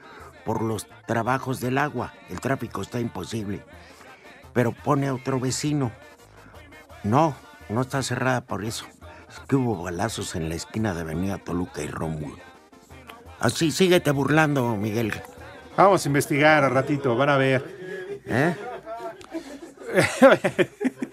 por 0.42 0.62
los 0.62 0.86
trabajos 1.07 1.61
del 1.61 1.76
agua. 1.76 2.14
El 2.30 2.40
tráfico 2.40 2.80
está 2.80 2.98
imposible. 2.98 3.62
Pero 4.54 4.72
pone 4.72 5.11
otro 5.11 5.38
vecino. 5.38 5.92
No, 7.04 7.36
no 7.68 7.82
está 7.82 8.02
cerrada 8.02 8.40
por 8.40 8.64
eso. 8.64 8.86
Es 9.28 9.38
que 9.40 9.57
hubo 9.57 9.82
balazos 9.82 10.34
en 10.34 10.48
la 10.48 10.54
esquina 10.54 10.94
de 10.94 11.02
Avenida 11.02 11.36
Toluca 11.36 11.82
y 11.82 11.88
Rómulo. 11.88 12.38
Así, 13.38 13.70
síguete 13.70 14.12
burlando, 14.12 14.76
Miguel. 14.76 15.12
Vamos 15.76 16.07
a 16.07 16.09
investigar 16.09 16.64
a 16.64 16.70
ratito, 16.70 17.14
van 17.16 17.28
a 17.28 17.36
ver. 17.36 18.22
¿Eh? 18.24 18.57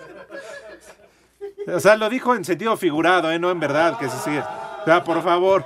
o 1.68 1.80
sea, 1.80 1.96
lo 1.96 2.10
dijo 2.10 2.36
en 2.36 2.46
sentido 2.46 2.78
figurado, 2.78 3.32
¿eh? 3.32 3.40
No 3.40 3.52
en 3.52 3.60
verdad, 3.60 3.98
que 3.98 4.10
se 4.10 4.18
sigue. 4.20 4.44
Ya, 4.86 5.04
por 5.04 5.22
favor, 5.24 5.66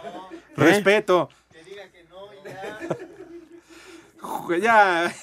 respeto. 0.56 1.30
ya. 4.62 5.14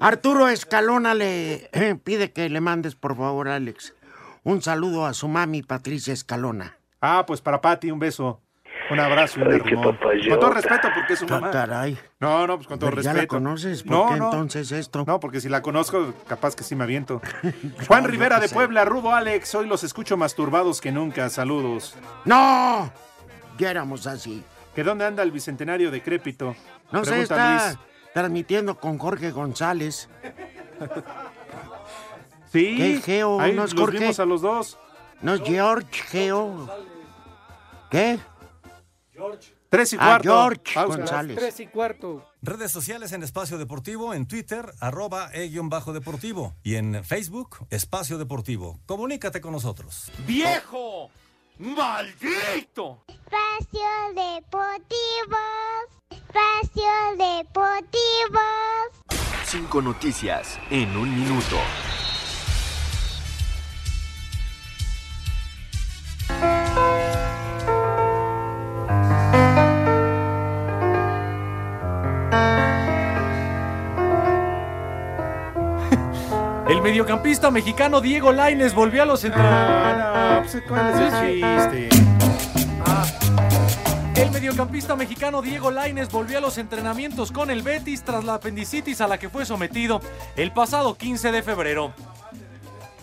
Arturo 0.00 0.48
Escalona 0.48 1.14
le 1.14 1.68
eh, 1.72 1.96
pide 2.02 2.32
que 2.32 2.48
le 2.48 2.60
mandes, 2.60 2.94
por 2.94 3.16
favor, 3.16 3.48
Alex, 3.48 3.94
un 4.44 4.62
saludo 4.62 5.06
a 5.06 5.14
su 5.14 5.28
mami, 5.28 5.62
Patricia 5.62 6.12
Escalona. 6.12 6.76
Ah, 7.00 7.24
pues 7.26 7.40
para 7.40 7.60
Pati, 7.60 7.90
un 7.90 7.98
beso. 7.98 8.40
Un 8.90 9.00
abrazo 9.00 9.40
un. 9.40 9.58
Con 9.60 10.40
todo 10.40 10.50
respeto, 10.50 10.88
porque 10.94 11.12
es 11.12 11.18
su 11.18 11.26
Ah, 11.26 11.40
mamá. 11.40 11.50
caray. 11.50 11.98
No, 12.20 12.46
no, 12.46 12.56
pues 12.56 12.66
con 12.68 12.78
todo 12.78 12.90
Pero 12.90 13.02
¿ya 13.02 13.12
respeto. 13.12 13.34
la 13.36 13.38
conoces? 13.40 13.82
¿Por 13.82 13.92
no, 13.92 14.08
qué 14.12 14.16
no. 14.18 14.24
entonces 14.26 14.72
esto? 14.72 15.04
No, 15.06 15.20
porque 15.20 15.40
si 15.42 15.48
la 15.50 15.60
conozco, 15.60 16.14
capaz 16.26 16.56
que 16.56 16.64
sí 16.64 16.74
me 16.74 16.84
aviento. 16.84 17.20
Juan 17.86 18.04
Rivera 18.04 18.40
de 18.40 18.48
sé. 18.48 18.54
Puebla, 18.54 18.84
Rudo 18.86 19.14
Alex, 19.14 19.54
hoy 19.54 19.66
los 19.66 19.84
escucho 19.84 20.16
más 20.16 20.34
turbados 20.34 20.80
que 20.80 20.90
nunca. 20.90 21.28
Saludos. 21.28 21.96
¡No! 22.24 22.90
Ya 23.58 23.70
éramos 23.70 24.06
así. 24.06 24.42
¿Que 24.74 24.82
dónde 24.84 25.04
anda 25.04 25.22
el 25.22 25.32
bicentenario 25.32 25.90
decrépito? 25.90 26.54
No 26.90 27.04
sé, 27.04 27.10
Pregunta 27.10 27.22
está 27.56 27.66
Luis. 27.74 27.78
transmitiendo 28.14 28.78
con 28.78 28.96
Jorge 28.98 29.30
González. 29.30 30.08
Sí. 32.50 32.76
¿Qué 32.78 33.00
Geo? 33.04 33.40
ahí 33.42 33.52
¿No 33.52 33.64
es 33.64 33.74
los 33.74 33.80
Jorge? 33.82 33.98
vimos 33.98 34.18
a 34.20 34.24
los 34.24 34.40
dos. 34.40 34.78
¿No 35.20 35.34
es 35.34 35.42
George 35.42 35.86
Geo? 36.08 36.66
¿Qué? 37.90 38.18
Tres 39.68 39.92
y 39.92 39.96
Ah, 39.96 40.06
cuarto. 40.06 40.28
George 40.30 40.74
Pausa. 40.74 40.96
González. 40.96 41.36
Tres 41.38 41.60
y 41.60 41.66
cuarto. 41.66 42.24
Redes 42.40 42.70
sociales 42.72 43.12
en 43.12 43.22
Espacio 43.22 43.58
Deportivo, 43.58 44.14
en 44.14 44.26
Twitter, 44.26 44.72
arroba 44.80 45.30
e-deportivo. 45.34 46.54
Y 46.62 46.76
en 46.76 47.04
Facebook, 47.04 47.66
Espacio 47.70 48.16
Deportivo. 48.16 48.78
Comunícate 48.86 49.40
con 49.40 49.52
nosotros. 49.52 50.10
¡Viejo! 50.26 51.10
¡Maldito! 51.58 53.04
Espacio 53.08 53.90
Deportivo. 54.14 55.38
Espacio 56.10 56.90
Deportivo. 57.16 58.40
Cinco 59.44 59.82
noticias 59.82 60.58
en 60.70 60.96
un 60.96 61.14
minuto. 61.14 61.56
El 76.68 76.82
mediocampista 76.82 77.50
mexicano 77.50 78.02
Diego 78.02 78.30
Laines 78.30 78.74
volvió 78.74 79.02
a 79.02 79.06
los 79.06 79.24
entrenamientos. 79.24 80.04
Ah, 80.14 80.42
pues, 80.42 80.62
¿cuál 80.68 80.90
es 80.90 81.00
el 81.00 81.88
chiste? 81.88 81.88
El 84.20 84.30
mediocampista 84.30 84.94
mexicano 84.94 85.40
Diego 85.40 85.70
Laines 85.70 86.10
volvió 86.10 86.36
a 86.36 86.40
los 86.42 86.58
entrenamientos 86.58 87.32
con 87.32 87.50
el 87.50 87.62
Betis 87.62 88.02
tras 88.02 88.22
la 88.24 88.34
apendicitis 88.34 89.00
a 89.00 89.08
la 89.08 89.16
que 89.16 89.30
fue 89.30 89.46
sometido 89.46 90.02
el 90.36 90.52
pasado 90.52 90.94
15 90.94 91.32
de 91.32 91.42
febrero. 91.42 91.94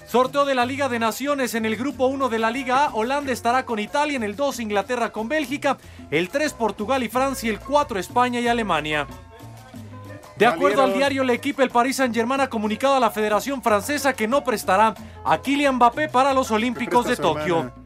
Sorteo 0.06 0.46
de 0.46 0.54
la 0.54 0.68
Liga 0.68 0.88
de 0.88 1.00
Naciones 1.00 1.56
en 1.56 1.66
el 1.66 1.76
grupo 1.76 2.06
1 2.06 2.30
de 2.30 2.38
la 2.38 2.52
Liga 2.52 2.86
A. 2.86 2.94
Holanda 2.94 3.32
estará 3.32 3.66
con 3.66 3.80
Italia, 3.80 4.16
en 4.16 4.24
el 4.24 4.36
2 4.36 4.60
Inglaterra 4.60 5.12
con 5.12 5.28
Bélgica, 5.28 5.78
el 6.12 6.30
3 6.30 6.54
Portugal 6.54 7.02
y 7.02 7.10
Francia, 7.10 7.50
el 7.50 7.60
4 7.60 8.00
España 8.00 8.40
y 8.40 8.48
Alemania. 8.48 9.08
De 10.38 10.46
acuerdo 10.46 10.84
al 10.84 10.94
diario 10.94 11.22
El 11.22 11.30
Equipe, 11.30 11.64
el 11.64 11.70
Paris 11.70 11.98
Saint-Germain 11.98 12.42
ha 12.42 12.50
comunicado 12.50 12.96
a 12.96 13.00
la 13.00 13.10
Federación 13.10 13.62
Francesa 13.62 14.14
que 14.14 14.28
no 14.28 14.44
prestará 14.44 14.94
a 15.24 15.38
Kylian 15.38 15.76
Mbappé 15.76 16.10
para 16.10 16.34
los 16.34 16.52
Olímpicos 16.52 17.06
de 17.06 17.16
Tokio. 17.16 17.60
hermana. 17.60 17.86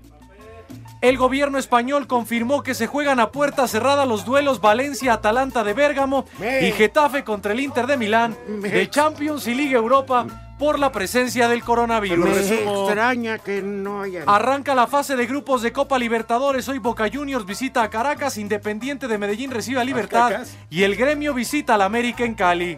El 1.01 1.17
gobierno 1.17 1.57
español 1.57 2.07
confirmó 2.07 2.61
que 2.61 2.73
se 2.73 2.85
juegan 2.85 3.21
a 3.21 3.31
puerta 3.31 3.67
cerrada 3.67 4.05
los 4.05 4.25
duelos 4.25 4.59
Valencia-Atalanta 4.59 5.63
de 5.63 5.73
Bérgamo 5.73 6.25
y 6.61 6.71
Getafe 6.71 7.23
contra 7.23 7.53
el 7.53 7.61
Inter 7.61 7.87
de 7.87 7.95
Milán 7.95 8.35
de 8.61 8.89
Champions 8.89 9.47
y 9.47 9.55
Liga 9.55 9.77
Europa 9.77 10.48
por 10.59 10.77
la 10.77 10.91
presencia 10.91 11.47
del 11.47 11.63
coronavirus. 11.63 12.25
Me 12.25 12.63
extraña 12.63 13.39
que 13.39 13.61
no 13.63 14.01
haya... 14.01 14.25
Arranca 14.27 14.75
la 14.75 14.85
fase 14.85 15.15
de 15.15 15.25
grupos 15.25 15.61
de 15.61 15.71
Copa 15.71 15.97
Libertadores. 15.97 16.67
Hoy 16.67 16.77
Boca 16.77 17.09
Juniors 17.11 17.45
visita 17.45 17.81
a 17.81 17.89
Caracas, 17.89 18.37
Independiente 18.37 19.07
de 19.07 19.17
Medellín 19.17 19.49
recibe 19.49 19.79
a 19.79 19.85
Libertad 19.85 20.45
y 20.69 20.83
el 20.83 20.97
gremio 20.97 21.33
visita 21.33 21.75
al 21.75 21.81
América 21.81 22.25
en 22.25 22.35
Cali. 22.35 22.77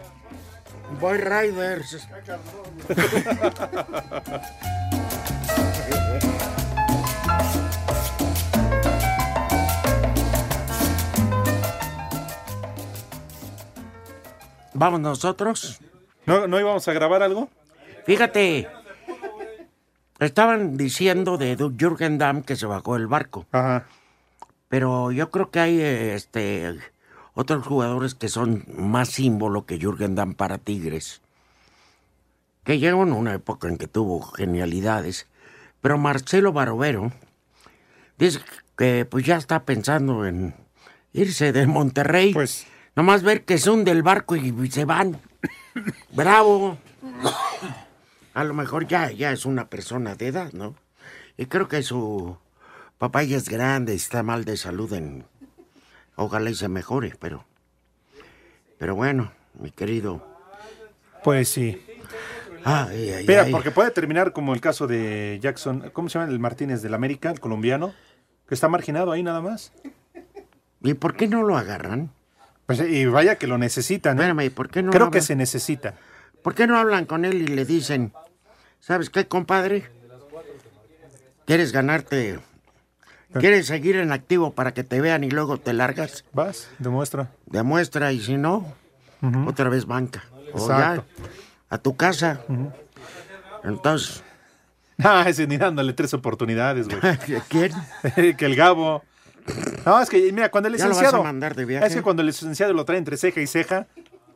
Boy 1.00 1.18
Riders. 1.18 2.08
Vamos 14.74 15.00
nosotros. 15.00 15.80
¿No, 16.26 16.46
¿No 16.46 16.60
íbamos 16.60 16.86
a 16.86 16.92
grabar 16.92 17.22
algo? 17.22 17.48
Fíjate, 18.06 18.68
estaban 20.18 20.76
diciendo 20.76 21.38
de 21.38 21.56
Jürgen 21.78 22.18
Damm 22.18 22.42
que 22.42 22.56
se 22.56 22.66
bajó 22.66 22.94
del 22.94 23.06
barco. 23.06 23.46
Ajá. 23.52 23.86
Pero 24.68 25.12
yo 25.12 25.30
creo 25.30 25.50
que 25.50 25.60
hay 25.60 25.80
este 25.80 26.78
otros 27.34 27.66
jugadores 27.66 28.14
que 28.14 28.28
son 28.28 28.64
más 28.76 29.10
símbolo 29.10 29.66
que 29.66 29.78
Jürgen 29.78 30.14
Damm 30.14 30.34
para 30.34 30.58
Tigres. 30.58 31.20
Que 32.64 32.78
llegó 32.78 33.02
en 33.02 33.12
una 33.12 33.34
época 33.34 33.68
en 33.68 33.76
que 33.76 33.88
tuvo 33.88 34.22
genialidades. 34.22 35.26
Pero 35.80 35.98
Marcelo 35.98 36.52
Barovero 36.52 37.12
dice 38.18 38.40
que 38.76 39.04
pues 39.04 39.26
ya 39.26 39.36
está 39.36 39.64
pensando 39.64 40.24
en 40.26 40.54
irse 41.12 41.52
de 41.52 41.66
Monterrey. 41.66 42.32
Pues. 42.32 42.66
Nomás 42.94 43.22
ver 43.22 43.44
que 43.44 43.58
son 43.58 43.84
del 43.84 44.02
barco 44.02 44.36
y 44.36 44.70
se 44.70 44.84
van. 44.84 45.18
Bravo. 46.12 46.78
A 48.34 48.44
lo 48.44 48.54
mejor 48.54 48.86
ya, 48.86 49.10
ya 49.10 49.32
es 49.32 49.44
una 49.44 49.68
persona 49.68 50.14
de 50.14 50.28
edad, 50.28 50.52
¿no? 50.52 50.74
Y 51.36 51.46
creo 51.46 51.68
que 51.68 51.82
su 51.82 52.36
papá 52.98 53.22
ya 53.22 53.36
es 53.36 53.48
grande, 53.48 53.94
está 53.94 54.22
mal 54.22 54.44
de 54.44 54.56
salud 54.56 54.92
en... 54.92 55.24
Ojalá 56.16 56.50
y 56.50 56.54
se 56.54 56.68
mejore, 56.68 57.14
pero... 57.18 57.44
Pero 58.78 58.94
bueno, 58.94 59.32
mi 59.58 59.70
querido... 59.70 60.26
Pues 61.24 61.48
sí. 61.48 61.80
Ay, 62.64 63.10
ay, 63.10 63.20
Espera, 63.20 63.42
ay. 63.42 63.52
porque 63.52 63.70
puede 63.70 63.90
terminar 63.90 64.32
como 64.32 64.54
el 64.54 64.60
caso 64.60 64.86
de 64.86 65.38
Jackson, 65.40 65.90
¿cómo 65.92 66.08
se 66.08 66.18
llama? 66.18 66.30
El 66.30 66.38
Martínez 66.38 66.82
del 66.82 66.94
América, 66.94 67.30
el 67.30 67.40
colombiano, 67.40 67.94
que 68.48 68.54
está 68.54 68.68
marginado 68.68 69.12
ahí 69.12 69.22
nada 69.22 69.40
más. 69.40 69.72
¿Y 70.82 70.94
por 70.94 71.14
qué 71.14 71.28
no 71.28 71.42
lo 71.42 71.56
agarran? 71.56 72.10
Pues, 72.66 72.80
y 72.80 73.06
vaya 73.06 73.36
que 73.36 73.46
lo 73.46 73.58
necesitan. 73.58 74.18
¿eh? 74.18 74.22
Espérame, 74.22 74.50
¿por 74.50 74.68
qué 74.68 74.82
no 74.82 74.90
Creo 74.90 75.10
que 75.10 75.20
se 75.20 75.36
necesita. 75.36 75.94
¿Por 76.42 76.54
qué 76.54 76.66
no 76.66 76.78
hablan 76.78 77.04
con 77.06 77.24
él 77.24 77.42
y 77.42 77.46
le 77.46 77.64
dicen, 77.64 78.12
¿sabes 78.80 79.10
qué, 79.10 79.26
compadre? 79.26 79.88
¿Quieres 81.46 81.72
ganarte? 81.72 82.38
¿Quieres 83.38 83.66
seguir 83.66 83.96
en 83.96 84.12
activo 84.12 84.52
para 84.52 84.74
que 84.74 84.84
te 84.84 85.00
vean 85.00 85.24
y 85.24 85.30
luego 85.30 85.58
te 85.58 85.72
largas? 85.72 86.24
Vas, 86.32 86.68
demuestra. 86.78 87.30
Demuestra 87.46 88.12
y 88.12 88.20
si 88.20 88.36
no, 88.36 88.74
otra 89.46 89.68
vez 89.68 89.86
banca. 89.86 90.24
O 90.52 90.68
ya, 90.68 91.04
a 91.70 91.78
tu 91.78 91.96
casa. 91.96 92.40
Entonces, 93.64 94.22
Ah, 95.04 95.24
ese 95.26 95.46
ni 95.46 95.56
dándole 95.56 95.92
tres 95.92 96.14
oportunidades, 96.14 96.88
güey. 96.88 97.00
¿quién? 97.48 97.72
que 98.36 98.44
el 98.46 98.54
Gabo. 98.56 99.02
No, 99.84 100.00
es 100.00 100.08
que, 100.08 100.30
mira, 100.32 100.50
cuando 100.50 100.68
el 100.68 100.76
¿Ya 100.76 100.84
lo 100.84 100.90
vas 100.90 100.98
licenciado. 100.98 101.22
a 101.22 101.24
mandar 101.24 101.56
de 101.56 101.64
viaje? 101.64 101.86
Es 101.86 101.94
que 101.94 102.02
cuando 102.02 102.22
el 102.22 102.26
licenciado 102.26 102.72
lo 102.72 102.84
trae 102.84 102.98
entre 102.98 103.16
ceja 103.16 103.40
y 103.40 103.46
ceja, 103.46 103.86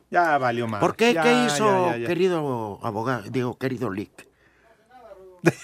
ya 0.09 0.37
valió 0.37 0.67
más. 0.67 0.79
¿Por 0.79 0.95
qué? 0.95 1.13
Ya, 1.13 1.23
¿Qué 1.23 1.45
hizo, 1.45 1.87
ya, 1.87 1.91
ya, 1.93 1.97
ya. 1.99 2.07
querido 2.07 2.79
abogado? 2.83 3.23
Digo, 3.29 3.57
querido 3.57 3.89
Lick. 3.89 4.27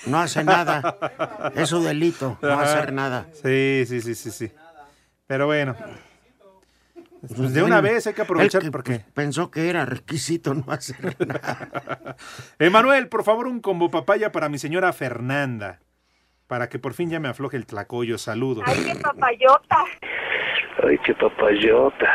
No 0.06 0.20
hace 0.20 0.44
nada. 0.44 1.52
Es 1.56 1.70
su 1.70 1.82
delito, 1.84 2.38
no 2.42 2.60
hacer 2.60 2.94
nada. 2.94 3.28
Sí, 3.34 3.84
sí, 3.88 4.02
sí, 4.02 4.16
sí, 4.16 4.32
sí. 4.32 4.52
Pero 5.28 5.48
bueno. 5.48 5.76
Pues 7.26 7.54
de 7.54 7.62
Bueno, 7.62 7.68
una 7.68 7.82
vez 7.82 8.06
hay 8.06 8.14
que 8.14 8.22
aprovechar 8.22 8.62
que, 8.62 8.72
porque. 8.72 8.92
pues, 9.00 9.06
pensó 9.14 9.50
que 9.50 9.70
era 9.70 9.86
requisito 9.86 10.54
no 10.54 10.66
hacer 10.68 11.16
nada. 11.28 12.16
Emanuel, 12.60 13.08
por 13.08 13.24
favor, 13.24 13.48
un 13.48 13.62
combo 13.62 13.90
papaya 13.90 14.32
para 14.32 14.50
mi 14.50 14.58
señora 14.58 14.92
Fernanda. 14.94 15.80
Para 16.48 16.68
que 16.70 16.80
por 16.80 16.94
fin 16.94 17.10
ya 17.10 17.20
me 17.22 17.30
afloje 17.30 17.56
el 17.58 17.66
tlacoyo. 17.66 18.18
Saludos. 18.18 18.64
Ay, 18.68 18.84
qué 18.86 18.96
papayota. 19.00 19.86
Ay, 20.86 20.98
qué 21.06 21.14
papayota. 21.16 22.12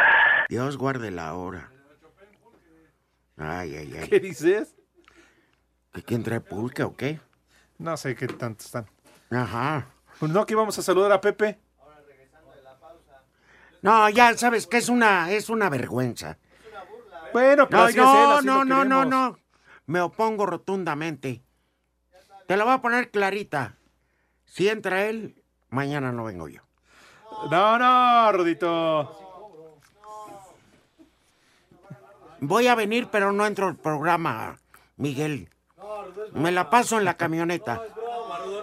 Dios 0.51 0.77
guarde 0.77 1.11
la 1.11 1.35
hora. 1.35 1.71
Ay, 3.39 3.75
ay, 3.77 3.97
ay. 4.03 4.09
¿Qué 4.09 4.21
dices? 4.21 4.75
¿Que 5.93 6.03
¿Quién 6.03 6.23
trae 6.23 6.41
pulque 6.41 6.83
o 6.83 6.97
qué? 6.97 7.21
No 7.79 7.97
sé 7.97 8.15
qué 8.17 8.27
tanto 8.27 8.65
están. 8.65 8.87
Ajá. 9.31 9.87
Pues 10.19 10.33
no, 10.33 10.45
que 10.45 10.55
íbamos 10.55 10.77
a 10.79 10.83
saludar 10.83 11.13
a 11.13 11.21
Pepe. 11.21 11.59
No, 13.81 14.09
ya 14.09 14.37
sabes 14.37 14.67
que 14.67 14.79
es 14.79 14.89
una, 14.89 15.31
es 15.31 15.49
una 15.49 15.69
vergüenza. 15.69 16.39
Bueno, 17.33 17.69
pero 17.69 17.83
No, 17.83 17.85
así 17.89 17.99
es 17.99 18.05
él, 18.05 18.05
no, 18.05 18.35
así 18.37 18.47
no, 18.47 18.59
lo 18.59 18.65
no, 18.65 18.85
no, 18.85 19.01
queremos. 19.03 19.09
no. 19.09 19.39
Me 19.87 20.01
opongo 20.01 20.47
rotundamente. 20.47 21.43
Te 22.47 22.57
la 22.57 22.65
voy 22.65 22.73
a 22.75 22.81
poner 22.83 23.11
clarita. 23.11 23.77
Si 24.45 24.69
entra 24.69 25.05
él, 25.07 25.43
mañana 25.69 26.11
no 26.11 26.25
vengo 26.25 26.49
yo. 26.49 26.63
No, 27.51 27.79
no, 27.79 28.33
Rodito. 28.33 29.28
Voy 32.41 32.67
a 32.67 32.75
venir, 32.75 33.09
pero 33.11 33.33
no 33.33 33.47
entro 33.47 33.67
al 33.67 33.77
programa, 33.77 34.59
Miguel. 34.97 35.49
Me 36.35 36.53
la 36.53 36.71
paso 36.71 36.99
en 36.99 37.05
la 37.05 37.15
camioneta. 37.15 37.83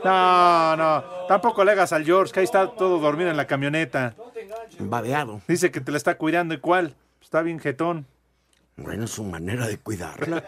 No, 0.04 0.76
no. 0.76 1.04
Tampoco 1.28 1.64
le 1.64 1.72
hagas 1.72 1.92
al 1.94 2.06
George, 2.06 2.32
que 2.32 2.40
ahí 2.40 2.46
está 2.46 2.72
todo 2.72 3.00
dormido 3.00 3.30
en 3.30 3.38
la 3.38 3.48
camioneta. 3.48 4.16
Babeado. 4.80 5.42
Dice 5.48 5.72
que 5.72 5.82
te 5.82 5.92
la 5.92 5.98
está 5.98 6.18
cuidando 6.18 6.54
y 6.54 6.60
cuál. 6.60 6.96
Está 7.22 7.42
bien 7.42 7.60
jetón. 7.60 8.06
Bueno, 8.78 9.06
es 9.06 9.12
su 9.12 9.24
manera 9.24 9.68
de 9.68 9.78
cuidarla. 9.78 10.44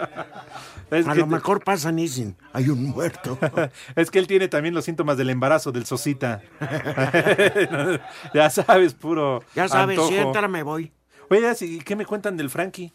A 0.92 1.16
lo 1.16 1.28
mejor 1.28 1.64
pasa 1.64 1.92
ni 1.92 2.08
sin. 2.08 2.36
Hay 2.54 2.70
un 2.70 2.84
muerto. 2.84 3.38
Es 3.96 4.12
que 4.12 4.20
él 4.20 4.28
tiene 4.28 4.48
también 4.48 4.76
los 4.76 4.86
síntomas 4.86 5.18
del 5.18 5.30
embarazo 5.30 5.72
del 5.72 5.86
Sosita. 5.86 6.42
ya 8.34 8.50
sabes, 8.50 8.94
puro. 8.94 9.44
Ya 9.56 9.68
sabes, 9.68 9.98
antojo. 9.98 10.10
si 10.10 10.18
entra 10.18 10.48
me 10.48 10.64
voy. 10.64 10.92
Oye, 11.30 11.54
¿y 11.62 11.80
qué 11.80 11.96
me 11.96 12.06
cuentan 12.06 12.38
del 12.38 12.50
Frankie? 12.50 12.92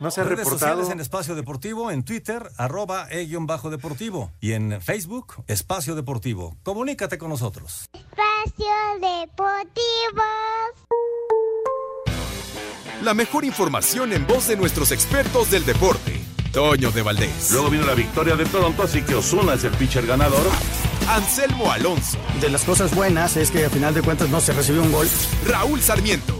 No 0.00 0.10
se 0.10 0.22
ha 0.22 0.24
Redes 0.24 0.38
reportado. 0.38 0.58
sociales 0.72 0.90
en 0.90 1.00
Espacio 1.00 1.34
Deportivo, 1.34 1.90
en 1.90 2.04
Twitter, 2.04 2.50
arroba 2.56 3.06
e-deportivo. 3.10 4.32
Y 4.40 4.52
en 4.52 4.80
Facebook, 4.80 5.44
Espacio 5.46 5.94
Deportivo. 5.94 6.56
Comunícate 6.62 7.18
con 7.18 7.28
nosotros. 7.28 7.84
Espacio 7.92 8.66
Deportivo. 8.94 10.22
La 13.02 13.12
mejor 13.12 13.44
información 13.44 14.14
en 14.14 14.26
voz 14.26 14.48
de 14.48 14.56
nuestros 14.56 14.90
expertos 14.90 15.50
del 15.50 15.66
deporte. 15.66 16.18
Toño 16.50 16.90
de 16.90 17.02
Valdés. 17.02 17.50
Luego 17.52 17.68
vino 17.68 17.86
la 17.86 17.94
victoria 17.94 18.36
de 18.36 18.46
Toronto, 18.46 18.82
así 18.82 19.02
que 19.02 19.14
Osuna 19.14 19.52
es 19.54 19.64
el 19.64 19.72
pitcher 19.72 20.06
ganador. 20.06 20.46
Anselmo 21.08 21.70
Alonso. 21.70 22.18
De 22.40 22.48
las 22.48 22.64
cosas 22.64 22.94
buenas 22.94 23.36
es 23.36 23.50
que 23.50 23.66
a 23.66 23.70
final 23.70 23.92
de 23.92 24.00
cuentas 24.02 24.30
no 24.30 24.40
se 24.40 24.54
recibió 24.54 24.82
un 24.82 24.92
gol. 24.92 25.06
Raúl 25.46 25.80
Sarmiento. 25.82 26.39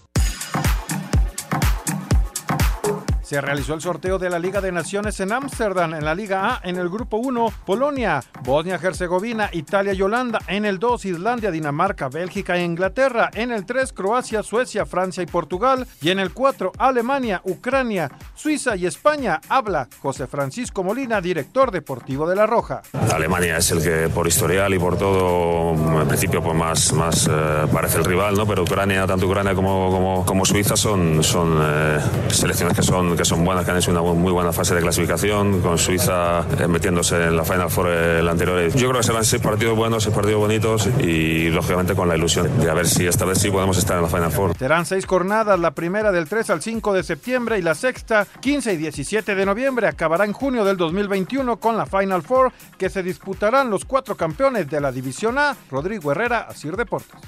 Se 3.31 3.39
realizó 3.39 3.75
el 3.75 3.79
sorteo 3.79 4.19
de 4.19 4.29
la 4.29 4.39
Liga 4.39 4.59
de 4.59 4.73
Naciones 4.73 5.17
en 5.21 5.31
Ámsterdam, 5.31 5.93
en 5.93 6.03
la 6.03 6.13
Liga 6.13 6.53
A, 6.53 6.67
en 6.67 6.75
el 6.75 6.89
grupo 6.89 7.15
1, 7.15 7.53
Polonia, 7.65 8.21
Bosnia-Herzegovina, 8.43 9.49
Italia 9.53 9.93
y 9.93 10.01
Holanda, 10.01 10.39
en 10.47 10.65
el 10.65 10.79
2, 10.79 11.05
Islandia, 11.05 11.49
Dinamarca, 11.49 12.09
Bélgica 12.09 12.57
e 12.57 12.65
Inglaterra, 12.65 13.31
en 13.33 13.53
el 13.53 13.65
3, 13.65 13.93
Croacia, 13.93 14.43
Suecia, 14.43 14.85
Francia 14.85 15.23
y 15.23 15.27
Portugal, 15.27 15.87
y 16.01 16.09
en 16.09 16.19
el 16.19 16.33
4, 16.33 16.73
Alemania, 16.77 17.41
Ucrania, 17.45 18.11
Suiza 18.35 18.75
y 18.75 18.85
España. 18.85 19.39
Habla 19.47 19.87
José 20.01 20.27
Francisco 20.27 20.83
Molina, 20.83 21.21
director 21.21 21.71
deportivo 21.71 22.27
de 22.27 22.35
La 22.35 22.45
Roja. 22.45 22.81
Alemania 23.13 23.55
es 23.55 23.71
el 23.71 23.81
que 23.81 24.09
por 24.13 24.27
historial 24.27 24.73
y 24.73 24.79
por 24.79 24.97
todo, 24.97 25.99
al 26.01 26.07
principio 26.07 26.43
pues 26.43 26.57
más, 26.57 26.91
más 26.91 27.29
eh, 27.31 27.65
parece 27.71 27.97
el 27.97 28.03
rival, 28.03 28.35
¿no? 28.35 28.45
Pero 28.45 28.63
Ucrania, 28.63 29.07
tanto 29.07 29.25
Ucrania 29.25 29.55
como, 29.55 30.25
como, 30.25 30.45
Suiza 30.45 30.75
son, 30.75 31.23
son 31.23 31.59
eh, 31.61 31.99
selecciones 32.27 32.75
que 32.75 32.83
son, 32.83 33.20
que 33.21 33.25
son 33.25 33.45
buenas, 33.45 33.63
que 33.63 33.69
han 33.69 33.77
hecho 33.77 33.91
una 33.91 34.01
muy 34.01 34.31
buena 34.31 34.51
fase 34.51 34.73
de 34.73 34.81
clasificación, 34.81 35.61
con 35.61 35.77
Suiza 35.77 36.39
eh, 36.57 36.67
metiéndose 36.67 37.27
en 37.27 37.37
la 37.37 37.43
Final 37.43 37.69
Four 37.69 37.89
el 37.89 38.27
anterior. 38.27 38.67
Yo 38.69 38.89
creo 38.89 39.01
que 39.01 39.05
serán 39.05 39.23
seis 39.23 39.39
partidos 39.39 39.77
buenos, 39.77 40.03
seis 40.03 40.15
partidos 40.15 40.39
bonitos 40.39 40.89
y 40.99 41.49
lógicamente 41.49 41.93
con 41.93 42.07
la 42.07 42.17
ilusión 42.17 42.59
de 42.59 42.71
a 42.71 42.73
ver 42.73 42.87
si 42.87 43.05
esta 43.05 43.25
vez 43.25 43.37
sí 43.37 43.51
podemos 43.51 43.77
estar 43.77 43.95
en 43.97 44.01
la 44.01 44.09
Final 44.09 44.31
Four. 44.31 44.57
Serán 44.57 44.87
seis 44.87 45.05
jornadas, 45.05 45.59
la 45.59 45.69
primera 45.69 46.11
del 46.11 46.27
3 46.27 46.49
al 46.49 46.63
5 46.63 46.93
de 46.93 47.03
septiembre 47.03 47.59
y 47.59 47.61
la 47.61 47.75
sexta 47.75 48.25
15 48.39 48.73
y 48.73 48.77
17 48.77 49.35
de 49.35 49.45
noviembre. 49.45 49.87
Acabará 49.87 50.25
en 50.25 50.33
junio 50.33 50.65
del 50.65 50.77
2021 50.77 51.57
con 51.57 51.77
la 51.77 51.85
Final 51.85 52.23
Four 52.23 52.51
que 52.79 52.89
se 52.89 53.03
disputarán 53.03 53.69
los 53.69 53.85
cuatro 53.85 54.17
campeones 54.17 54.67
de 54.67 54.81
la 54.81 54.91
División 54.91 55.37
A, 55.37 55.55
Rodrigo 55.69 56.11
Herrera, 56.11 56.47
Asir 56.49 56.75
Deportes. 56.75 57.21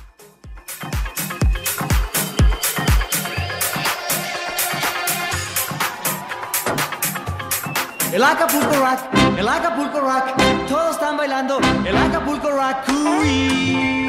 El 8.14 8.24
Acapulco 8.24 8.76
Rock, 8.76 9.40
el 9.40 9.48
Acapulco 9.48 10.00
Rock, 10.00 10.36
todos 10.70 10.92
están 10.92 11.18
bailando 11.18 11.58
el 11.84 11.98
Acapulco 11.98 12.52
Rock. 12.52 12.88
Uy. 12.90 14.08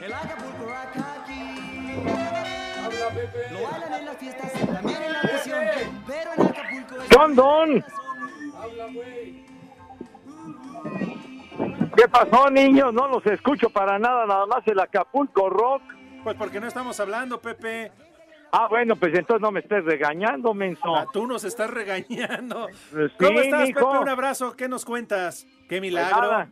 El 0.00 0.12
Acapulco 0.14 0.64
Rock 0.64 0.96
aquí. 0.96 1.42
Lo 3.52 3.62
bailan 3.70 3.92
en 3.92 4.06
las 4.06 4.16
fiestas, 4.16 4.52
también 4.52 5.02
en 5.02 5.12
la 5.12 5.20
prisión, 5.20 5.60
pero 6.06 6.30
en 6.34 6.42
Acapulco 6.46 7.02
es... 7.02 7.08
Don 7.10 7.34
Don. 7.34 7.84
¿Qué 11.94 12.08
pasó, 12.08 12.48
niños? 12.50 12.94
No 12.94 13.08
los 13.08 13.26
escucho 13.26 13.68
para 13.68 13.98
nada, 13.98 14.24
nada 14.24 14.46
más 14.46 14.66
el 14.66 14.80
Acapulco 14.80 15.50
Rock. 15.50 15.82
Pues 16.24 16.34
porque 16.36 16.60
no 16.60 16.66
estamos 16.66 16.98
hablando, 16.98 17.42
Pepe. 17.42 17.92
Ah, 18.54 18.66
bueno, 18.68 18.96
pues 18.96 19.14
entonces 19.14 19.40
no 19.40 19.50
me 19.50 19.60
estés 19.60 19.82
regañando, 19.84 20.52
menso. 20.52 20.94
Ah, 20.94 21.06
tú 21.12 21.26
nos 21.26 21.42
estás 21.44 21.70
regañando. 21.70 22.68
Pues 22.92 23.10
¿Cómo 23.18 23.40
sí, 23.40 23.46
estás, 23.46 23.68
mijo. 23.68 23.90
Pepe? 23.90 24.02
Un 24.02 24.08
abrazo. 24.10 24.54
¿Qué 24.56 24.68
nos 24.68 24.84
cuentas? 24.84 25.46
¡Qué 25.68 25.76
Pues 25.78 25.80
milagro! 25.80 26.20
nada, 26.20 26.48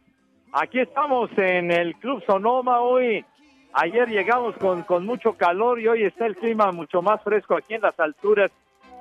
Aquí 0.52 0.80
estamos 0.80 1.30
en 1.36 1.70
el 1.70 1.94
Club 1.96 2.24
Sonoma 2.26 2.80
hoy. 2.80 3.24
Ayer 3.74 4.08
llegamos 4.08 4.56
con, 4.56 4.82
con 4.82 5.04
mucho 5.06 5.34
calor 5.34 5.78
y 5.78 5.86
hoy 5.86 6.02
está 6.04 6.26
el 6.26 6.36
clima 6.36 6.72
mucho 6.72 7.02
más 7.02 7.22
fresco 7.22 7.54
aquí 7.56 7.74
en 7.74 7.82
las 7.82 8.00
alturas, 8.00 8.50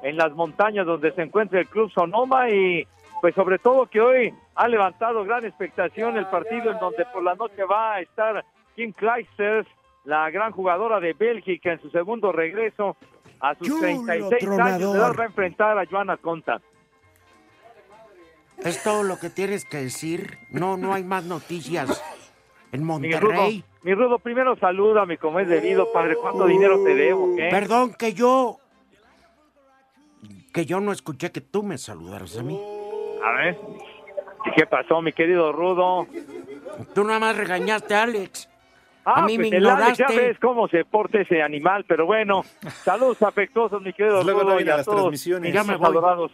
en 0.03 0.15
las 0.15 0.31
montañas 0.33 0.85
donde 0.85 1.11
se 1.13 1.23
encuentra 1.23 1.59
el 1.59 1.67
Club 1.67 1.89
Sonoma 1.91 2.49
y 2.49 2.85
pues 3.21 3.33
sobre 3.33 3.57
todo 3.57 3.87
que 3.87 3.99
hoy 3.99 4.33
ha 4.55 4.67
levantado 4.67 5.23
gran 5.23 5.43
expectación 5.43 6.17
el 6.17 6.27
partido 6.27 6.71
en 6.71 6.77
donde 6.79 7.03
por 7.05 7.23
la 7.23 7.33
noche 7.33 7.63
va 7.63 7.95
a 7.95 8.01
estar 8.01 8.45
Kim 8.75 8.91
Clijsters, 8.93 9.67
la 10.03 10.29
gran 10.29 10.51
jugadora 10.51 10.99
de 10.99 11.13
Bélgica 11.13 11.71
en 11.73 11.81
su 11.81 11.89
segundo 11.89 12.31
regreso 12.31 12.95
a 13.39 13.55
sus 13.55 13.67
Chulo 13.67 13.81
36 13.81 14.23
años 14.33 14.39
tronador. 14.39 15.19
va 15.19 15.23
a 15.23 15.27
enfrentar 15.27 15.77
a 15.77 15.85
Joana 15.85 16.17
Conta. 16.17 16.61
Es 18.57 18.83
todo 18.83 19.03
lo 19.03 19.17
que 19.17 19.29
tienes 19.29 19.63
que 19.65 19.77
decir. 19.77 20.37
No, 20.51 20.75
no 20.77 20.93
hay 20.93 21.03
más 21.03 21.23
noticias. 21.23 22.03
En 22.71 22.81
Mi 22.81 22.87
Rudo, 22.87 22.99
Monterrey. 22.99 23.63
mi 23.83 23.93
Rudo, 23.95 24.19
primero 24.19 24.55
salúdame 24.57 25.17
como 25.17 25.39
es 25.39 25.47
debido, 25.47 25.91
padre. 25.93 26.15
¿Cuánto 26.17 26.45
dinero 26.45 26.83
te 26.83 26.93
debo? 26.93 27.35
¿Qué? 27.35 27.47
Perdón 27.49 27.93
que 27.93 28.13
yo. 28.13 28.57
Que 30.53 30.65
yo 30.65 30.81
no 30.81 30.91
escuché 30.91 31.31
que 31.31 31.41
tú 31.41 31.63
me 31.63 31.77
saludaras 31.77 32.37
a 32.37 32.43
mí. 32.43 32.59
A 33.23 33.31
ver. 33.33 33.57
¿Y 34.45 34.51
qué 34.51 34.65
pasó, 34.65 35.01
mi 35.01 35.13
querido 35.13 35.51
Rudo? 35.51 36.07
Tú 36.93 37.03
nada 37.03 37.19
más 37.19 37.37
regañaste 37.37 37.95
a 37.95 38.03
Alex. 38.03 38.48
Ah, 39.15 39.23
a 39.23 39.25
mí 39.25 39.37
pues 39.37 39.49
me 39.51 39.57
el 39.57 39.67
Alex, 39.67 39.97
ya 39.97 40.05
ignoraste. 40.05 40.27
ves 40.27 40.39
cómo 40.39 40.67
se 40.67 40.85
porta 40.85 41.19
ese 41.19 41.41
animal, 41.41 41.85
pero 41.87 42.05
bueno. 42.05 42.43
Saludos 42.83 43.21
afectuosos, 43.23 43.81
mi 43.81 43.91
querido 43.93 44.23
Luego 44.23 44.43
no 44.43 44.51
a 44.57 44.61
las 44.61 44.85
todos 44.85 44.97
transmisiones. 44.99 45.51
mis 45.51 45.53
Ya 45.53 45.63
me 45.63 45.73
adorados. 45.73 46.31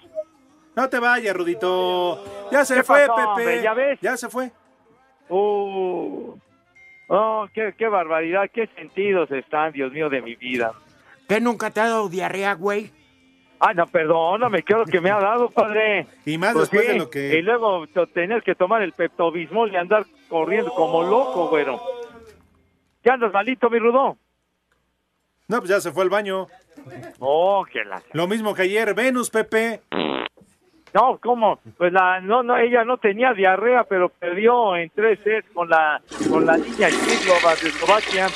No 0.75 0.89
te 0.89 0.99
vayas, 0.99 1.35
Rudito. 1.35 2.21
Ya 2.51 2.65
se 2.65 2.75
¿Qué 2.75 2.83
fue, 2.83 3.07
pasó, 3.07 3.15
Pepe. 3.15 3.27
hombre? 3.29 3.61
¿Ya 3.63 3.73
ves? 3.73 3.99
Ya 4.01 4.17
se 4.17 4.27
fue. 4.29 4.51
Uh, 5.29 6.35
oh, 7.07 7.47
qué, 7.53 7.73
qué 7.77 7.87
barbaridad, 7.87 8.49
qué 8.53 8.67
sentidos 8.75 9.31
están, 9.31 9.71
Dios 9.71 9.91
mío, 9.93 10.09
de 10.09 10.21
mi 10.21 10.35
vida. 10.35 10.73
¿Qué 11.29 11.39
nunca 11.39 11.71
te 11.71 11.79
ha 11.79 11.85
dado 11.87 12.09
diarrea, 12.09 12.53
güey? 12.53 12.91
Ay, 13.59 13.73
no, 13.73 13.87
perdóname, 13.87 14.63
qué 14.63 14.73
es 14.73 14.79
lo 14.79 14.85
que 14.85 14.99
me 14.99 15.09
ha 15.09 15.19
dado, 15.19 15.49
padre. 15.49 16.07
Y 16.25 16.37
más 16.37 16.53
Pues 16.53 16.69
después 16.69 16.85
sí, 16.87 16.91
de 16.91 16.99
lo 16.99 17.09
que... 17.09 17.39
Y 17.39 17.41
luego 17.41 17.87
tener 18.13 18.43
que 18.43 18.53
tomar 18.53 18.81
el 18.81 18.91
peptobismol 18.91 19.71
y 19.71 19.77
andar 19.77 20.05
corriendo 20.27 20.71
como 20.71 21.03
loco, 21.03 21.47
güero. 21.47 21.79
¿Qué 23.05 23.11
andas 23.11 23.31
malito, 23.31 23.69
mi 23.69 23.77
Rudo? 23.77 24.17
No, 25.47 25.57
pues 25.59 25.69
ya 25.69 25.79
se 25.79 25.91
fue 25.91 26.01
al 26.03 26.09
baño. 26.09 26.47
Oh, 27.19 27.63
que 27.71 27.83
la... 27.85 28.01
Lo 28.13 28.25
mismo 28.25 28.55
que 28.55 28.63
ayer, 28.63 28.95
Venus, 28.95 29.29
Pepe. 29.29 29.81
No, 30.91 31.19
¿cómo? 31.21 31.59
Pues 31.77 31.93
la, 31.93 32.19
no, 32.19 32.41
no, 32.41 32.57
ella 32.57 32.83
no 32.83 32.97
tenía 32.97 33.33
diarrea, 33.33 33.83
pero 33.83 34.09
perdió 34.09 34.75
en 34.75 34.89
tres 34.89 35.19
sets 35.23 35.47
con 35.53 35.69
la, 35.69 36.01
con 36.31 36.47
la 36.47 36.57
niña 36.57 36.87
Kislova 36.89 37.53
de 37.61 37.67
Eslovaquia. 37.69 38.27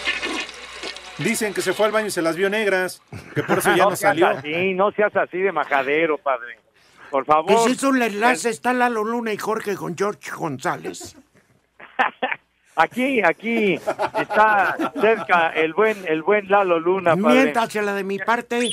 Dicen 1.17 1.51
que 1.51 1.61
se 1.61 1.74
fue 1.74 1.88
al 1.88 1.91
baño 1.91 2.07
y 2.07 2.11
se 2.11 2.22
las 2.22 2.36
vio 2.36 2.47
negras. 2.51 3.01
Que 3.34 3.41
por 3.41 3.57
eso 3.57 3.76
ya 3.76 3.86
no, 3.89 3.95
salió. 3.95 4.28
así, 4.28 4.76
no 4.76 4.91
seas 4.91 5.15
así 5.15 5.39
de 5.39 5.51
majadero, 5.51 6.20
padre. 6.20 6.59
Por 7.09 7.24
Que 7.26 7.32
favor. 7.32 7.57
si 7.65 7.72
hizo 7.72 7.89
un 7.89 8.03
enlace, 8.03 8.49
está 8.51 8.72
Lalo 8.72 9.03
Luna 9.03 9.34
y 9.34 9.38
Jorge 9.38 9.76
con 9.76 9.97
George 9.97 10.30
González. 10.30 11.17
Aquí, 12.82 13.21
aquí 13.21 13.73
está 13.75 14.75
cerca 15.01 15.49
el 15.49 15.73
buen, 15.73 15.97
el 16.07 16.21
buen 16.23 16.47
Lalo 16.49 16.80
Luna, 16.80 17.15
padre. 17.17 17.43
Miéntasela 17.43 17.93
de 17.93 18.03
mi 18.05 18.17
parte. 18.19 18.69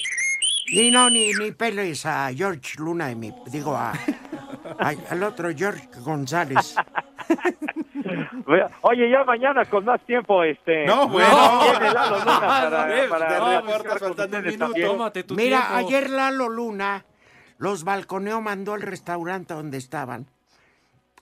Ni 0.73 0.91
no, 0.93 1.11
ni, 1.11 1.33
ni 1.33 1.51
peles 1.53 2.07
a 2.07 2.31
George 2.33 2.75
Luna 2.79 3.09
de 3.09 3.17
mi. 3.17 3.33
Digo, 3.47 3.75
a, 3.77 3.93
a- 4.79 4.95
al 5.11 5.23
otro 5.25 5.49
George 5.57 5.89
González. 6.05 6.77
Oye, 8.83 9.11
ya 9.11 9.25
mañana 9.25 9.65
con 9.65 9.85
más 9.85 10.01
tiempo, 10.07 10.43
este. 10.45 10.87
No, 10.87 11.09
bueno. 11.09 11.61
Viene 11.71 11.93
Lalo 11.93 12.19
Luna 12.21 12.41
para, 12.41 12.87
No, 13.03 13.09
para 13.09 13.39
no, 13.39 13.45
platicar 13.45 13.75
ahorita 13.75 13.89
con 13.89 13.99
faltando 13.99 14.23
un 14.23 14.23
ustedes 14.23 14.45
minuto. 14.45 14.67
también. 14.67 14.87
Tómate 14.89 15.23
tu 15.25 15.35
Mira, 15.35 15.59
tiempo. 15.59 15.75
ayer 15.77 16.11
Lalo 16.11 16.49
Luna 16.49 17.05
los 17.59 17.83
balconeó, 17.85 18.41
mandó 18.41 18.75
al 18.75 18.83
restaurante 18.83 19.55
donde 19.55 19.79
estaban. 19.79 20.27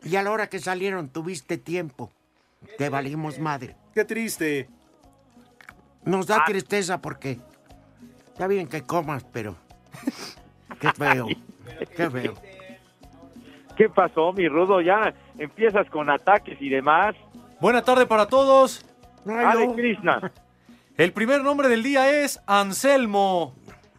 Y 0.03 0.16
a 0.16 0.22
la 0.22 0.32
hora 0.32 0.49
que 0.49 0.59
salieron 0.59 1.09
tuviste 1.09 1.57
tiempo. 1.57 2.11
Te 2.79 2.89
valimos 2.89 3.39
madre. 3.39 3.77
Qué 3.95 4.05
triste. 4.05 4.69
Nos 6.05 6.27
da 6.27 6.45
tristeza 6.45 7.01
porque 7.01 7.39
está 8.27 8.47
bien 8.47 8.69
que 8.69 8.83
comas, 8.83 9.25
pero 9.25 9.57
qué 10.81 10.93
feo, 10.93 11.27
qué 11.97 12.11
feo. 12.11 12.35
¿Qué 13.77 13.89
pasó, 13.89 14.33
mi 14.33 14.49
rudo? 14.49 14.81
Ya 14.81 15.15
empiezas 15.39 15.89
con 15.91 16.11
ataques 16.11 16.61
y 16.61 16.69
demás. 16.69 17.15
Buena 17.61 17.83
tarde 17.83 18.07
para 18.07 18.27
todos. 18.27 18.85
Ale 19.27 19.73
Krishna. 19.75 20.33
El 20.97 21.12
primer 21.12 21.43
nombre 21.43 21.69
del 21.69 21.83
día 21.83 22.23
es 22.23 22.41
Anselmo. 22.47 23.55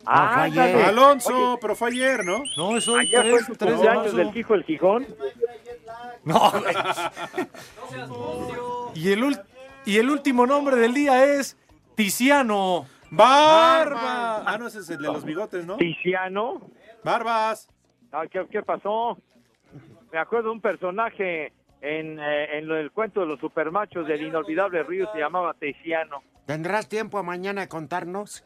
Ah, 0.05 0.43
ándale. 0.43 0.83
Alonso, 0.83 1.51
Oye, 1.51 1.57
pero 1.61 1.75
fue 1.75 1.89
ayer, 1.89 2.25
¿no? 2.25 2.43
No, 2.57 2.77
es 2.77 2.87
hoy 2.87 3.01
Ayer 3.01 3.21
fue 3.21 3.31
3, 3.39 3.45
su 3.45 3.55
3 3.55 3.59
de 3.59 3.75
cumpleaños 3.75 4.03
marzo. 4.03 4.17
del 4.17 4.31
Fijo 4.31 4.53
el 4.53 4.63
Gijón. 4.63 5.07
No. 6.23 6.51
y, 8.95 9.11
el 9.11 9.39
y 9.85 9.97
el 9.97 10.09
último 10.09 10.45
nombre 10.45 10.75
del 10.77 10.93
día 10.93 11.23
es 11.25 11.57
Tiziano. 11.95 12.85
¡Barba! 13.11 14.43
Ah, 14.45 14.57
no, 14.57 14.67
ese 14.67 14.79
es 14.79 14.89
el 14.89 14.97
de 14.97 15.07
los 15.07 15.23
bigotes, 15.23 15.65
¿no? 15.65 15.77
Tiziano. 15.77 16.61
¡Barbas! 17.03 17.69
Ah, 18.11 18.23
¿qué, 18.29 18.45
qué 18.49 18.63
pasó? 18.63 19.17
Me 20.11 20.19
acuerdo 20.19 20.49
de 20.49 20.53
un 20.53 20.61
personaje 20.61 21.53
en, 21.81 22.19
eh, 22.19 22.57
en 22.57 22.69
el 22.71 22.91
cuento 22.91 23.21
de 23.21 23.27
los 23.27 23.39
supermachos 23.39 24.07
del 24.07 24.23
inolvidable 24.23 24.83
Río, 24.83 25.07
se 25.13 25.19
llamaba 25.19 25.53
Tiziano. 25.53 26.23
¿Tendrás 26.45 26.89
tiempo 26.89 27.21
mañana 27.23 27.61
de 27.61 27.67
contarnos? 27.67 28.43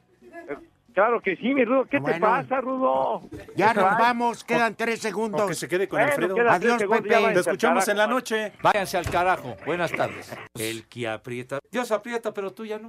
Claro 0.93 1.21
que 1.21 1.35
sí, 1.37 1.53
mi 1.53 1.63
Rudo. 1.65 1.83
¿Qué 1.85 1.97
te 1.97 1.99
Bueno. 1.99 2.19
pasa, 2.27 2.61
Rudo? 2.61 3.21
Ya 3.55 3.73
¿Qué 3.73 3.79
nos 3.79 3.97
vamos, 3.97 4.43
quedan 4.43 4.75
tres 4.75 4.99
segundos. 4.99 5.41
O 5.41 5.47
que 5.47 5.53
se 5.55 5.67
quede 5.67 5.87
con 5.87 5.99
Bueno, 5.99 6.11
Alfredo. 6.13 6.49
Adiós, 6.49 6.77
Pepe. 6.83 6.89
váyanse 6.89 7.09
Te 7.09 7.25
al 7.25 7.37
escuchamos 7.37 7.87
en 7.87 7.97
la 7.97 8.03
carajo. 8.03 8.15
noche. 8.15 8.53
Váyanse 8.61 8.97
al 8.97 9.09
carajo. 9.09 9.55
Buenas 9.65 9.91
tardes. 9.91 10.35
El 10.57 10.87
que 10.87 11.07
aprieta. 11.07 11.59
Dios 11.71 11.91
aprieta, 11.91 12.33
pero 12.33 12.51
tú 12.51 12.65
ya 12.65 12.79
no. 12.79 12.87